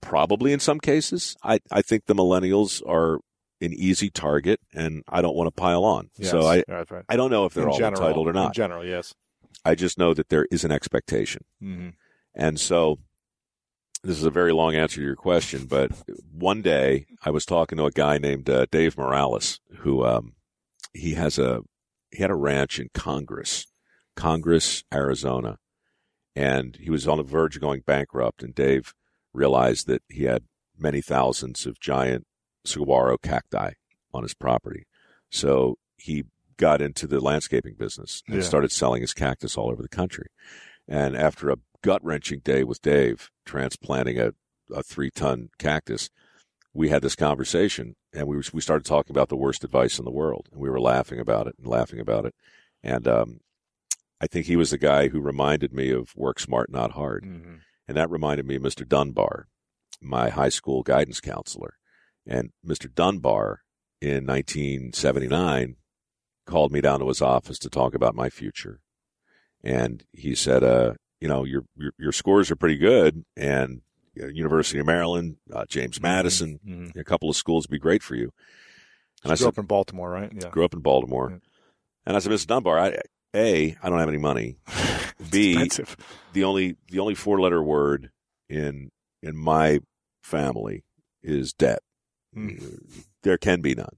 Probably 0.00 0.52
in 0.52 0.60
some 0.60 0.80
cases, 0.80 1.36
I 1.44 1.60
I 1.70 1.82
think 1.82 2.06
the 2.06 2.14
millennials 2.14 2.82
are 2.88 3.20
an 3.60 3.74
easy 3.74 4.08
target, 4.08 4.58
and 4.72 5.02
I 5.06 5.20
don't 5.20 5.36
want 5.36 5.48
to 5.48 5.52
pile 5.52 5.84
on. 5.84 6.10
Yes. 6.16 6.30
So 6.30 6.46
I 6.46 6.64
that's 6.66 6.90
right. 6.90 7.04
I 7.08 7.16
don't 7.16 7.30
know 7.30 7.44
if 7.44 7.52
they're 7.54 7.64
in 7.64 7.70
all 7.70 7.78
general, 7.78 8.02
entitled 8.02 8.26
or 8.26 8.30
In 8.30 8.36
not. 8.36 8.54
general, 8.54 8.84
yes. 8.84 9.14
I 9.64 9.74
just 9.74 9.98
know 9.98 10.14
that 10.14 10.28
there 10.28 10.46
is 10.50 10.64
an 10.64 10.72
expectation. 10.72 11.44
hmm 11.60 11.90
And 12.34 12.58
so 12.58 12.98
this 14.02 14.16
is 14.16 14.24
a 14.24 14.30
very 14.30 14.52
long 14.52 14.74
answer 14.74 14.96
to 14.96 15.02
your 15.02 15.16
question, 15.16 15.66
but 15.66 15.92
one 16.32 16.62
day 16.62 17.06
I 17.22 17.30
was 17.30 17.44
talking 17.44 17.76
to 17.78 17.84
a 17.84 17.90
guy 17.90 18.16
named 18.18 18.48
uh, 18.48 18.66
Dave 18.70 18.96
Morales 18.96 19.60
who 19.78 20.04
um, 20.04 20.34
he 20.94 21.14
has 21.14 21.38
a 21.38 21.60
he 22.10 22.22
had 22.22 22.30
a 22.30 22.34
ranch 22.34 22.80
in 22.80 22.88
Congress, 22.94 23.66
Congress, 24.16 24.82
Arizona, 24.92 25.58
and 26.34 26.76
he 26.80 26.90
was 26.90 27.06
on 27.06 27.18
the 27.18 27.22
verge 27.22 27.56
of 27.56 27.62
going 27.62 27.82
bankrupt. 27.86 28.42
And 28.42 28.54
Dave 28.54 28.94
realized 29.32 29.86
that 29.86 30.02
he 30.08 30.24
had 30.24 30.44
many 30.76 31.00
thousands 31.00 31.66
of 31.66 31.78
giant 31.78 32.26
saguaro 32.64 33.16
cacti 33.18 33.72
on 34.12 34.22
his 34.22 34.34
property, 34.34 34.86
so 35.30 35.76
he 35.96 36.24
got 36.60 36.80
into 36.82 37.06
the 37.06 37.20
landscaping 37.20 37.74
business 37.74 38.22
and 38.26 38.36
Yeah. 38.36 38.42
started 38.42 38.70
selling 38.70 39.00
his 39.00 39.14
cactus 39.14 39.56
all 39.56 39.70
over 39.70 39.82
the 39.82 39.88
country. 39.88 40.26
And 40.86 41.16
after 41.16 41.50
a 41.50 41.56
gut 41.82 42.04
wrenching 42.04 42.40
day 42.40 42.62
with 42.64 42.82
Dave 42.82 43.30
transplanting 43.46 44.18
a, 44.20 44.34
a 44.72 44.82
three 44.82 45.10
ton 45.10 45.48
cactus, 45.58 46.10
we 46.74 46.90
had 46.90 47.02
this 47.02 47.16
conversation 47.16 47.96
and 48.12 48.26
we, 48.28 48.36
we 48.52 48.60
started 48.60 48.84
talking 48.84 49.14
about 49.14 49.28
the 49.30 49.36
worst 49.36 49.64
advice 49.64 49.98
in 49.98 50.04
the 50.04 50.10
world. 50.10 50.48
And 50.52 50.60
we 50.60 50.68
were 50.70 50.80
laughing 50.80 51.18
about 51.18 51.46
it 51.46 51.54
and 51.58 51.66
laughing 51.66 51.98
about 52.00 52.26
it. 52.26 52.34
And 52.82 53.08
um, 53.08 53.40
I 54.20 54.26
think 54.26 54.46
he 54.46 54.56
was 54.56 54.70
the 54.70 54.78
guy 54.78 55.08
who 55.08 55.20
reminded 55.20 55.72
me 55.72 55.90
of 55.90 56.14
work 56.14 56.38
smart, 56.38 56.70
not 56.70 56.92
hard. 56.92 57.24
hmm 57.24 57.54
And 57.88 57.96
that 57.96 58.10
reminded 58.10 58.46
me 58.46 58.56
of 58.56 58.62
Mr. 58.62 58.86
Dunbar, 58.86 59.48
my 60.00 60.28
high 60.30 60.50
school 60.50 60.82
guidance 60.82 61.20
counselor. 61.20 61.74
And 62.26 62.50
Mr. 62.64 62.92
Dunbar 62.94 63.62
in 64.00 64.26
1979 64.26 65.76
called 66.50 66.72
me 66.72 66.80
down 66.80 66.98
to 67.00 67.08
his 67.08 67.22
office 67.22 67.58
to 67.60 67.70
talk 67.70 67.94
about 67.94 68.14
my 68.14 68.28
future. 68.28 68.80
And 69.62 70.04
he 70.12 70.34
said, 70.34 70.62
uh, 70.64 70.94
you 71.20 71.28
know, 71.28 71.44
your, 71.44 71.62
your, 71.76 71.92
your 71.98 72.12
scores 72.12 72.50
are 72.50 72.56
pretty 72.56 72.76
good 72.76 73.24
and 73.36 73.82
uh, 74.20 74.26
University 74.26 74.78
of 74.80 74.86
Maryland, 74.86 75.36
uh, 75.52 75.64
James 75.68 76.00
Madison, 76.00 76.58
hmm 76.64 76.98
a 76.98 77.04
couple 77.04 77.30
of 77.30 77.36
schools 77.36 77.66
would 77.66 77.72
be 77.72 77.78
great 77.78 78.02
for 78.02 78.16
you. 78.16 78.32
And 79.22 79.32
I 79.32 79.36
grew 79.36 79.44
said, 79.44 79.48
up 79.48 79.58
in 79.58 79.66
Baltimore, 79.66 80.10
right? 80.10 80.32
Yeah. 80.34 80.48
grew 80.48 80.64
up 80.64 80.74
in 80.74 80.80
Baltimore. 80.80 81.30
Yeah. 81.30 81.38
And 82.06 82.16
I 82.16 82.18
said, 82.18 82.32
Mr. 82.32 82.46
Dunbar, 82.48 82.78
I, 82.78 82.98
A, 83.34 83.76
I 83.82 83.88
don't 83.88 83.98
have 83.98 84.08
any 84.08 84.18
money. 84.18 84.56
B, 85.30 85.52
Expensive. 85.52 85.96
the 86.32 86.42
only 86.44 86.76
the 86.88 86.98
only 86.98 87.14
four 87.14 87.40
letter 87.40 87.62
word 87.62 88.10
in 88.48 88.90
in 89.22 89.36
my 89.36 89.80
family 90.22 90.82
is 91.22 91.52
debt. 91.52 91.80
Mm. 92.34 93.04
There 93.22 93.36
can 93.36 93.60
be 93.60 93.74
none. 93.74 93.96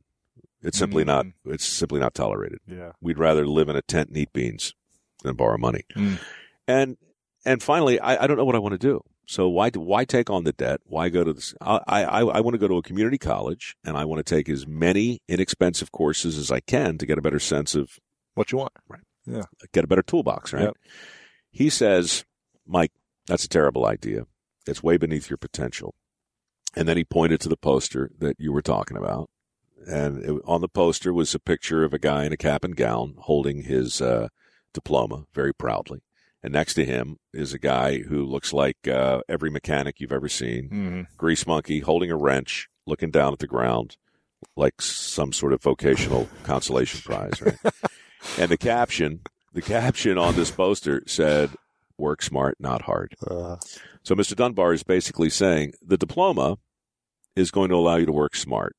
It's 0.63 0.79
simply 0.79 1.05
not 1.05 1.27
Mm. 1.27 1.33
it's 1.47 1.65
simply 1.65 2.01
not 2.01 2.15
tolerated. 2.15 2.59
Yeah. 2.67 2.93
We'd 3.01 3.19
rather 3.19 3.47
live 3.47 3.69
in 3.69 3.77
a 3.77 3.83
tent 3.83 4.09
and 4.09 4.17
eat 4.17 4.33
beans 4.33 4.75
than 5.23 5.35
borrow 5.37 5.59
money. 5.59 5.83
Mm. 5.97 6.19
And 6.67 6.97
and 7.45 7.63
finally, 7.63 7.99
I, 7.99 8.25
I 8.25 8.27
don't 8.27 8.37
know 8.37 8.45
what 8.45 8.55
I 8.55 8.61
want 8.61 8.73
to 8.73 8.79
do. 8.79 9.01
So 9.27 9.49
why 9.49 9.71
why 9.71 10.05
take 10.05 10.31
on 10.31 10.45
the 10.45 10.53
debt? 10.53 10.81
Why 10.85 11.09
go 11.09 11.25
to 11.25 11.33
this? 11.33 11.55
I 11.61 11.81
I, 12.05 12.21
I 12.21 12.41
want 12.41 12.55
to 12.55 12.59
go 12.59 12.69
to 12.69 12.77
a 12.77 12.83
community 12.83 13.19
college 13.19 13.77
and 13.85 13.97
I 13.97 14.05
want 14.05 14.25
to 14.25 14.35
take 14.35 14.49
as 14.49 14.67
many 14.67 15.21
inexpensive 15.29 15.91
courses 15.93 16.39
as 16.39 16.51
I 16.51 16.61
can 16.61 16.99
to 16.99 17.07
get 17.07 17.19
a 17.19 17.23
better 17.23 17.41
sense 17.41 17.75
of 17.75 17.99
What 18.35 18.53
you 18.53 18.59
want? 18.59 18.73
Right. 18.89 19.03
Yeah. 19.27 19.45
Get 19.73 19.85
a 19.85 19.87
better 19.87 20.03
toolbox, 20.03 20.53
right? 20.53 20.65
Yep. 20.65 20.77
He 21.51 21.71
says, 21.71 22.25
Mike, 22.67 22.93
that's 23.27 23.45
a 23.45 23.49
terrible 23.49 23.87
idea. 23.87 24.27
It's 24.67 24.83
way 24.83 24.97
beneath 24.97 25.29
your 25.31 25.37
potential. 25.37 25.95
And 26.75 26.89
then 26.89 26.97
he 26.97 27.05
pointed 27.05 27.41
to 27.43 27.49
the 27.49 27.57
poster 27.57 28.11
that 28.19 28.37
you 28.39 28.53
were 28.53 28.63
talking 28.63 28.97
about. 28.97 29.29
And 29.87 30.25
it, 30.25 30.43
on 30.45 30.61
the 30.61 30.69
poster 30.69 31.13
was 31.13 31.35
a 31.35 31.39
picture 31.39 31.85
of 31.85 31.93
a 31.93 31.99
guy 31.99 32.25
in 32.25 32.33
a 32.33 32.37
cap 32.37 32.65
and 32.65 32.77
gown 32.77 33.15
holding 33.19 33.63
his 33.63 34.01
uh, 34.01 34.29
diploma 34.73 35.25
very 35.35 35.53
proudly. 35.55 36.03
And 36.43 36.53
next 36.53 36.75
to 36.75 36.85
him 36.85 37.19
is 37.33 37.53
a 37.53 37.59
guy 37.59 37.99
who 37.99 38.25
looks 38.25 38.53
like 38.53 38.89
uh, 38.89 39.21
every 39.29 39.51
mechanic 39.51 40.01
you've 40.01 40.13
ever 40.13 40.29
seen 40.29 40.69
hmm 40.69 41.03
grease 41.17 41.47
monkey 41.47 41.79
holding 41.81 42.11
a 42.11 42.17
wrench, 42.17 42.69
looking 42.87 43.11
down 43.11 43.33
at 43.33 43.39
the 43.39 43.47
ground 43.47 43.97
like 44.57 44.83
some 44.83 45.33
sort 45.33 45.53
of 45.53 45.63
vocational 45.63 46.29
consolation 46.43 47.01
prize, 47.01 47.41
right? 47.41 47.57
and 48.39 48.51
the 48.51 48.57
caption, 48.59 49.21
the 49.53 49.63
caption 49.63 50.19
on 50.19 50.35
this 50.35 50.51
poster 50.51 51.03
said, 51.07 51.51
"Work 51.97 52.23
smart, 52.23 52.57
not 52.59 52.83
hard." 52.83 53.15
Uh, 53.25 53.57
So 54.03 54.17
Mr. 54.17 54.35
Dunbar 54.35 54.73
is 54.73 54.83
basically 54.83 55.31
saying 55.31 55.75
the 55.81 55.97
diploma 55.97 56.59
is 57.37 57.53
going 57.53 57.69
to 57.69 57.77
allow 57.77 57.97
you 57.97 58.07
to 58.07 58.13
work 58.13 58.35
smart. 58.35 58.75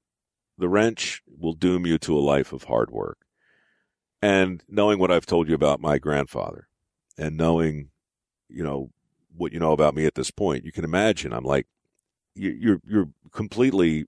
The 0.58 0.70
wrench 0.70 1.22
will 1.28 1.54
doom 1.54 1.86
you 1.86 1.98
to 2.00 2.18
a 2.18 2.22
life 2.22 2.54
of 2.54 2.64
hard 2.66 2.92
work. 2.92 3.20
And 4.22 4.64
knowing 4.70 5.00
what 5.00 5.12
I've 5.12 5.26
told 5.26 5.50
you 5.50 5.56
about 5.56 5.82
my 5.82 5.98
grandfather 5.98 6.68
and 7.18 7.36
knowing, 7.36 7.90
you 8.50 8.64
know, 8.64 8.92
what 9.36 9.52
you 9.52 9.60
know 9.60 9.72
about 9.74 9.96
me 9.96 10.06
at 10.06 10.16
this 10.16 10.32
point, 10.32 10.64
you 10.64 10.72
can 10.72 10.84
imagine 10.86 11.34
I'm 11.34 11.44
like, 11.44 11.68
you- 12.36 12.58
you're, 12.60 12.80
you're 12.88 13.10
completely 13.32 14.06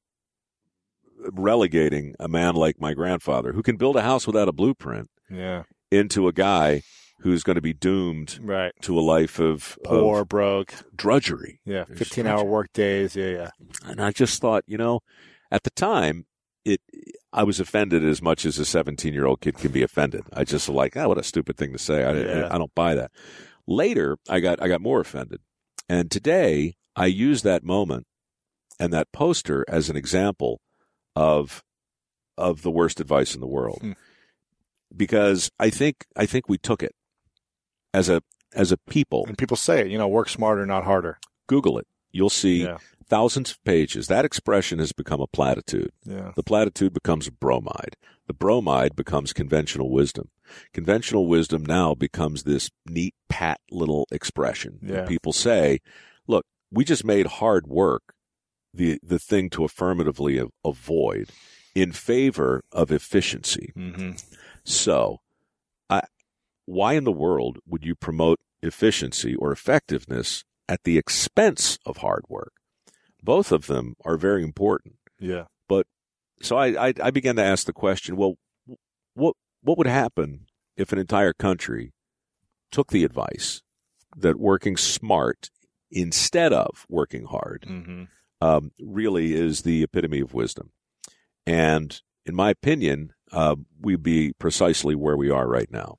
relegating 1.31 2.15
a 2.19 2.27
man 2.27 2.55
like 2.55 2.79
my 2.79 2.93
grandfather 2.93 3.53
who 3.53 3.63
can 3.63 3.77
build 3.77 3.95
a 3.95 4.01
house 4.01 4.27
without 4.27 4.47
a 4.47 4.51
blueprint 4.51 5.09
yeah. 5.29 5.63
into 5.91 6.27
a 6.27 6.33
guy 6.33 6.83
who's 7.21 7.43
going 7.43 7.55
to 7.55 7.61
be 7.61 7.73
doomed 7.73 8.37
Right. 8.41 8.73
to 8.81 8.97
a 8.99 9.01
life 9.01 9.39
of, 9.39 9.77
Poor, 9.83 10.21
of 10.21 10.29
broke. 10.29 10.73
drudgery. 10.95 11.59
Yeah. 11.65 11.85
There's 11.87 11.99
15 11.99 12.27
hour 12.27 12.43
work 12.43 12.71
days. 12.73 13.15
Yeah. 13.15 13.25
Yeah. 13.29 13.49
And 13.85 14.01
I 14.01 14.11
just 14.11 14.41
thought, 14.41 14.63
you 14.67 14.77
know, 14.77 14.99
at 15.51 15.63
the 15.63 15.69
time, 15.71 16.25
it 16.65 16.81
I 17.31 17.43
was 17.43 17.59
offended 17.59 18.03
as 18.03 18.21
much 18.21 18.45
as 18.45 18.57
a 18.59 18.65
17 18.65 19.13
year 19.13 19.25
old 19.25 19.41
kid 19.41 19.57
can 19.57 19.71
be 19.71 19.83
offended. 19.83 20.23
I 20.33 20.43
just 20.43 20.67
like, 20.69 20.97
oh, 20.97 21.09
what 21.09 21.17
a 21.17 21.23
stupid 21.23 21.57
thing 21.57 21.71
to 21.73 21.77
say. 21.79 22.03
I, 22.03 22.11
Yeah. 22.13 22.47
I, 22.47 22.55
I 22.55 22.57
don't 22.57 22.73
buy 22.75 22.95
that. 22.95 23.11
Later, 23.67 24.17
I 24.29 24.39
got 24.39 24.61
I 24.61 24.67
got 24.67 24.81
more 24.81 24.99
offended, 24.99 25.39
and 25.89 26.09
today 26.11 26.75
I 26.95 27.07
use 27.07 27.41
that 27.43 27.63
moment 27.63 28.05
and 28.79 28.91
that 28.93 29.11
poster 29.11 29.65
as 29.67 29.89
an 29.89 29.95
example 29.95 30.59
of 31.15 31.63
of 32.37 32.61
the 32.63 32.71
worst 32.71 32.99
advice 32.99 33.33
in 33.33 33.41
the 33.41 33.47
world, 33.47 33.79
Hmm. 33.81 33.91
because 34.95 35.49
I 35.59 35.69
think 35.69 36.05
I 36.15 36.25
think 36.25 36.47
we 36.49 36.57
took 36.57 36.83
it 36.83 36.93
as 37.93 38.09
a 38.09 38.21
as 38.53 38.71
a 38.71 38.77
people. 38.89 39.25
And 39.27 39.37
people 39.37 39.57
say 39.57 39.81
it, 39.81 39.87
you 39.87 39.97
know, 39.97 40.07
work 40.07 40.29
smarter, 40.29 40.65
not 40.65 40.83
harder. 40.85 41.17
Google 41.47 41.77
it. 41.77 41.87
You'll 42.11 42.29
see 42.29 42.63
Yeah. 42.63 42.77
Thousands 43.07 43.51
of 43.51 43.63
pages. 43.63 44.07
That 44.07 44.25
expression 44.25 44.79
has 44.79 44.91
become 44.91 45.21
a 45.21 45.27
platitude. 45.27 45.91
Yeah. 46.03 46.31
The 46.35 46.43
platitude 46.43 46.93
becomes 46.93 47.27
a 47.27 47.31
bromide. 47.31 47.95
The 48.27 48.33
bromide 48.33 48.95
becomes 48.95 49.33
conventional 49.33 49.91
wisdom. 49.91 50.29
Conventional 50.73 51.27
wisdom 51.27 51.65
now 51.65 51.93
becomes 51.93 52.43
this 52.43 52.69
neat, 52.85 53.13
pat 53.29 53.59
little 53.71 54.07
expression. 54.11 54.79
Yeah. 54.81 55.05
people 55.05 55.33
say, 55.33 55.79
look, 56.27 56.45
we 56.71 56.83
just 56.83 57.05
made 57.05 57.27
hard 57.27 57.67
work 57.67 58.13
the, 58.73 58.99
the 59.03 59.19
thing 59.19 59.49
to 59.51 59.63
affirmatively 59.63 60.41
avoid 60.63 61.29
in 61.73 61.91
favor 61.91 62.63
of 62.71 62.91
efficiency. 62.91 63.71
Mm-hmm. 63.75 64.11
So, 64.63 65.21
I, 65.89 66.01
why 66.65 66.93
in 66.93 67.03
the 67.03 67.11
world 67.11 67.59
would 67.67 67.85
you 67.85 67.95
promote 67.95 68.39
efficiency 68.61 69.35
or 69.35 69.51
effectiveness 69.51 70.43
at 70.67 70.83
the 70.83 70.97
expense 70.97 71.77
of 71.85 71.97
hard 71.97 72.23
work? 72.27 72.53
Both 73.25 73.51
of 73.51 73.67
them 73.67 73.95
are 74.05 74.17
very 74.17 74.43
important. 74.43 74.95
Yeah. 75.19 75.45
But 75.67 75.87
so 76.41 76.55
I, 76.57 76.87
I, 76.89 76.93
I 77.03 77.11
began 77.11 77.35
to 77.37 77.43
ask 77.43 77.65
the 77.65 77.73
question: 77.73 78.15
Well, 78.15 78.35
what 79.15 79.35
what 79.61 79.77
would 79.77 79.87
happen 79.87 80.45
if 80.77 80.93
an 80.93 80.99
entire 80.99 81.33
country 81.33 81.91
took 82.71 82.91
the 82.91 83.03
advice 83.03 83.61
that 84.15 84.39
working 84.39 84.77
smart 84.77 85.49
instead 85.91 86.53
of 86.53 86.85
working 86.89 87.25
hard 87.25 87.65
Mm-hmm. 87.67 88.03
um, 88.41 88.71
really 88.79 89.33
is 89.33 89.61
the 89.63 89.83
epitome 89.83 90.19
of 90.21 90.33
wisdom? 90.33 90.71
And 91.47 91.99
in 92.25 92.35
my 92.35 92.49
opinion, 92.51 93.13
uh, 93.31 93.55
we'd 93.81 94.03
be 94.03 94.33
precisely 94.33 94.95
where 94.95 95.17
we 95.17 95.29
are 95.29 95.47
right 95.47 95.71
now. 95.71 95.97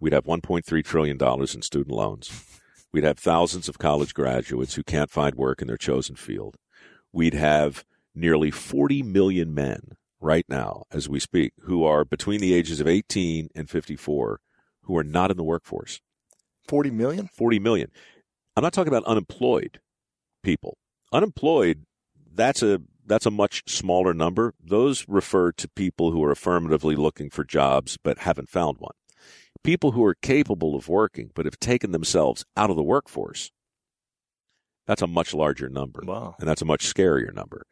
We'd 0.00 0.12
have 0.12 0.24
1.3 0.24 0.84
trillion 0.84 1.16
dollars 1.18 1.54
in 1.54 1.62
student 1.62 1.94
loans. 1.94 2.28
We'd 2.92 3.04
have 3.04 3.18
thousands 3.18 3.68
of 3.68 3.78
college 3.78 4.14
graduates 4.14 4.74
who 4.74 4.82
can't 4.82 5.10
find 5.10 5.34
work 5.34 5.60
in 5.60 5.68
their 5.68 5.76
chosen 5.76 6.16
field. 6.16 6.56
We'd 7.12 7.34
have 7.34 7.84
nearly 8.14 8.50
40 8.50 9.02
million 9.02 9.54
men 9.54 9.96
right 10.20 10.46
now, 10.48 10.84
as 10.90 11.08
we 11.08 11.20
speak, 11.20 11.52
who 11.62 11.84
are 11.84 12.04
between 12.04 12.40
the 12.40 12.54
ages 12.54 12.80
of 12.80 12.86
18 12.86 13.48
and 13.54 13.68
54 13.68 14.40
who 14.82 14.96
are 14.96 15.04
not 15.04 15.30
in 15.30 15.36
the 15.36 15.44
workforce. 15.44 16.00
40 16.66 16.90
million? 16.90 17.28
40 17.32 17.58
million. 17.58 17.90
I'm 18.56 18.62
not 18.62 18.72
talking 18.72 18.92
about 18.92 19.04
unemployed 19.04 19.80
people. 20.42 20.78
Unemployed, 21.12 21.84
that's 22.34 22.62
a 22.62 22.80
that's 23.06 23.26
a 23.26 23.30
much 23.30 23.62
smaller 23.66 24.12
number. 24.12 24.52
Those 24.62 25.06
refer 25.08 25.52
to 25.52 25.68
people 25.68 26.10
who 26.10 26.22
are 26.24 26.30
affirmatively 26.30 26.94
looking 26.94 27.30
for 27.30 27.42
jobs 27.42 27.96
but 28.02 28.18
haven't 28.18 28.50
found 28.50 28.78
one. 28.78 28.92
People 29.64 29.92
who 29.92 30.04
are 30.04 30.14
capable 30.22 30.74
of 30.74 30.88
working 30.88 31.30
but 31.34 31.44
have 31.44 31.58
taken 31.60 31.92
themselves 31.92 32.44
out 32.56 32.70
of 32.70 32.76
the 32.76 32.82
workforce. 32.82 33.50
That's 34.86 35.02
a 35.02 35.06
much 35.06 35.34
larger 35.34 35.68
number. 35.68 36.00
Wow. 36.04 36.36
And 36.38 36.48
that's 36.48 36.62
a 36.62 36.66
much 36.66 36.86
scarier 36.92 37.34
number. 37.34 37.64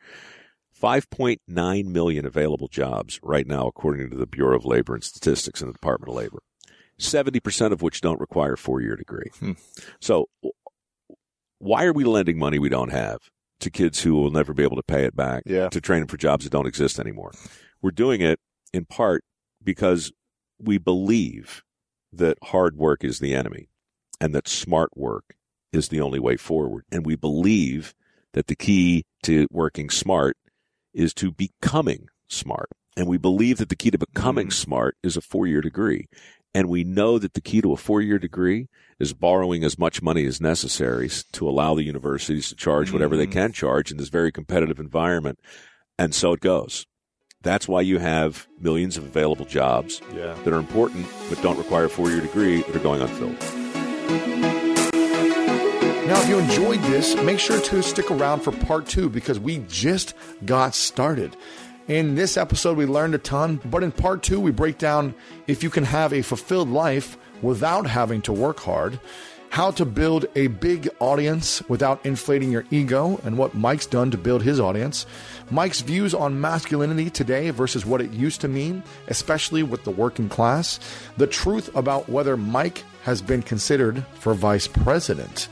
5.9 0.80 1.87
million 1.87 2.26
available 2.26 2.68
jobs 2.68 3.18
right 3.22 3.47
now, 3.47 3.66
according 3.66 4.11
to 4.11 4.16
the 4.16 4.26
Bureau 4.26 4.57
of 4.57 4.66
Labor 4.66 4.95
and 4.95 5.03
Statistics 5.03 5.62
and 5.62 5.70
the 5.70 5.72
Department 5.72 6.11
of 6.11 6.16
Labor. 6.16 6.41
70% 6.99 7.72
of 7.72 7.80
which 7.82 8.01
don't 8.03 8.20
require 8.20 8.55
a 8.55 8.59
four 8.59 8.80
year 8.82 8.97
degree. 8.97 9.30
Hmm. 9.39 9.53
So, 10.01 10.26
why 11.59 11.84
are 11.84 11.93
we 11.93 12.05
lending 12.05 12.39
money 12.39 12.59
we 12.59 12.68
don't 12.68 12.91
have 12.93 13.18
to 13.61 13.70
kids 13.70 14.03
who 14.03 14.14
will 14.14 14.30
never 14.30 14.53
be 14.53 14.62
able 14.62 14.76
to 14.76 14.82
pay 14.82 15.05
it 15.05 15.16
back 15.16 15.43
Yeah. 15.47 15.68
to 15.70 15.80
train 15.80 16.01
them 16.01 16.09
for 16.09 16.18
jobs 16.18 16.45
that 16.45 16.51
don't 16.51 16.66
exist 16.66 16.99
anymore? 16.99 17.32
We're 17.80 17.91
doing 17.93 18.20
it 18.20 18.39
in 18.74 18.84
part 18.84 19.24
because 19.64 20.12
we 20.59 20.76
believe 20.78 21.62
that 22.19 22.39
hard 22.43 22.77
work 22.77 23.05
is 23.05 23.19
the 23.19 23.35
enemy 23.35 23.69
and 24.21 24.35
that 24.35 24.49
smart 24.49 24.91
work 24.97 25.37
is 25.73 25.89
the 25.89 26.01
only 26.01 26.19
way 26.19 26.37
forward. 26.37 26.85
And 26.91 27.05
we 27.05 27.17
believe 27.17 27.95
that 28.33 28.47
the 28.47 28.57
key 28.57 29.05
to 29.23 29.47
working 29.51 29.91
smart 29.91 30.37
is 30.95 31.12
to 31.14 31.31
becoming 31.31 32.09
smart. 32.29 32.71
And 32.97 33.07
we 33.07 33.19
believe 33.19 33.59
that 33.59 33.69
the 33.69 33.77
key 33.77 33.91
to 33.91 33.99
becoming 33.99 34.47
mm-hmm. 34.47 34.53
smart 34.53 34.97
is 35.03 35.17
a 35.17 35.21
four 35.21 35.47
year 35.47 35.61
degree. 35.61 36.09
And 36.55 36.71
we 36.71 36.85
know 36.85 37.19
that 37.19 37.35
the 37.35 37.43
key 37.43 37.61
to 37.61 37.73
a 37.73 37.77
four 37.77 38.01
year 38.01 38.19
degree 38.19 38.69
is 38.99 39.12
borrowing 39.12 39.62
as 39.62 39.79
much 39.79 40.01
money 40.01 40.25
as 40.25 40.41
necessary 40.41 41.11
to 41.33 41.49
allow 41.49 41.75
the 41.75 41.85
universities 41.85 42.49
to 42.49 42.55
charge 42.57 42.91
whatever 42.91 43.17
they 43.17 43.25
mm-hmm. 43.25 43.33
can 43.33 43.53
charge 43.53 43.91
in 43.91 43.99
this 43.99 44.09
very 44.09 44.33
competitive 44.33 44.81
environment. 44.81 45.39
And 45.99 46.14
so 46.14 46.33
it 46.33 46.41
goes. 46.41 46.87
That's 47.47 47.68
why 47.68 47.82
you 47.82 47.99
have 47.99 48.47
millions 48.61 48.97
of 48.97 49.05
available 49.05 49.44
jobs 49.44 50.01
Yeah. 50.14 50.34
that 50.44 50.53
are 50.53 50.59
important 50.59 51.07
but 51.28 51.40
don't 51.42 51.57
require 51.59 51.84
a 51.84 51.88
four 51.88 52.11
year 52.11 52.20
degree 52.20 52.62
that 52.62 52.74
are 52.74 52.80
going 52.80 53.01
unfilled. 53.01 53.36
Now, 56.07 56.20
if 56.22 56.28
you 56.28 56.38
enjoyed 56.38 56.80
this, 56.82 57.16
make 57.22 57.38
sure 57.40 57.61
to 57.61 57.82
stick 57.82 58.11
around 58.12 58.40
for 58.40 58.53
part 58.53 58.86
two 58.86 59.09
because 59.09 59.40
we 59.40 59.59
just 59.68 60.14
got 60.44 60.74
started. 60.74 61.36
In 61.88 62.14
this 62.14 62.36
episode, 62.36 62.76
we 62.76 62.86
learned 62.86 63.14
a 63.14 63.18
ton, 63.18 63.61
but 63.64 63.82
in 63.82 63.90
part 63.92 64.22
two, 64.22 64.38
we 64.40 64.51
break 64.53 64.78
down 64.78 65.14
if 65.47 65.62
you 65.64 65.70
can 65.70 65.84
have 65.84 66.12
a 66.12 66.22
fulfilled 66.22 66.68
life 66.68 67.16
without 67.42 67.86
having 67.86 68.22
to 68.22 68.32
work 68.32 68.61
hard, 68.61 68.99
how 69.51 69.70
to 69.72 69.84
build 69.84 70.26
a 70.34 70.49
big 70.49 70.88
audience 71.01 71.62
without 71.68 72.05
inflating 72.05 72.51
your 72.51 72.64
ego, 72.70 73.20
and 73.24 73.38
what 73.38 73.55
Mike's 73.55 73.86
done 73.86 74.11
to 74.11 74.18
build 74.18 74.42
his 74.42 74.61
audience, 74.61 75.07
Mike's 75.51 75.80
views 75.80 76.14
on 76.14 76.40
masculinity 76.40 77.11
today 77.11 77.51
versus 77.51 77.86
what 77.86 78.01
it 78.01 78.12
used 78.12 78.40
to 78.42 78.49
mean, 78.49 78.82
especially 79.09 79.62
with 79.62 79.84
the 79.84 79.90
working 79.90 80.28
class, 80.28 80.80
the 81.16 81.26
truth 81.26 81.74
about 81.74 82.09
whether 82.09 82.36
Mike 82.36 82.84
has 83.03 83.22
been 83.22 83.42
considered 83.42 84.05
for 84.14 84.34
vice 84.34 84.66
president 84.66 85.49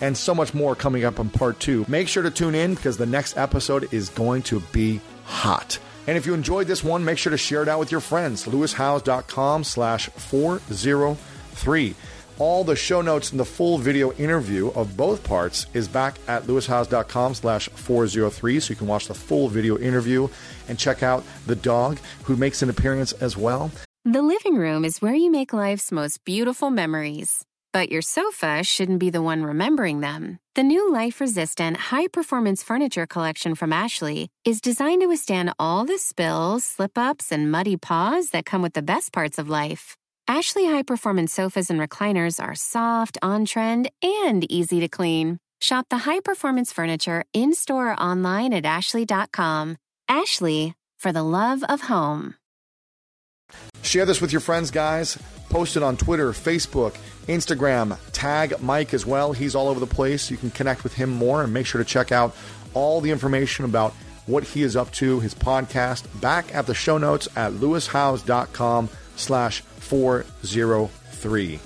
and 0.00 0.16
so 0.16 0.34
much 0.34 0.54
more 0.54 0.74
coming 0.74 1.04
up 1.04 1.18
in 1.18 1.28
part 1.28 1.58
two. 1.60 1.84
Make 1.88 2.08
sure 2.08 2.22
to 2.22 2.30
tune 2.30 2.54
in 2.54 2.74
because 2.74 2.96
the 2.96 3.06
next 3.06 3.36
episode 3.36 3.92
is 3.92 4.08
going 4.10 4.42
to 4.42 4.60
be 4.72 5.00
hot. 5.24 5.78
And 6.06 6.16
if 6.16 6.24
you 6.24 6.34
enjoyed 6.34 6.66
this 6.66 6.82
one, 6.82 7.04
make 7.04 7.18
sure 7.18 7.30
to 7.30 7.36
share 7.36 7.62
it 7.62 7.68
out 7.68 7.78
with 7.78 7.92
your 7.92 8.00
friends. 8.00 8.46
LewisHowes.com 8.46 9.64
slash 9.64 10.08
403. 10.08 11.94
All 12.38 12.62
the 12.62 12.76
show 12.76 13.02
notes 13.02 13.32
and 13.32 13.40
the 13.40 13.44
full 13.44 13.78
video 13.78 14.12
interview 14.12 14.68
of 14.68 14.96
both 14.96 15.24
parts 15.24 15.66
is 15.74 15.88
back 15.88 16.14
at 16.28 16.44
lewishowes.com 16.44 17.34
slash 17.34 17.68
403 17.70 18.60
so 18.60 18.70
you 18.70 18.76
can 18.76 18.86
watch 18.86 19.08
the 19.08 19.14
full 19.14 19.48
video 19.48 19.76
interview 19.76 20.28
and 20.68 20.78
check 20.78 21.02
out 21.02 21.24
the 21.46 21.56
dog 21.56 21.98
who 22.22 22.36
makes 22.36 22.62
an 22.62 22.70
appearance 22.70 23.10
as 23.12 23.36
well. 23.36 23.72
The 24.04 24.22
living 24.22 24.54
room 24.54 24.84
is 24.84 25.02
where 25.02 25.14
you 25.14 25.32
make 25.32 25.52
life's 25.52 25.90
most 25.90 26.24
beautiful 26.24 26.70
memories. 26.70 27.44
But 27.72 27.90
your 27.90 28.02
sofa 28.02 28.62
shouldn't 28.62 29.00
be 29.00 29.10
the 29.10 29.20
one 29.20 29.42
remembering 29.42 30.00
them. 30.00 30.38
The 30.54 30.62
new 30.62 30.90
life 30.92 31.20
resistant, 31.20 31.76
high 31.76 32.06
performance 32.06 32.62
furniture 32.62 33.06
collection 33.06 33.56
from 33.56 33.72
Ashley 33.72 34.30
is 34.44 34.60
designed 34.60 35.02
to 35.02 35.08
withstand 35.08 35.52
all 35.58 35.84
the 35.84 35.98
spills, 35.98 36.64
slip 36.64 36.96
ups, 36.96 37.30
and 37.32 37.50
muddy 37.50 37.76
paws 37.76 38.30
that 38.30 38.46
come 38.46 38.62
with 38.62 38.72
the 38.72 38.82
best 38.82 39.12
parts 39.12 39.38
of 39.38 39.48
life. 39.48 39.96
Ashley 40.30 40.66
high 40.66 40.82
performance 40.82 41.32
sofas 41.32 41.70
and 41.70 41.80
recliners 41.80 42.38
are 42.38 42.54
soft, 42.54 43.16
on 43.22 43.46
trend, 43.46 43.90
and 44.02 44.44
easy 44.52 44.78
to 44.80 44.86
clean. 44.86 45.38
Shop 45.58 45.86
the 45.88 46.04
high 46.04 46.20
performance 46.20 46.70
furniture 46.70 47.24
in 47.32 47.54
store 47.54 47.92
or 47.92 48.00
online 48.00 48.52
at 48.52 48.66
ashley.com. 48.66 49.78
Ashley, 50.06 50.74
for 50.98 51.12
the 51.12 51.22
love 51.22 51.64
of 51.64 51.80
home. 51.80 52.34
Share 53.80 54.04
this 54.04 54.20
with 54.20 54.30
your 54.30 54.42
friends, 54.42 54.70
guys. 54.70 55.16
Post 55.48 55.78
it 55.78 55.82
on 55.82 55.96
Twitter, 55.96 56.32
Facebook, 56.32 56.94
Instagram. 57.26 57.96
Tag 58.12 58.60
Mike 58.60 58.92
as 58.92 59.06
well. 59.06 59.32
He's 59.32 59.54
all 59.54 59.68
over 59.68 59.80
the 59.80 59.86
place. 59.86 60.30
You 60.30 60.36
can 60.36 60.50
connect 60.50 60.84
with 60.84 60.92
him 60.92 61.08
more 61.08 61.42
and 61.42 61.54
make 61.54 61.64
sure 61.64 61.82
to 61.82 61.88
check 61.88 62.12
out 62.12 62.36
all 62.74 63.00
the 63.00 63.10
information 63.10 63.64
about 63.64 63.94
what 64.26 64.44
he 64.44 64.60
is 64.62 64.76
up 64.76 64.92
to, 64.92 65.20
his 65.20 65.34
podcast, 65.34 66.04
back 66.20 66.54
at 66.54 66.66
the 66.66 66.74
show 66.74 66.98
notes 66.98 67.28
at 67.34 67.52
lewishowes.com 67.52 68.90
slash 69.18 69.60
403. 69.60 71.60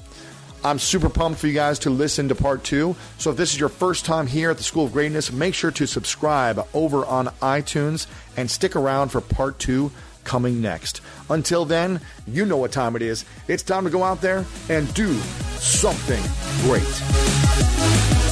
I'm 0.65 0.79
super 0.79 1.09
pumped 1.09 1.41
for 1.41 1.49
you 1.49 1.55
guys 1.55 1.81
to 1.81 1.91
listen 1.91 2.29
to 2.29 2.37
part 2.37 2.63
two. 2.63 2.95
So 3.19 3.31
if 3.31 3.37
this 3.37 3.53
is 3.53 3.59
your 3.59 3.69
first 3.69 4.05
time 4.05 4.29
here 4.29 4.51
at 4.51 4.59
the 4.59 4.63
School 4.63 4.85
of 4.85 4.93
Greatness, 4.93 5.33
make 5.33 5.55
sure 5.55 5.73
to 5.73 5.87
subscribe 5.87 6.65
over 6.73 7.05
on 7.05 7.27
iTunes 7.43 8.07
and 8.37 8.49
stick 8.49 8.77
around 8.77 9.09
for 9.09 9.21
part 9.21 9.59
two 9.59 9.91
coming 10.23 10.61
next. 10.61 11.01
Until 11.31 11.65
then, 11.65 12.01
you 12.29 12.47
know 12.47 12.59
what 12.59 12.71
time 12.71 12.95
it 12.95 13.03
is. 13.03 13.25
It's 13.49 13.65
time 13.65 13.85
to 13.85 13.91
go 13.91 14.05
out 14.05 14.21
there 14.21 14.45
and 14.69 14.93
do 14.95 15.13
something 15.59 16.23
great. 16.63 18.32